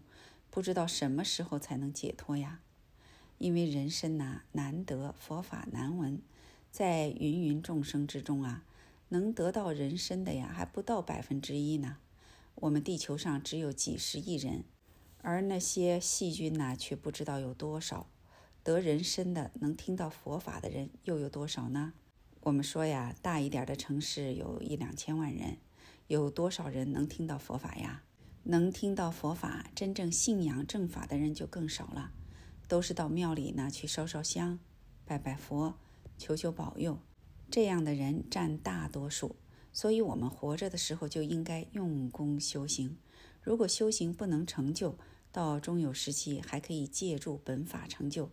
[0.52, 2.60] 不知道什么时候才能解脱呀？
[3.40, 6.22] 因为人生呐难得，佛法难闻，
[6.72, 8.64] 在芸芸众生之中啊，
[9.10, 11.98] 能得到人身的呀，还不到百分之一呢。
[12.56, 14.64] 我们地球上只有几十亿人。
[15.26, 18.08] 而那些细菌呐，却不知道有多少
[18.62, 21.94] 得人身的，能听到佛法的人又有多少呢？
[22.46, 25.60] 我们说呀，大一点的城市有一两千万人，
[26.08, 28.04] 有多少人能听到佛法呀？
[28.44, 32.12] 能听到佛法、真正信仰正法的人就更少了，
[32.68, 34.60] 都是到庙里呢去烧烧香、
[35.06, 35.76] 拜拜佛、
[36.18, 37.00] 求求保佑，
[37.50, 39.38] 这样的人占大多数。
[39.72, 42.98] 所以，我们活着的时候就应该用功修行。
[43.42, 44.98] 如果修行不能成就，
[45.32, 48.30] 到中有时期还可以借助本法成就，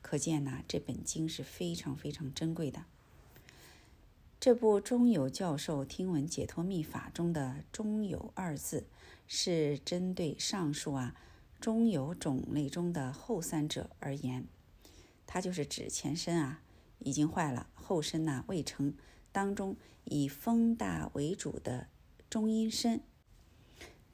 [0.00, 2.84] 可见呐，这本经是非常非常珍贵的。
[4.40, 8.86] 这部中有教授听闻解脱秘法中的“中有”二字，
[9.26, 11.16] 是针对上述啊
[11.60, 14.46] 中有种类中的后三者而言。
[15.26, 16.62] 它就是指前身啊
[17.00, 18.94] 已经坏了，后身呐未成，
[19.32, 21.88] 当中以风大为主的
[22.30, 23.00] 中阴身。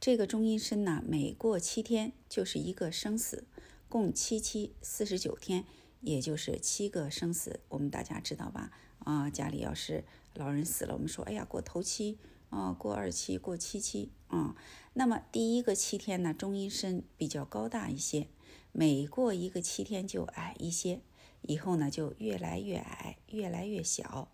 [0.01, 3.45] 这个中阴身呢，每过七天就是一个生死，
[3.91, 5.67] 共七七四十九天，
[6.01, 7.61] 也就是七个生死。
[7.69, 8.73] 我们大家知道吧？
[9.05, 10.05] 啊，家里要是
[10.35, 12.19] 老人死了，我们说，哎呀，过头七
[12.51, 14.57] 啊，过二七，过七七啊。
[14.95, 18.27] 那么第一个七天呢，中阴身比较高大一些，
[18.73, 21.01] 每过一个七天就矮一些，
[21.43, 24.29] 以后呢就越来越矮，越来越小。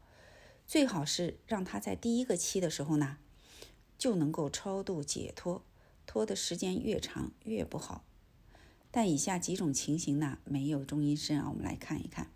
[0.66, 3.18] 最好是让他在第一个期的时候呢。
[3.98, 5.62] 就能够超度解脱，
[6.06, 8.02] 拖的时间越长越不好。
[8.90, 12.30] 但以下几种情形呢，没有中阴身啊，我们来看一看：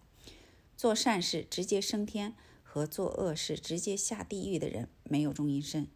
[0.76, 5.86] 做善事直接升天和做恶事直接下地狱的人没有中阴身；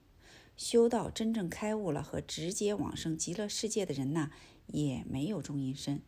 [0.56, 4.30] 修道真正开悟了和直接往生极乐世界的人呢，
[4.68, 6.00] 也没有中阴身。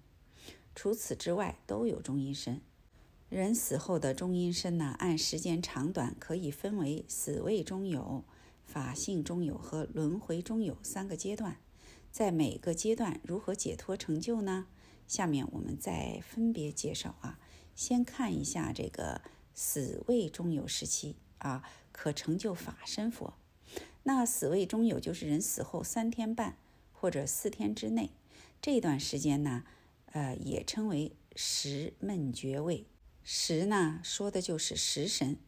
[0.74, 2.60] 除此之外都有中阴身。
[3.28, 8.24] 人死后的中阴身呢，按时间长短可以分为死位中有。
[8.64, 11.56] 法性中有和轮回中有三个阶段，
[12.12, 14.68] 在每个阶段如何解脱成就呢？
[15.08, 17.40] 下面我们再分别介绍啊。
[17.80, 19.22] 先看一下这个
[19.54, 23.32] 死位中有时期啊，可成就法身佛。
[24.02, 26.58] 那死位中有就是人死后三天半
[26.92, 28.10] 或者四天之内
[28.60, 29.64] 这段时间呢，
[30.12, 32.84] 呃，也称为时闷觉位。
[33.24, 35.38] 时呢，说的就是食神。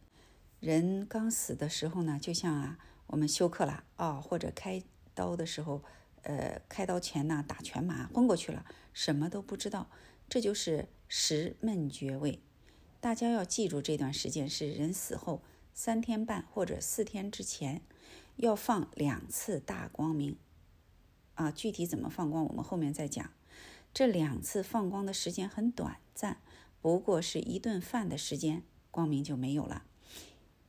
[0.59, 2.79] 人刚死的时候呢，就像啊。
[3.05, 4.81] 我们休克了啊，或者开
[5.13, 5.83] 刀的时候，
[6.23, 9.87] 呃，开刀前呢打全麻昏过去了，什么都不知道，
[10.27, 12.39] 这就是十闷绝位。
[12.99, 17.83] 大家要记住，这段时间是人死后三天半或者四天之前，
[18.37, 20.37] 要放两次大光明
[21.35, 21.51] 啊。
[21.51, 23.31] 具体怎么放光，我们后面再讲。
[23.93, 26.41] 这两次放光的时间很短暂，
[26.81, 29.83] 不过是一顿饭的时间，光明就没有了。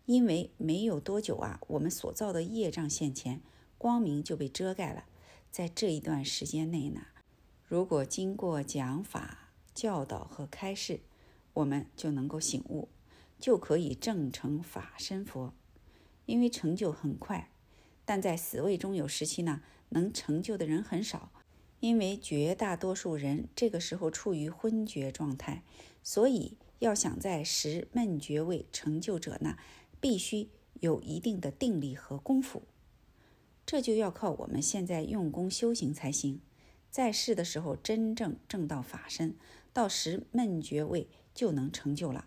[0.04, 3.40] 因为没有多久啊，我们所造的业障现前，
[3.78, 5.06] 光明就被遮盖了。
[5.50, 7.00] 在这一段时间内呢，
[7.66, 9.43] 如果经过讲法、
[9.74, 11.00] 教导和开示，
[11.52, 12.88] 我们就能够醒悟，
[13.38, 15.52] 就可以正成法身佛。
[16.26, 17.50] 因为成就很快，
[18.04, 21.32] 但在死位中有时期呢，能成就的人很少，
[21.80, 25.62] 因为绝大多数人这个时候处于昏厥状态，
[26.02, 29.56] 所以要想在时闷觉位成就者呢。
[30.00, 32.64] 必须有一定的定力和功夫，
[33.64, 36.42] 这就要靠我们现在用功修行才行。
[36.90, 39.34] 在世的时候真正正到法身，
[39.74, 42.26] 到时闷绝位就能成就了。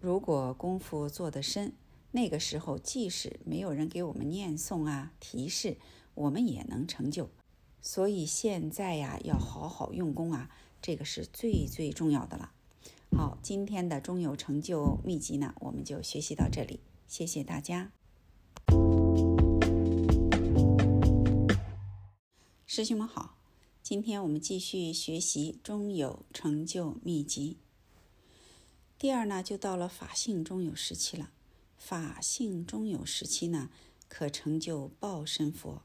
[0.00, 1.74] 如果功夫做得深，
[2.10, 5.76] 那个时候即使没有人给我们念诵啊提示，
[6.14, 7.30] 我们也能成就。
[7.80, 10.50] 所以现在呀，要好好用功啊，
[10.82, 12.50] 这个是最最重要的了。
[13.16, 16.80] 好，今天的中有成就秘籍呢，我们就学习到这里。
[17.06, 17.92] 谢谢大家，
[22.66, 23.41] 师兄们好。
[23.82, 27.56] 今天我们继续学习《中有成就秘籍》。
[28.96, 31.32] 第二呢，就到了法性中有时期了。
[31.76, 33.70] 法性中有时期呢，
[34.08, 35.82] 可成就报身佛。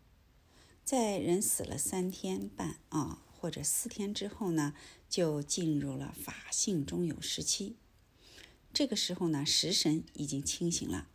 [0.85, 4.75] 在人死了三天半啊，或者四天之后呢，
[5.09, 7.77] 就进入了法性中有时期。
[8.71, 11.07] 这个时候呢，食神已经清醒了，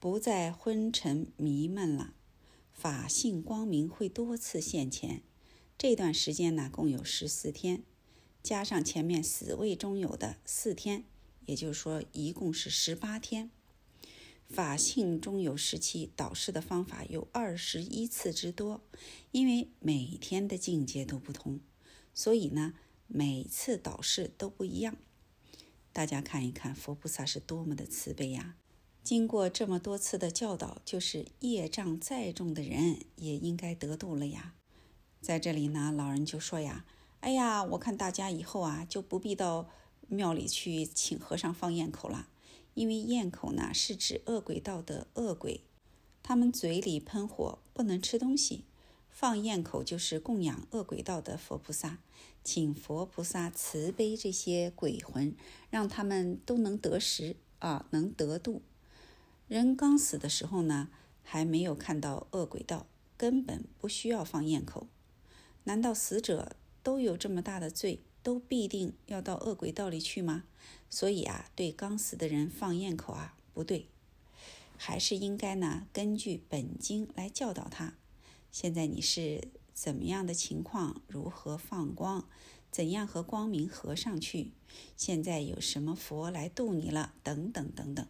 [0.00, 2.14] 不再昏沉迷闷了。
[2.72, 5.22] 法性光明会多次现前。
[5.76, 7.82] 这段时间呢，共有十四天，
[8.42, 11.04] 加上前面死位中有的四天。
[11.46, 13.50] 也就是说，一共是十八天。
[14.48, 18.82] 法性中有时期导师的方法有二十一次之多，
[19.30, 21.60] 因为每天的境界都不同，
[22.14, 22.72] 所以呢，
[23.06, 24.96] 每次导师都不一样。
[25.92, 28.56] 大家看一看，佛菩萨是多么的慈悲呀！
[29.02, 34.54] 经过这么多次的教导，就是业障再重的人也应该得度了呀。
[35.24, 36.84] 在这里呢，老人就说呀
[37.20, 39.70] ：“哎呀，我看大家以后啊，就不必到。”
[40.06, 42.28] 庙里去请和尚放焰口了，
[42.74, 45.62] 因为焰口呢是指恶鬼道的恶鬼，
[46.22, 48.64] 他们嘴里喷火，不能吃东西。
[49.08, 52.00] 放焰口就是供养恶鬼道的佛菩萨，
[52.44, 55.34] 请佛菩萨慈悲这些鬼魂，
[55.70, 58.60] 让他们都能得食啊，能得度。
[59.48, 60.90] 人刚死的时候呢，
[61.22, 62.86] 还没有看到恶鬼道，
[63.16, 64.86] 根本不需要放焰口。
[65.64, 68.00] 难道死者都有这么大的罪？
[68.22, 70.44] 都必定要到恶鬼道里去吗？
[70.88, 73.88] 所以啊，对刚死的人放焰口啊，不对，
[74.78, 77.92] 还是应该呢，根据本经来教导他。
[78.50, 81.02] 现在你是怎么样的情况？
[81.06, 82.26] 如何放光？
[82.70, 84.52] 怎样和光明合上去？
[84.96, 87.12] 现在有什么佛来度你了？
[87.22, 88.08] 等等等等，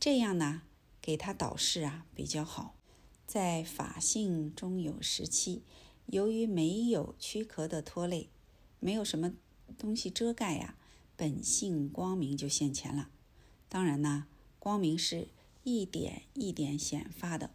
[0.00, 0.62] 这样呢，
[1.02, 2.74] 给他导示啊比较好。
[3.26, 5.62] 在法性中有时期，
[6.06, 8.28] 由于没有躯壳的拖累。
[8.80, 9.32] 没有什么
[9.78, 10.76] 东西遮盖呀，
[11.16, 13.08] 本性光明就现前了。
[13.70, 14.26] 当然呢，
[14.58, 15.28] 光明是
[15.62, 17.48] 一点一点显发的，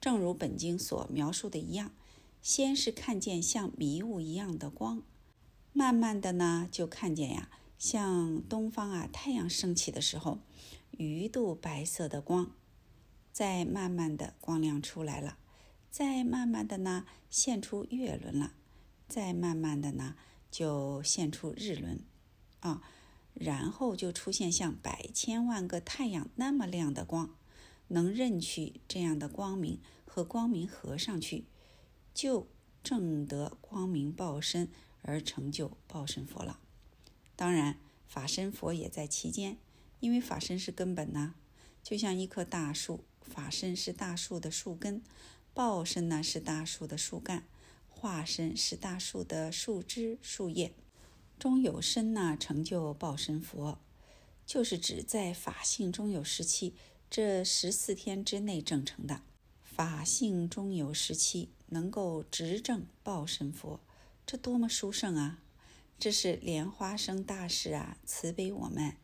[0.00, 1.92] 正如本经所描述的一样，
[2.40, 5.02] 先是看见像迷雾一样的光，
[5.74, 10.38] 慢慢的呢，就看见呀，像东方啊太阳升起的时候，
[10.92, 12.50] 鱼肚白色的光，
[13.30, 15.36] 再慢慢的光亮出来了，
[15.94, 18.54] 再慢慢的呢，现出月轮了，
[19.06, 20.16] 再慢慢的呢。
[20.50, 22.00] 就现出日轮，
[22.58, 22.82] 啊，
[23.32, 27.36] 然后就出现像百千万个太阳那么亮的光，
[27.86, 31.44] 能认取这样的光明和光明合上去，
[32.12, 32.48] 就
[32.82, 34.68] 正得光明报身
[35.02, 36.58] 而成就报身佛了。
[37.36, 39.58] 当然，法身佛也在其间，
[40.00, 41.34] 因为法身是根本呐，
[41.84, 45.00] 就像一棵大树，法身是大树的树根，
[45.54, 47.44] 报身呢是大树的树干。
[47.88, 50.74] 化身是大树的树枝、树叶，
[51.38, 53.78] 中有身呢，成就报身佛，
[54.44, 56.74] 就是指在法性中有时期
[57.08, 59.22] 这十四天之内证成的。
[59.62, 63.80] 法性中有时期能够执证报身佛，
[64.26, 65.38] 这多么殊胜啊！
[65.98, 68.96] 这是莲花生大师啊，慈悲我们，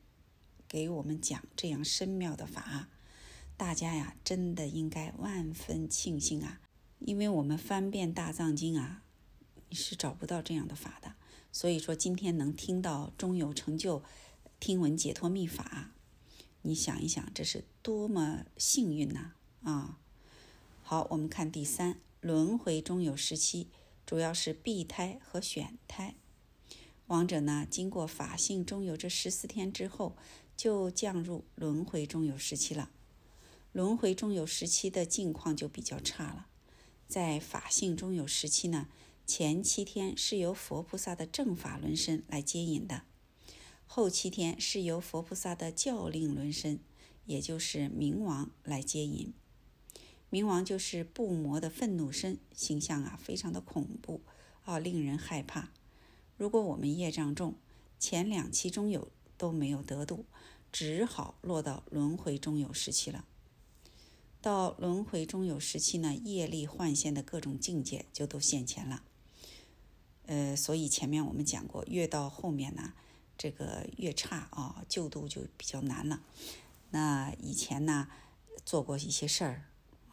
[0.68, 2.90] 给我们讲这样深妙的法，
[3.60, 6.62] 大家呀，真的应该万分庆幸啊！
[6.98, 9.02] 因为我们翻遍大藏经啊，
[9.68, 11.12] 你是找不到这样的法的。
[11.52, 14.02] 所以说，今天能听到中有成就
[14.58, 15.92] 听闻解脱密法，
[16.62, 19.32] 你想一想，这是多么幸运呐！
[19.62, 19.98] 啊，
[20.82, 23.68] 好，我们看第三轮回中有时期，
[24.06, 26.14] 主要是避胎和选胎。
[27.08, 30.16] 亡者呢，经过法性中有这十四天之后，
[30.56, 32.90] 就降入轮回中有时期了。
[33.72, 36.46] 轮回中有时期的境况就比较差了。
[37.06, 38.88] 在法性中有时期呢，
[39.26, 43.02] 前七天是由佛菩萨的正法轮身来接引的，
[43.86, 46.80] 后七天是由佛菩萨的教令轮身，
[47.26, 49.32] 也就是冥王来接引。
[50.30, 54.20] 冥王就是不魔的愤怒身，形象啊非常的恐怖
[54.64, 55.70] 啊，令人害怕。
[56.36, 57.54] 如果我们业障重，
[57.98, 60.24] 前两期中有都没有得度，
[60.70, 63.24] 只好落到轮回中有时期了。
[64.42, 69.02] 到轮回中有时期呢，业力幻现的各种境界就都现前了。
[70.26, 72.94] 呃，所以前面我们讲过，越到后面呢，
[73.36, 76.22] 这个越差啊，救度就比较难了。
[76.90, 78.08] 那以前呢，
[78.64, 79.64] 做过一些事儿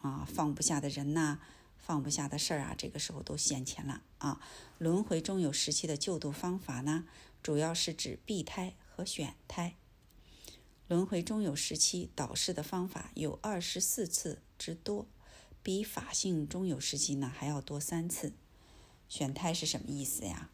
[0.02, 1.40] 啊，放不下的人呐，
[1.78, 4.40] 放不下的事儿啊，这个时候都现前了啊。
[4.76, 7.06] 轮回中有时期的救度方法呢，
[7.42, 9.76] 主要是指避胎和选胎。
[10.88, 15.06] 轮回中有时期导师的方法有二十四次之多，
[15.62, 18.32] 比法性中有时期呢还要多三次。
[19.06, 20.50] 选胎是什么意思呀？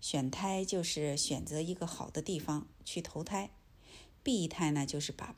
[0.00, 3.50] 选胎就是选择一个好的地方去投胎
[4.22, 5.34] 避胎呢，就是把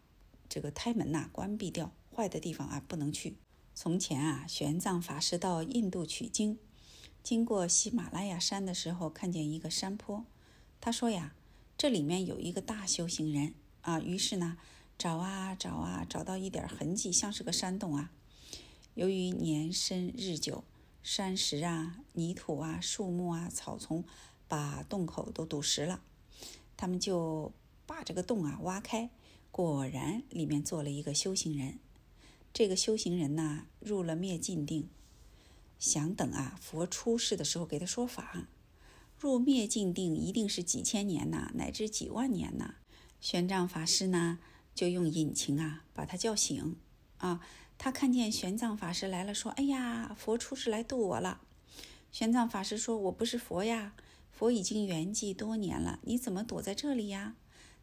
[0.47, 3.39] 这个胎门呐关闭掉，坏的地方啊不能去。
[3.75, 6.59] 从前啊，玄奘法师到印度取经，
[7.23, 10.27] 经过喜马拉雅山的时候，看见一个山坡，
[10.83, 11.35] 他说呀，
[11.79, 13.55] 这里面有一个大修行人
[13.89, 14.01] 啊。
[14.01, 14.59] 于是呢，
[14.98, 18.10] 找啊找啊，找到一点痕迹，像是个山洞啊。
[18.94, 20.65] 由于年深日久，
[21.02, 24.05] 山石啊、泥土啊、树木啊、草丛
[24.47, 26.02] 把洞口都堵实了，
[26.77, 27.52] 他们就
[27.86, 29.10] 把这个洞啊挖开，
[29.51, 31.78] 果然里面坐了一个修行人。
[32.52, 34.89] 这个修行人呐，入了灭尽定，
[35.78, 38.48] 想等啊佛出世的时候给他说法。
[39.20, 42.77] 入灭尽定一定是几千年呐，乃至几万年呐。
[43.20, 44.39] 玄奘法师呢，
[44.74, 46.77] 就用引擎啊把他叫醒
[47.19, 47.40] 啊。
[47.77, 51.40] 他看见玄奘法师来了，说：“哎呀，佛出世来度我了。”
[52.11, 53.93] 玄奘法师说：“我不是佛呀，
[54.32, 57.36] 佛已经圆寂多年了，你怎么躲在这里呀？”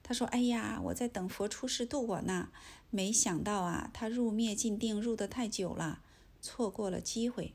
[0.03, 2.49] 他说：“哎呀，我在等佛出世度我呢，
[2.90, 6.02] 没想到啊，他入灭尽定入得太久了，
[6.41, 7.53] 错过了机会。”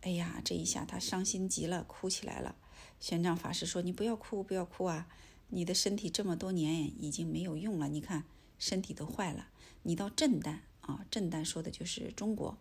[0.00, 2.56] 哎呀，这一下他伤心极了，哭起来了。
[2.98, 5.08] 玄奘法师说：“你不要哭，不要哭啊，
[5.48, 8.24] 你的身体这么多年已经没有用了，你看
[8.58, 9.48] 身体都坏了，
[9.82, 12.56] 你到震旦。”啊，震旦说的就是中国，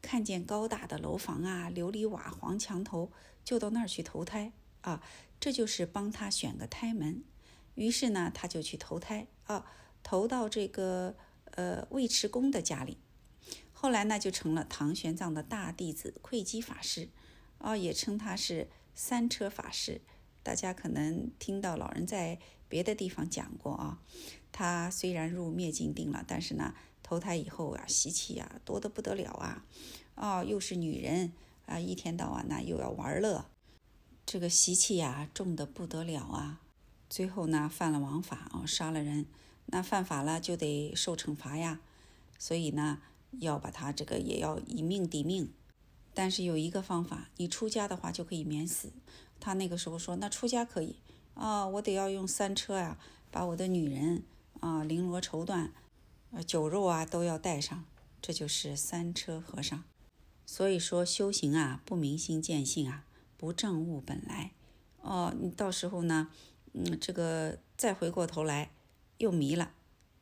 [0.00, 3.12] 看见高大的楼房啊，琉璃瓦、黄墙头，
[3.44, 5.02] 就到那儿去投胎啊，
[5.38, 7.22] 这就是帮他选个胎门。
[7.74, 9.66] 于是呢，他就去投胎啊，
[10.02, 11.14] 投到这个
[11.50, 12.96] 呃尉迟恭的家里。
[13.74, 17.10] 后来呢，就成了唐玄奘的大弟子慧基法师，
[17.58, 20.00] 啊，也称他是三车法师。
[20.42, 22.38] 大家可能听到老人在
[22.68, 24.00] 别的地方讲过啊，
[24.50, 26.74] 他虽然入灭尽定了，但是呢。
[27.04, 29.66] 投胎以后啊，习气啊多得不得了啊！
[30.14, 31.32] 哦，又是女人
[31.66, 33.44] 啊，一天到晚呢又要玩乐，
[34.24, 36.60] 这个习气呀重得不得了啊！
[37.10, 39.26] 最后呢犯了王法啊，杀了人，
[39.66, 41.80] 那犯法了就得受惩罚呀。
[42.38, 43.02] 所以呢
[43.40, 45.52] 要把他这个也要以命抵命。
[46.14, 48.90] 但是有一个方法，你出家的话就可以免死。
[49.42, 51.00] 他那个时候说，那出家可以
[51.34, 52.96] 啊，我得要用三车呀，
[53.32, 54.22] 把我的女人
[54.60, 55.70] 啊绫罗绸缎。
[56.30, 57.84] 呃，酒肉啊都要带上，
[58.22, 59.82] 这就是三车和尚。
[60.46, 63.04] 所以说修行啊，不明心见性啊，
[63.36, 64.52] 不正悟本来。
[65.00, 66.30] 哦，你到时候呢，
[66.72, 68.70] 嗯，这个再回过头来
[69.18, 69.74] 又迷了，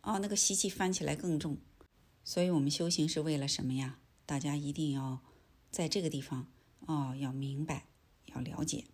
[0.02, 1.58] 哦，那个习气翻起来更重。
[2.24, 3.98] 所以我们修行是为了什么呀？
[4.26, 5.20] 大家一定要
[5.70, 6.48] 在这个地方
[6.86, 7.86] 哦，要明白，
[8.34, 8.84] 要了解。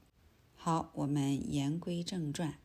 [0.67, 2.59] 好，我们言归正传，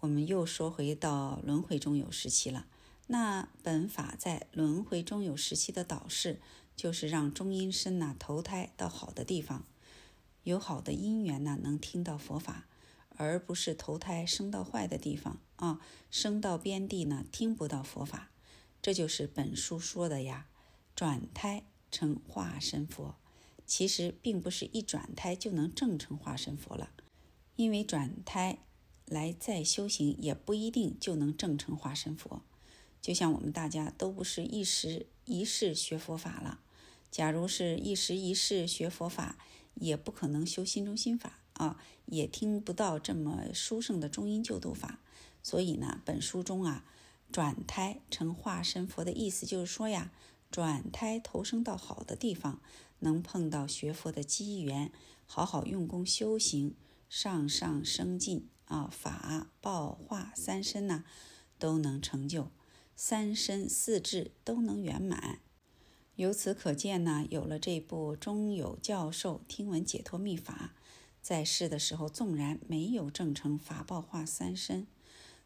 [0.00, 2.66] 我们又说回到轮回中有时期了。
[3.06, 6.42] 那本法在轮回中有时期的导示，
[6.76, 9.64] 就是让中阴身呐投胎到好的地方，
[10.42, 12.66] 有好的因缘呢，能听到佛法，
[13.16, 15.80] 而不是投胎生到坏的地方啊，
[16.10, 18.28] 生到边地呢听不到佛法。
[18.82, 20.48] 这就是本书说的呀，
[20.94, 23.14] 转胎成化身佛。
[23.64, 26.90] 其实并不是一转胎就能证成化身佛了，
[27.56, 28.58] 因为转胎
[29.06, 32.42] 来再修行，也不一定就能证成化身佛。
[33.00, 36.60] 就像我们大家都不是一时一世学佛法了，
[37.10, 39.36] 假如是一时一世学佛法，
[39.74, 45.00] 也不可能修心中心法啊，也听不到这么殊胜的中阴救度法。
[45.42, 46.84] 所以呢，本书中啊，
[47.32, 50.12] 转胎成化身佛的意思就是说呀，
[50.50, 52.60] 转胎投生到好的地方，
[53.00, 54.92] 能碰到学佛的机缘，
[55.26, 56.74] 好好用功修行，
[57.14, 61.04] 上上升进啊，法报化三身呐，
[61.58, 62.50] 都能成就。
[62.96, 65.40] 三身四智都能圆满，
[66.14, 70.72] 由此可见呢，有了这部中有教授听闻解脱秘法，
[71.20, 74.86] 在世的时候纵然没有证成法报化三身，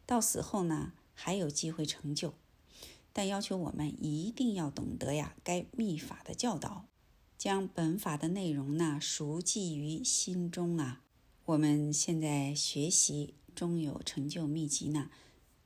[0.07, 2.35] 到死后呢还有机会成就，
[3.13, 6.87] 但要求我们一定要懂得呀该秘法的教导，
[7.37, 11.03] 将本法的内容呢熟记于心中啊。
[11.47, 15.11] 我们现在学习中有成就秘籍呢。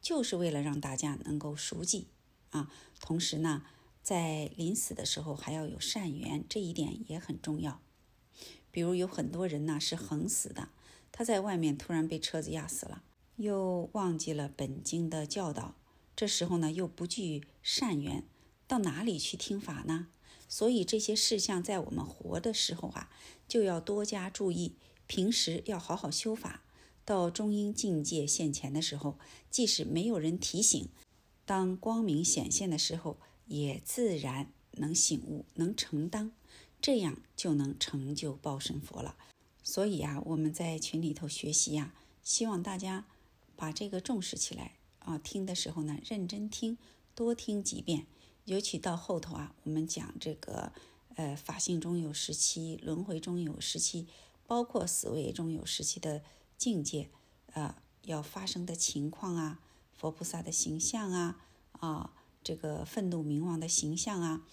[0.02, 2.09] 就是为了让大家能够熟记
[2.51, 2.70] 啊，
[3.01, 3.65] 同时呢，
[4.02, 7.81] 在临死的时候还要有善缘，这一点也很重要。
[8.70, 10.69] 比如有很多人呢是横死的，
[11.12, 13.02] 他在外面突然被车子压死了，
[13.36, 15.77] 又忘记了本经的教导，
[16.15, 18.24] 这时候呢又不具善缘，
[18.66, 20.09] 到哪里去听法呢？
[20.47, 23.11] 所以这些事项在我们活的时候啊，
[23.47, 24.77] 就要多加注意，
[25.10, 26.62] 平时要好好修法。
[27.04, 29.18] 到中阴境界现前的时候，
[29.50, 30.88] 即使没有人提醒，
[31.44, 36.30] 当光明显现的时候，也自然能醒悟，能承担，
[36.80, 39.16] 这样就能成就报身佛了。
[39.64, 41.92] 所以啊，我们在群里头学习呀，
[42.22, 43.06] 希望大家
[43.56, 46.78] 把这个重视起来啊，听的时候呢，认真听，
[47.16, 48.06] 多听几遍。
[48.44, 50.72] 尤其到后头啊，我们讲这个，
[51.16, 54.06] 呃，法性中有时期，轮回中有时期，
[54.51, 56.24] 包括死位中有时期的
[56.59, 57.09] 境界，
[57.52, 59.60] 啊，要发生的情况啊，
[59.93, 61.40] 佛菩萨的形象啊，
[61.78, 62.12] 啊，
[62.43, 64.44] 这个愤怒冥王的形象啊，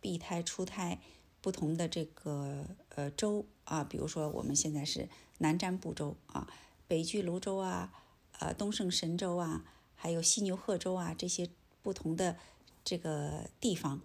[0.00, 1.00] 避胎出胎
[1.40, 2.66] 不同的这个
[2.96, 5.08] 呃州啊，比如说我们现在是
[5.38, 6.52] 南瞻部洲啊，
[6.88, 7.92] 北俱泸州啊，
[8.40, 9.64] 呃，东胜神州啊。
[9.94, 11.48] 还有犀牛贺州啊，这些
[11.80, 12.36] 不同的
[12.84, 14.00] 这个地方，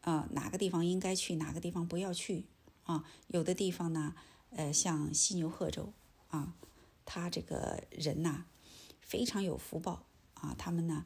[0.00, 2.46] 啊，哪个地方应该去，哪个地方不要去
[2.82, 3.04] 啊？
[3.28, 4.14] 有的地方呢，
[4.50, 5.92] 呃，像犀牛贺州
[6.28, 6.54] 啊，
[7.04, 8.44] 他这个人呐，
[9.00, 11.04] 非常有福报啊，他们呢，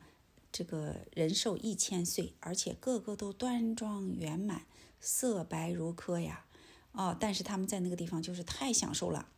[0.50, 4.66] 这个人寿一千岁，而且个个都端庄圆满，
[5.00, 6.46] 色白如柯呀，
[6.92, 9.28] 哦，但是他们在那个地方就是太享受了，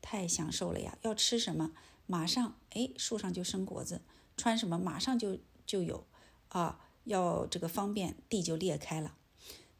[0.00, 0.98] 太享受了呀！
[1.02, 1.72] 要吃什么，
[2.06, 4.02] 马上哎，树上就生果子。
[4.36, 6.06] 穿什么马上就就有，
[6.48, 9.16] 啊，要这个方便地就裂开了，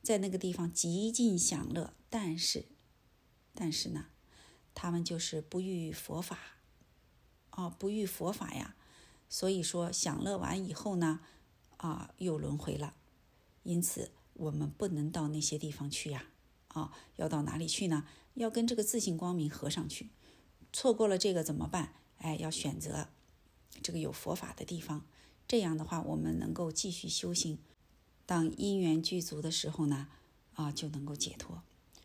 [0.01, 2.67] 在那个地方极尽享乐，但是，
[3.55, 4.07] 但是呢，
[4.75, 6.39] 他们就是不遇佛法，
[7.51, 8.75] 啊，不遇佛法呀，
[9.29, 11.21] 所以说享乐完以后呢，
[11.77, 12.97] 啊，又轮回了，
[13.63, 16.25] 因此我们不能到那些地方去呀，
[16.69, 18.05] 啊，要到哪里去呢？
[18.35, 20.11] 要跟这个自信光明合上去，
[20.73, 21.95] 错过了这个怎么办？
[22.19, 23.09] 哎，要选择。
[23.83, 25.05] 这个有佛法的地方，
[25.47, 27.59] 这样的话，我们能够继续修行。
[28.25, 30.09] 当因缘具足的时候呢，
[30.55, 31.63] 啊，就能够解脱。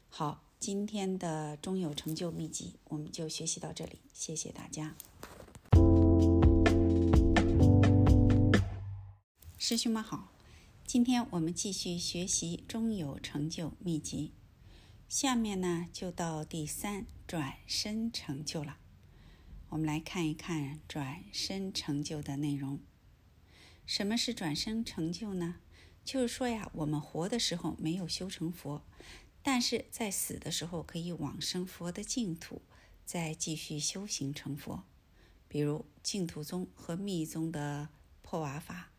[0.09, 4.93] 好，今天的中有成就秘籍，我们就学习到这里，谢谢大家。
[9.57, 10.33] 师兄们好，
[10.85, 14.33] 今天我们继续学习中有成就秘籍，
[15.07, 18.79] 下面呢就到第三转身成就了。
[19.69, 22.79] 我们来看一看转生成就的内容。
[23.85, 25.55] 什么是转生成就呢？
[26.03, 28.83] 就是说呀，我们活的时候没有修成佛，
[29.51, 32.61] 但是在死的时候可以往生佛的净土，
[33.03, 34.83] 再继续修行成佛。
[35.47, 37.89] 比如净土宗和密宗的
[38.21, 38.91] 破瓦法，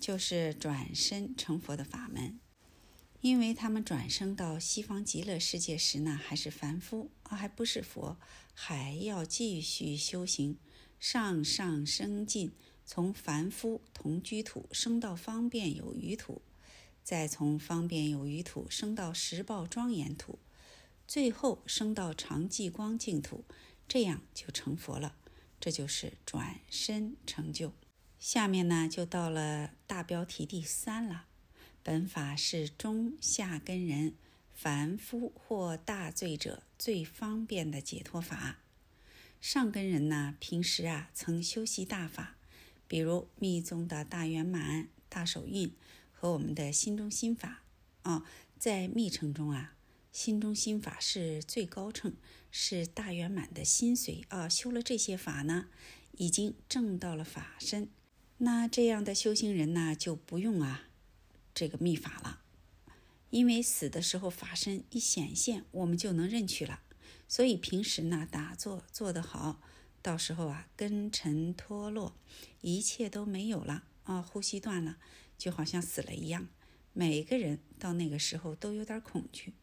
[0.00, 2.40] 就是转生成佛的法门。
[3.20, 8.18] 因为他们转生到西方极乐世界时呢，还是凡夫啊，还不是佛，
[8.52, 10.58] 还要继续修行，
[10.98, 12.50] 上上升进，
[12.84, 16.42] 从凡夫同居土升到方便有余土，
[17.02, 20.38] 再从方便有余土升到十报庄严土，
[21.06, 23.44] 最后升到常寂光净土，
[23.88, 25.16] 这样就成佛了。
[25.60, 27.72] 这就是转身成就。
[28.18, 31.26] 下面呢，就到了大标题第三了。
[31.82, 34.14] 本法是中下根人、
[34.52, 38.60] 凡夫或大罪者最方便的解脱法。
[39.40, 42.36] 上根人呢，平时啊曾修习大法，
[42.86, 45.74] 比如密宗的大圆满、大手印
[46.22, 47.64] 和我们的心中心法
[48.02, 48.24] 啊。
[48.56, 49.74] 在密乘中啊，
[50.12, 52.14] 心中心法是最高称，
[52.52, 54.48] 是大圆满的心髓啊。
[54.48, 55.66] 修了这些法呢，
[56.12, 57.88] 已经证到了法身。
[58.38, 60.84] 那这样的修行人呢，就不用啊。
[61.52, 62.42] 这个秘法了，
[63.30, 66.82] 因为死的时候法身一显现，我们就能认取了。
[67.26, 69.60] 所以平时呢，打坐做得好，
[70.00, 72.14] 到时候啊，根尘脱落，
[72.60, 74.98] 一切都没有了啊，呼吸断了，
[75.42, 76.46] 就好像死了一样。
[76.92, 79.54] 每个人到那个时候都有点恐惧，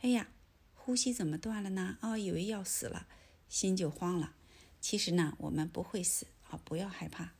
[0.00, 0.28] 哎呀，
[0.74, 1.98] 呼吸怎么断了呢？
[2.02, 3.08] 哦，以为要死了，
[3.48, 4.34] 心就慌了。
[4.80, 7.32] 其实呢，我们不会死啊，不要害怕。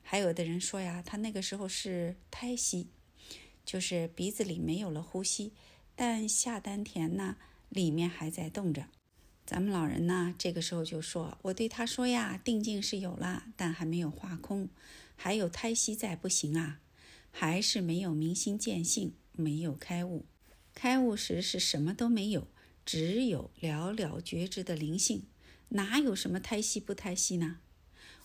[0.00, 2.88] 还有的人说呀，他那个时候是胎息。
[3.66, 5.52] 就是鼻子里没有了呼吸，
[5.94, 7.36] 但下丹田呢，
[7.68, 8.86] 里面还在动着。
[9.44, 14.70] 咱们老人呢，这个时候就说：“我对他说呀，定境是有了，但还没有化空，
[15.16, 16.80] 还有胎息在，不行啊，
[17.30, 20.26] 还是没有明心见性，没有开悟。
[20.74, 22.48] 开悟时是什么都没有，
[22.84, 25.24] 只有寥寥觉知的灵性，
[25.70, 27.58] 哪有什么胎息不胎息呢？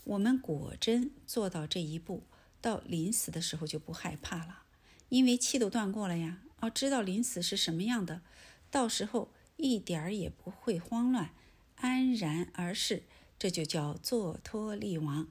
[0.03, 2.23] 我们果真做到这一步，
[2.61, 4.63] 到临死的时候就不害怕了。”
[5.09, 8.21] 因为气都断过了呀，哦，知道临死是什么样的，
[8.71, 11.33] 到时候一点儿也不会慌乱，
[11.75, 13.03] 安然而逝，
[13.37, 15.27] 这就叫坐脱立亡。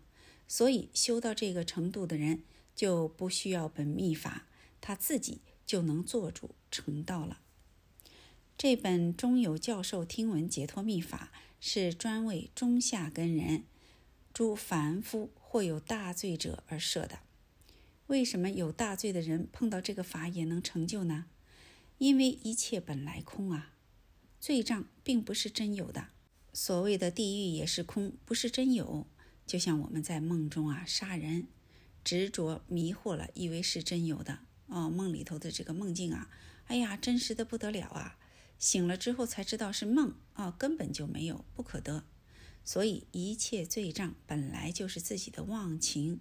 [0.47, 2.43] 所以修到这个程度的人，
[2.75, 4.47] 就不需要本秘法，
[4.81, 7.41] 他自己就能做主成道了。
[8.57, 13.65] 这本中有教授听闻解脱秘法，是专为中下根人、
[14.33, 17.21] 诸凡夫或有大罪者而设的。
[18.09, 21.27] 为什么有大罪的人碰到这个法也能成就呢？
[21.99, 23.73] 因为一切本来空啊，
[24.41, 26.09] 罪障并不是真有的。
[26.53, 29.07] 所谓的地狱也是空，不是真有。
[29.47, 31.47] 就像我们在梦中啊杀人，
[32.05, 34.91] 执着迷惑了，以为是真有的哦。
[34.91, 36.31] 梦里头的这个梦境啊，
[36.67, 38.19] 哎呀，真实的不得了啊！
[38.59, 42.05] 醒了之后才知道是梦啊，根本就没有，不可得。
[42.65, 46.21] 所以一切罪障本来就是自己的妄情、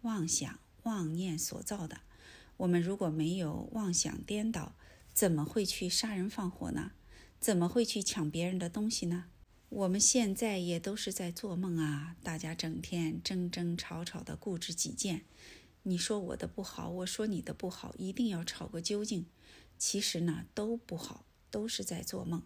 [0.00, 2.00] 妄想、妄念所造的。
[2.56, 4.74] 我们如果没有妄想颠倒，
[5.12, 6.92] 怎么会去杀人放火呢？
[7.38, 9.26] 怎么会去抢别人的东西呢？
[9.74, 12.14] 我们现在也都是在做梦啊！
[12.22, 15.24] 大家整天争争吵吵的固执己见，
[15.84, 19.24] 你说我的不好，我说你的不好，一定要吵个究竟。
[19.78, 22.42] 其实呢，都不好，都是在做梦。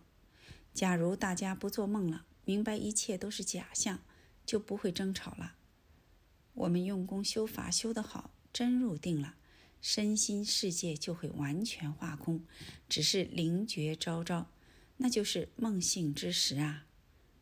[0.73, 3.99] 假如大家不做梦了，明白一切都是假象，
[4.47, 5.57] 就不会争吵了。
[6.55, 9.35] 我们用功修法修得好，真入定了，
[9.83, 12.45] 身心世界就会完全化空，
[12.89, 14.53] 只是灵觉昭昭，
[14.99, 16.85] 那就是梦醒之时啊。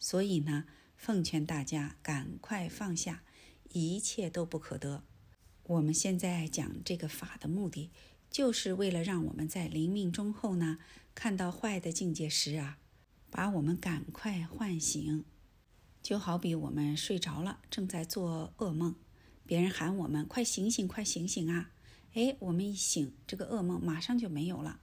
[0.04, 0.66] 所以呢，
[0.98, 3.22] 奉劝大家赶快放下，
[3.70, 5.02] 一切都不可得。
[5.62, 7.90] 我们现在讲这个法的目的，
[8.30, 10.76] 就是为了让我们在临命终后呢，
[11.14, 12.76] 看到坏的境界时啊，
[13.30, 15.24] 把我们赶快唤醒。
[16.02, 18.94] 就好比我们睡着了，正在做噩梦，
[19.46, 21.70] 别人喊我们快醒醒，快醒醒啊！
[22.12, 24.80] 哎，我们一醒，这个噩梦马上就没有了。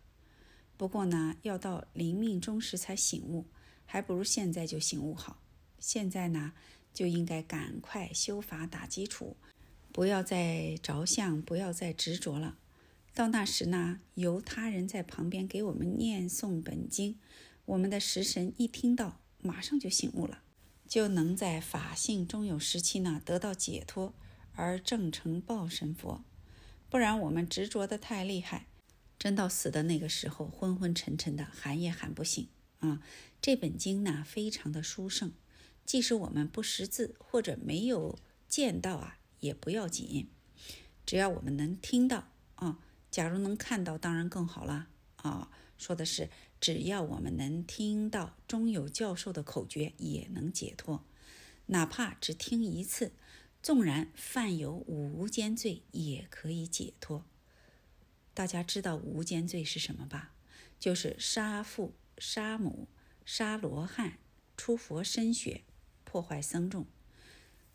[0.77, 3.45] 不过呢，要到临命终时才醒悟。
[3.91, 5.41] 还不如现在就醒悟好，
[5.77, 6.53] 现在呢
[6.93, 9.35] 就应该赶快修法打基础，
[9.91, 12.57] 不要再着相，不要再执着了。
[13.13, 17.19] 到那时呢，由他人在旁边给我们念诵本经，
[17.65, 20.41] 我们的食神一听到，马上就醒悟了，
[20.87, 24.13] 就能在法性中有时期呢得到解脱，
[24.53, 26.23] 而正成报神佛。
[26.89, 28.67] 不然我们执着的太厉害，
[29.19, 32.47] 真到死的那个时候，昏昏沉沉的，喊也喊不醒。
[32.81, 33.01] 啊，
[33.41, 35.31] 这本经呢非常的殊胜，
[35.85, 40.27] 即使我们不识字或者没有见到啊，也不要紧，
[41.05, 42.79] 只要我们能听到啊，
[43.09, 45.49] 假如能看到，当然更好了啊。
[45.77, 46.29] 说的是，
[46.59, 51.03] 只要我们能听到中有教授的口诀，也能解脱，
[51.67, 53.13] 哪怕只听一次，
[53.63, 57.25] 纵然犯有五无间罪，也可以解脱。
[58.35, 60.33] 大家知道无间罪是什么吧？
[60.79, 61.93] 就是杀父。
[62.17, 62.87] 杀母、
[63.25, 64.19] 杀罗汉、
[64.57, 65.63] 出佛身血、
[66.03, 66.85] 破坏僧众，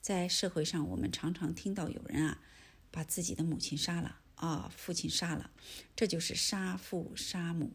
[0.01, 2.43] 在社会上，我们常常听到有人啊，
[2.91, 5.51] 把自己的母亲杀了啊，父亲杀了，
[5.95, 7.73] 这就是杀父杀母。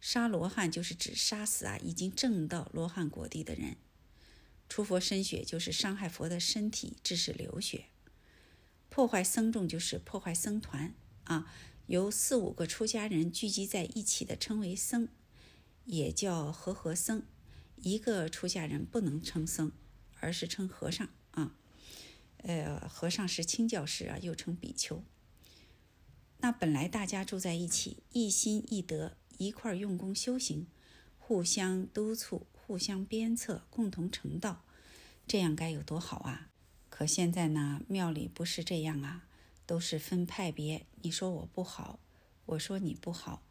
[0.00, 3.76] 杀罗汉就是指杀死啊已经证到罗汉果地的人。
[4.68, 7.86] 出佛身血就是伤害佛的身体，致使流血。
[8.88, 11.52] 破坏僧众就是破坏僧团啊，
[11.86, 15.08] 由四五个出家人聚集在一起的称为僧。
[15.86, 17.22] 也叫和合僧，
[17.76, 19.72] 一个出家人不能称僧，
[20.20, 21.56] 而是称和尚啊。
[22.38, 25.02] 呃，和尚是清教士啊，又称比丘。
[26.38, 30.66] 那本来大家住在一起，一心一德，一块儿用功修行，
[31.18, 34.64] 互相督促，互相鞭策，共同成道，
[35.26, 36.50] 这样该有多好啊！
[36.90, 39.26] 可现在呢，庙里不是这样啊，
[39.64, 42.00] 都是分派别，你说我不好，
[42.46, 43.42] 我说你不好。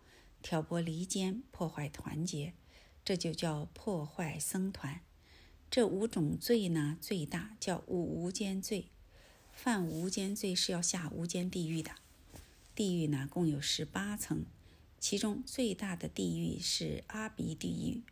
[0.45, 2.53] 挑拨离间，破坏团结，
[3.03, 5.01] 这就叫破坏僧团。
[5.71, 8.89] 这五种罪呢，最大叫五无间罪。
[9.51, 11.95] 犯无间罪是要下无间地狱的。
[12.75, 14.45] 地狱呢，共有十八层，
[14.99, 18.03] 其中最大的地狱是阿鼻地狱。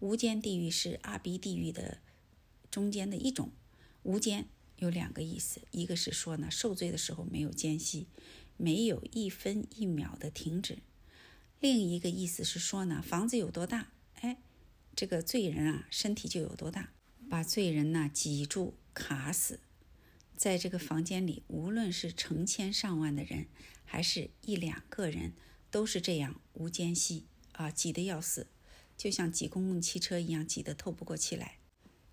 [0.00, 1.96] 无间地狱是阿鼻地狱的
[2.70, 3.50] 中间的一种。
[4.02, 4.44] 无间
[4.76, 8.06] 有两个意思，一个是说呢，受罪的时候没有间隙，
[8.58, 10.80] 没有一分一秒的停止。
[11.64, 14.36] 另一个意思是说呢，房子有多大，哎，
[14.94, 16.92] 这个罪人啊身体就有多大，
[17.30, 19.60] 把罪人呢挤住卡死，
[20.36, 23.46] 在这个房间里，无论是成千上万的人，
[23.86, 25.32] 还是一两个人，
[25.70, 28.48] 都是这样无间隙啊，挤得要死，
[28.98, 31.56] 就像挤公共汽车一样，挤得透不过气来。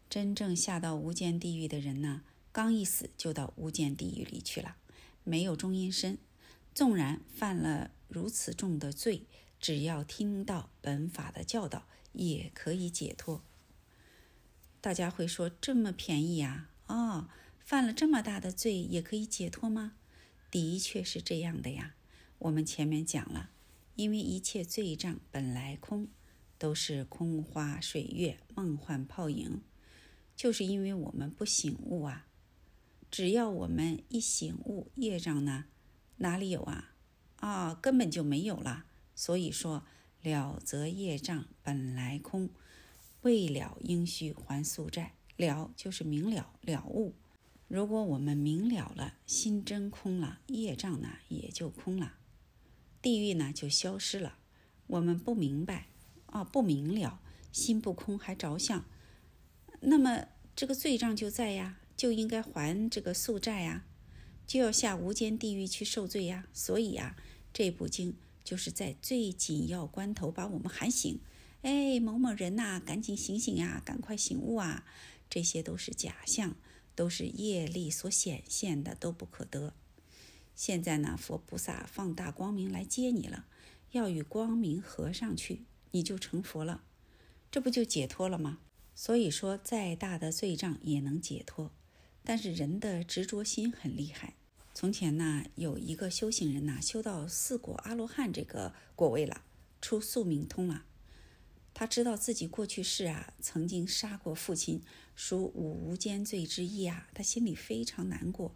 [0.09, 2.21] 真正下到无间地狱的人呢，
[2.53, 4.77] 刚一死就到无间地狱里去了，
[5.25, 6.17] 没有中阴身，
[6.73, 7.91] 纵然犯了。
[8.13, 9.25] 如此重的罪，
[9.61, 13.43] 只要听到本法的教导，也可以解脱。
[14.81, 16.69] 大家会说这么便宜呀？
[16.87, 17.29] 哦，
[17.59, 19.93] 犯了这么大的罪也可以解脱吗？
[20.49, 21.93] 的确是这样的呀。
[22.39, 23.51] 我们前面讲了，
[23.95, 26.07] 因为一切罪障本来空，
[26.57, 29.61] 都是空花水月、梦幻泡影，
[30.35, 32.25] 就是因为我们不醒悟啊。
[33.11, 35.65] 只要我们一醒悟，业障呢，
[36.17, 36.93] 哪里有啊？
[37.35, 38.87] 啊，根本就没有了。
[39.15, 39.83] 所以说，
[40.21, 42.49] 了则业障本来空，
[43.21, 45.13] 未了应须还宿债。
[45.37, 47.15] 了就是明了了悟，
[47.67, 52.13] 如果我们明了了，心真空了，业障呢也就空了，
[53.01, 54.37] 地狱呢就消失了。
[54.85, 55.87] 我们不明白
[56.27, 57.19] 啊，不明了，
[57.51, 58.85] 心不空还着相，
[59.79, 63.85] 那么这个罪障就在呀，就应该还这个宿债呀，
[64.45, 66.47] 就要下无间地狱去受罪呀。
[66.53, 67.15] 所以呀，
[67.51, 71.19] 这部经就是在最紧要关头把我们喊醒。
[71.61, 74.85] 哎，某某人呐，赶紧醒醒呀，赶快醒悟啊！
[75.29, 76.55] 这些都是假象。
[76.93, 79.73] 都是业力所显现的，都不可得。
[80.53, 83.45] 现在呢，佛菩萨放大光明来接你了，
[83.91, 86.83] 要与光明合上去，你就成佛了，
[87.49, 88.59] 这不就解脱了吗？
[88.93, 91.71] 所以说，再大的罪障也能解脱，
[92.25, 94.35] 但是人的执着心很厉害。
[94.81, 99.43] 从前呢，有一个修行人呐，修到四果阿罗汉这个果位了，
[99.79, 100.85] 出宿命通了。
[101.71, 104.81] 他知道自己过去世啊，曾经杀过父亲，
[105.13, 107.07] 属五无间罪之一啊。
[107.13, 108.55] 他心里非常难过，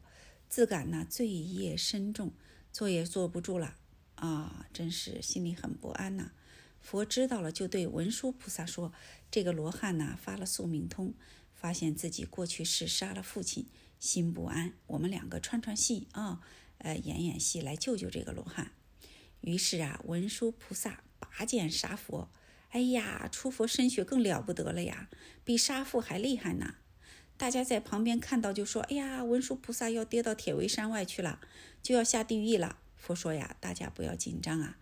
[0.50, 2.34] 自感呢罪业深重，
[2.74, 3.76] 坐也坐不住了
[4.16, 6.32] 啊，真是心里很不安呐。
[6.82, 8.92] 佛知道了，就对文殊菩萨说
[9.30, 11.14] ：“这个罗汉呐发了宿命通，
[11.54, 13.68] 发现自己过去世杀了父亲，
[14.06, 14.73] 心不安。
[14.86, 16.40] 我们两个串串戏啊，
[16.77, 18.72] 呃，演演戏来救救这个罗汉。”
[19.41, 22.30] 于是啊，文殊菩萨拔剑杀佛。
[22.69, 25.10] 哎呀，出佛身血更了不得了呀，
[25.44, 26.76] 比杀父还厉害呢！
[27.38, 31.40] 大家在旁边看到就说：“哎呀，文殊菩萨要跌到铁围山外去了，
[31.82, 34.77] 就要下地狱了。”佛说呀：“大家不要紧张啊，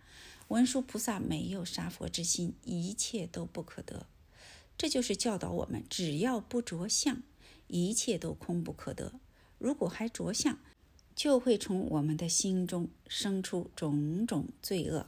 [0.48, 4.06] 文殊菩萨没有杀佛之心，一切都不可得。
[4.76, 7.22] 这就是教导我们，只要不着相，
[7.66, 9.20] 一切都空不可得。
[9.58, 10.58] 如果还着相，
[11.14, 15.06] 就会从我们的心中生出种种罪恶。”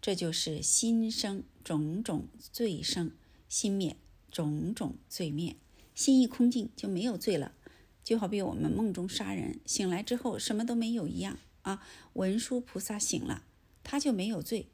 [0.00, 3.12] 这就是心生种种罪生，
[3.48, 3.96] 心灭
[4.30, 5.56] 种种罪灭。
[5.94, 7.54] 心一空净就没有罪了，
[8.02, 11.86] 就好比我们梦中杀人，醒来之后什么都没有一样啊。
[12.14, 13.44] 文殊菩萨醒了，
[13.82, 14.68] 他就没有罪，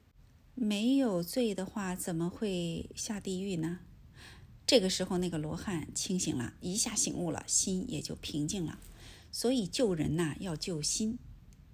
[0.53, 3.79] 没有罪的话怎么会下地狱呢？
[4.71, 8.79] 这个时候那个罗汉清醒了，一下醒悟了，心也就平静了。
[9.29, 11.19] 所以救人呐要救心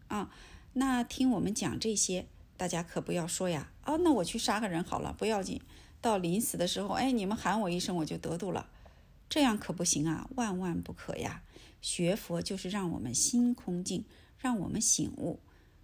[0.07, 0.31] 啊。
[0.73, 2.25] 那听我们讲这些。
[2.57, 3.71] 大家可不要说呀！
[3.85, 5.61] 哦，那我去杀个人好了，不要紧。
[6.01, 8.67] 到临死的时候，哎，你们喊我一声，我就得度了。
[9.29, 11.43] 这样可不行啊，万万不可呀！
[11.79, 14.05] 学佛就是让我们心空净，
[14.39, 15.39] 让我们醒悟。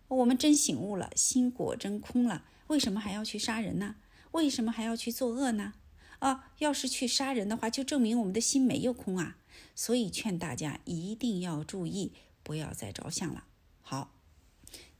[0.07, 3.97] 我们真醒悟了，心果真空了，为什么还要去杀人呢？
[4.31, 5.75] 为什么还要去作恶呢？
[6.23, 9.37] 啊，要是去杀人的话，就证明我们的心没有空啊。
[9.75, 12.13] 所以劝大家一定要注意，
[12.43, 13.45] 不要再着相了。
[13.81, 14.11] 好。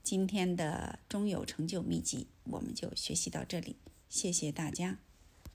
[0.03, 3.77] 今天的终有成就秘籍，我们就学习到这里，
[4.09, 4.99] 谢谢大家。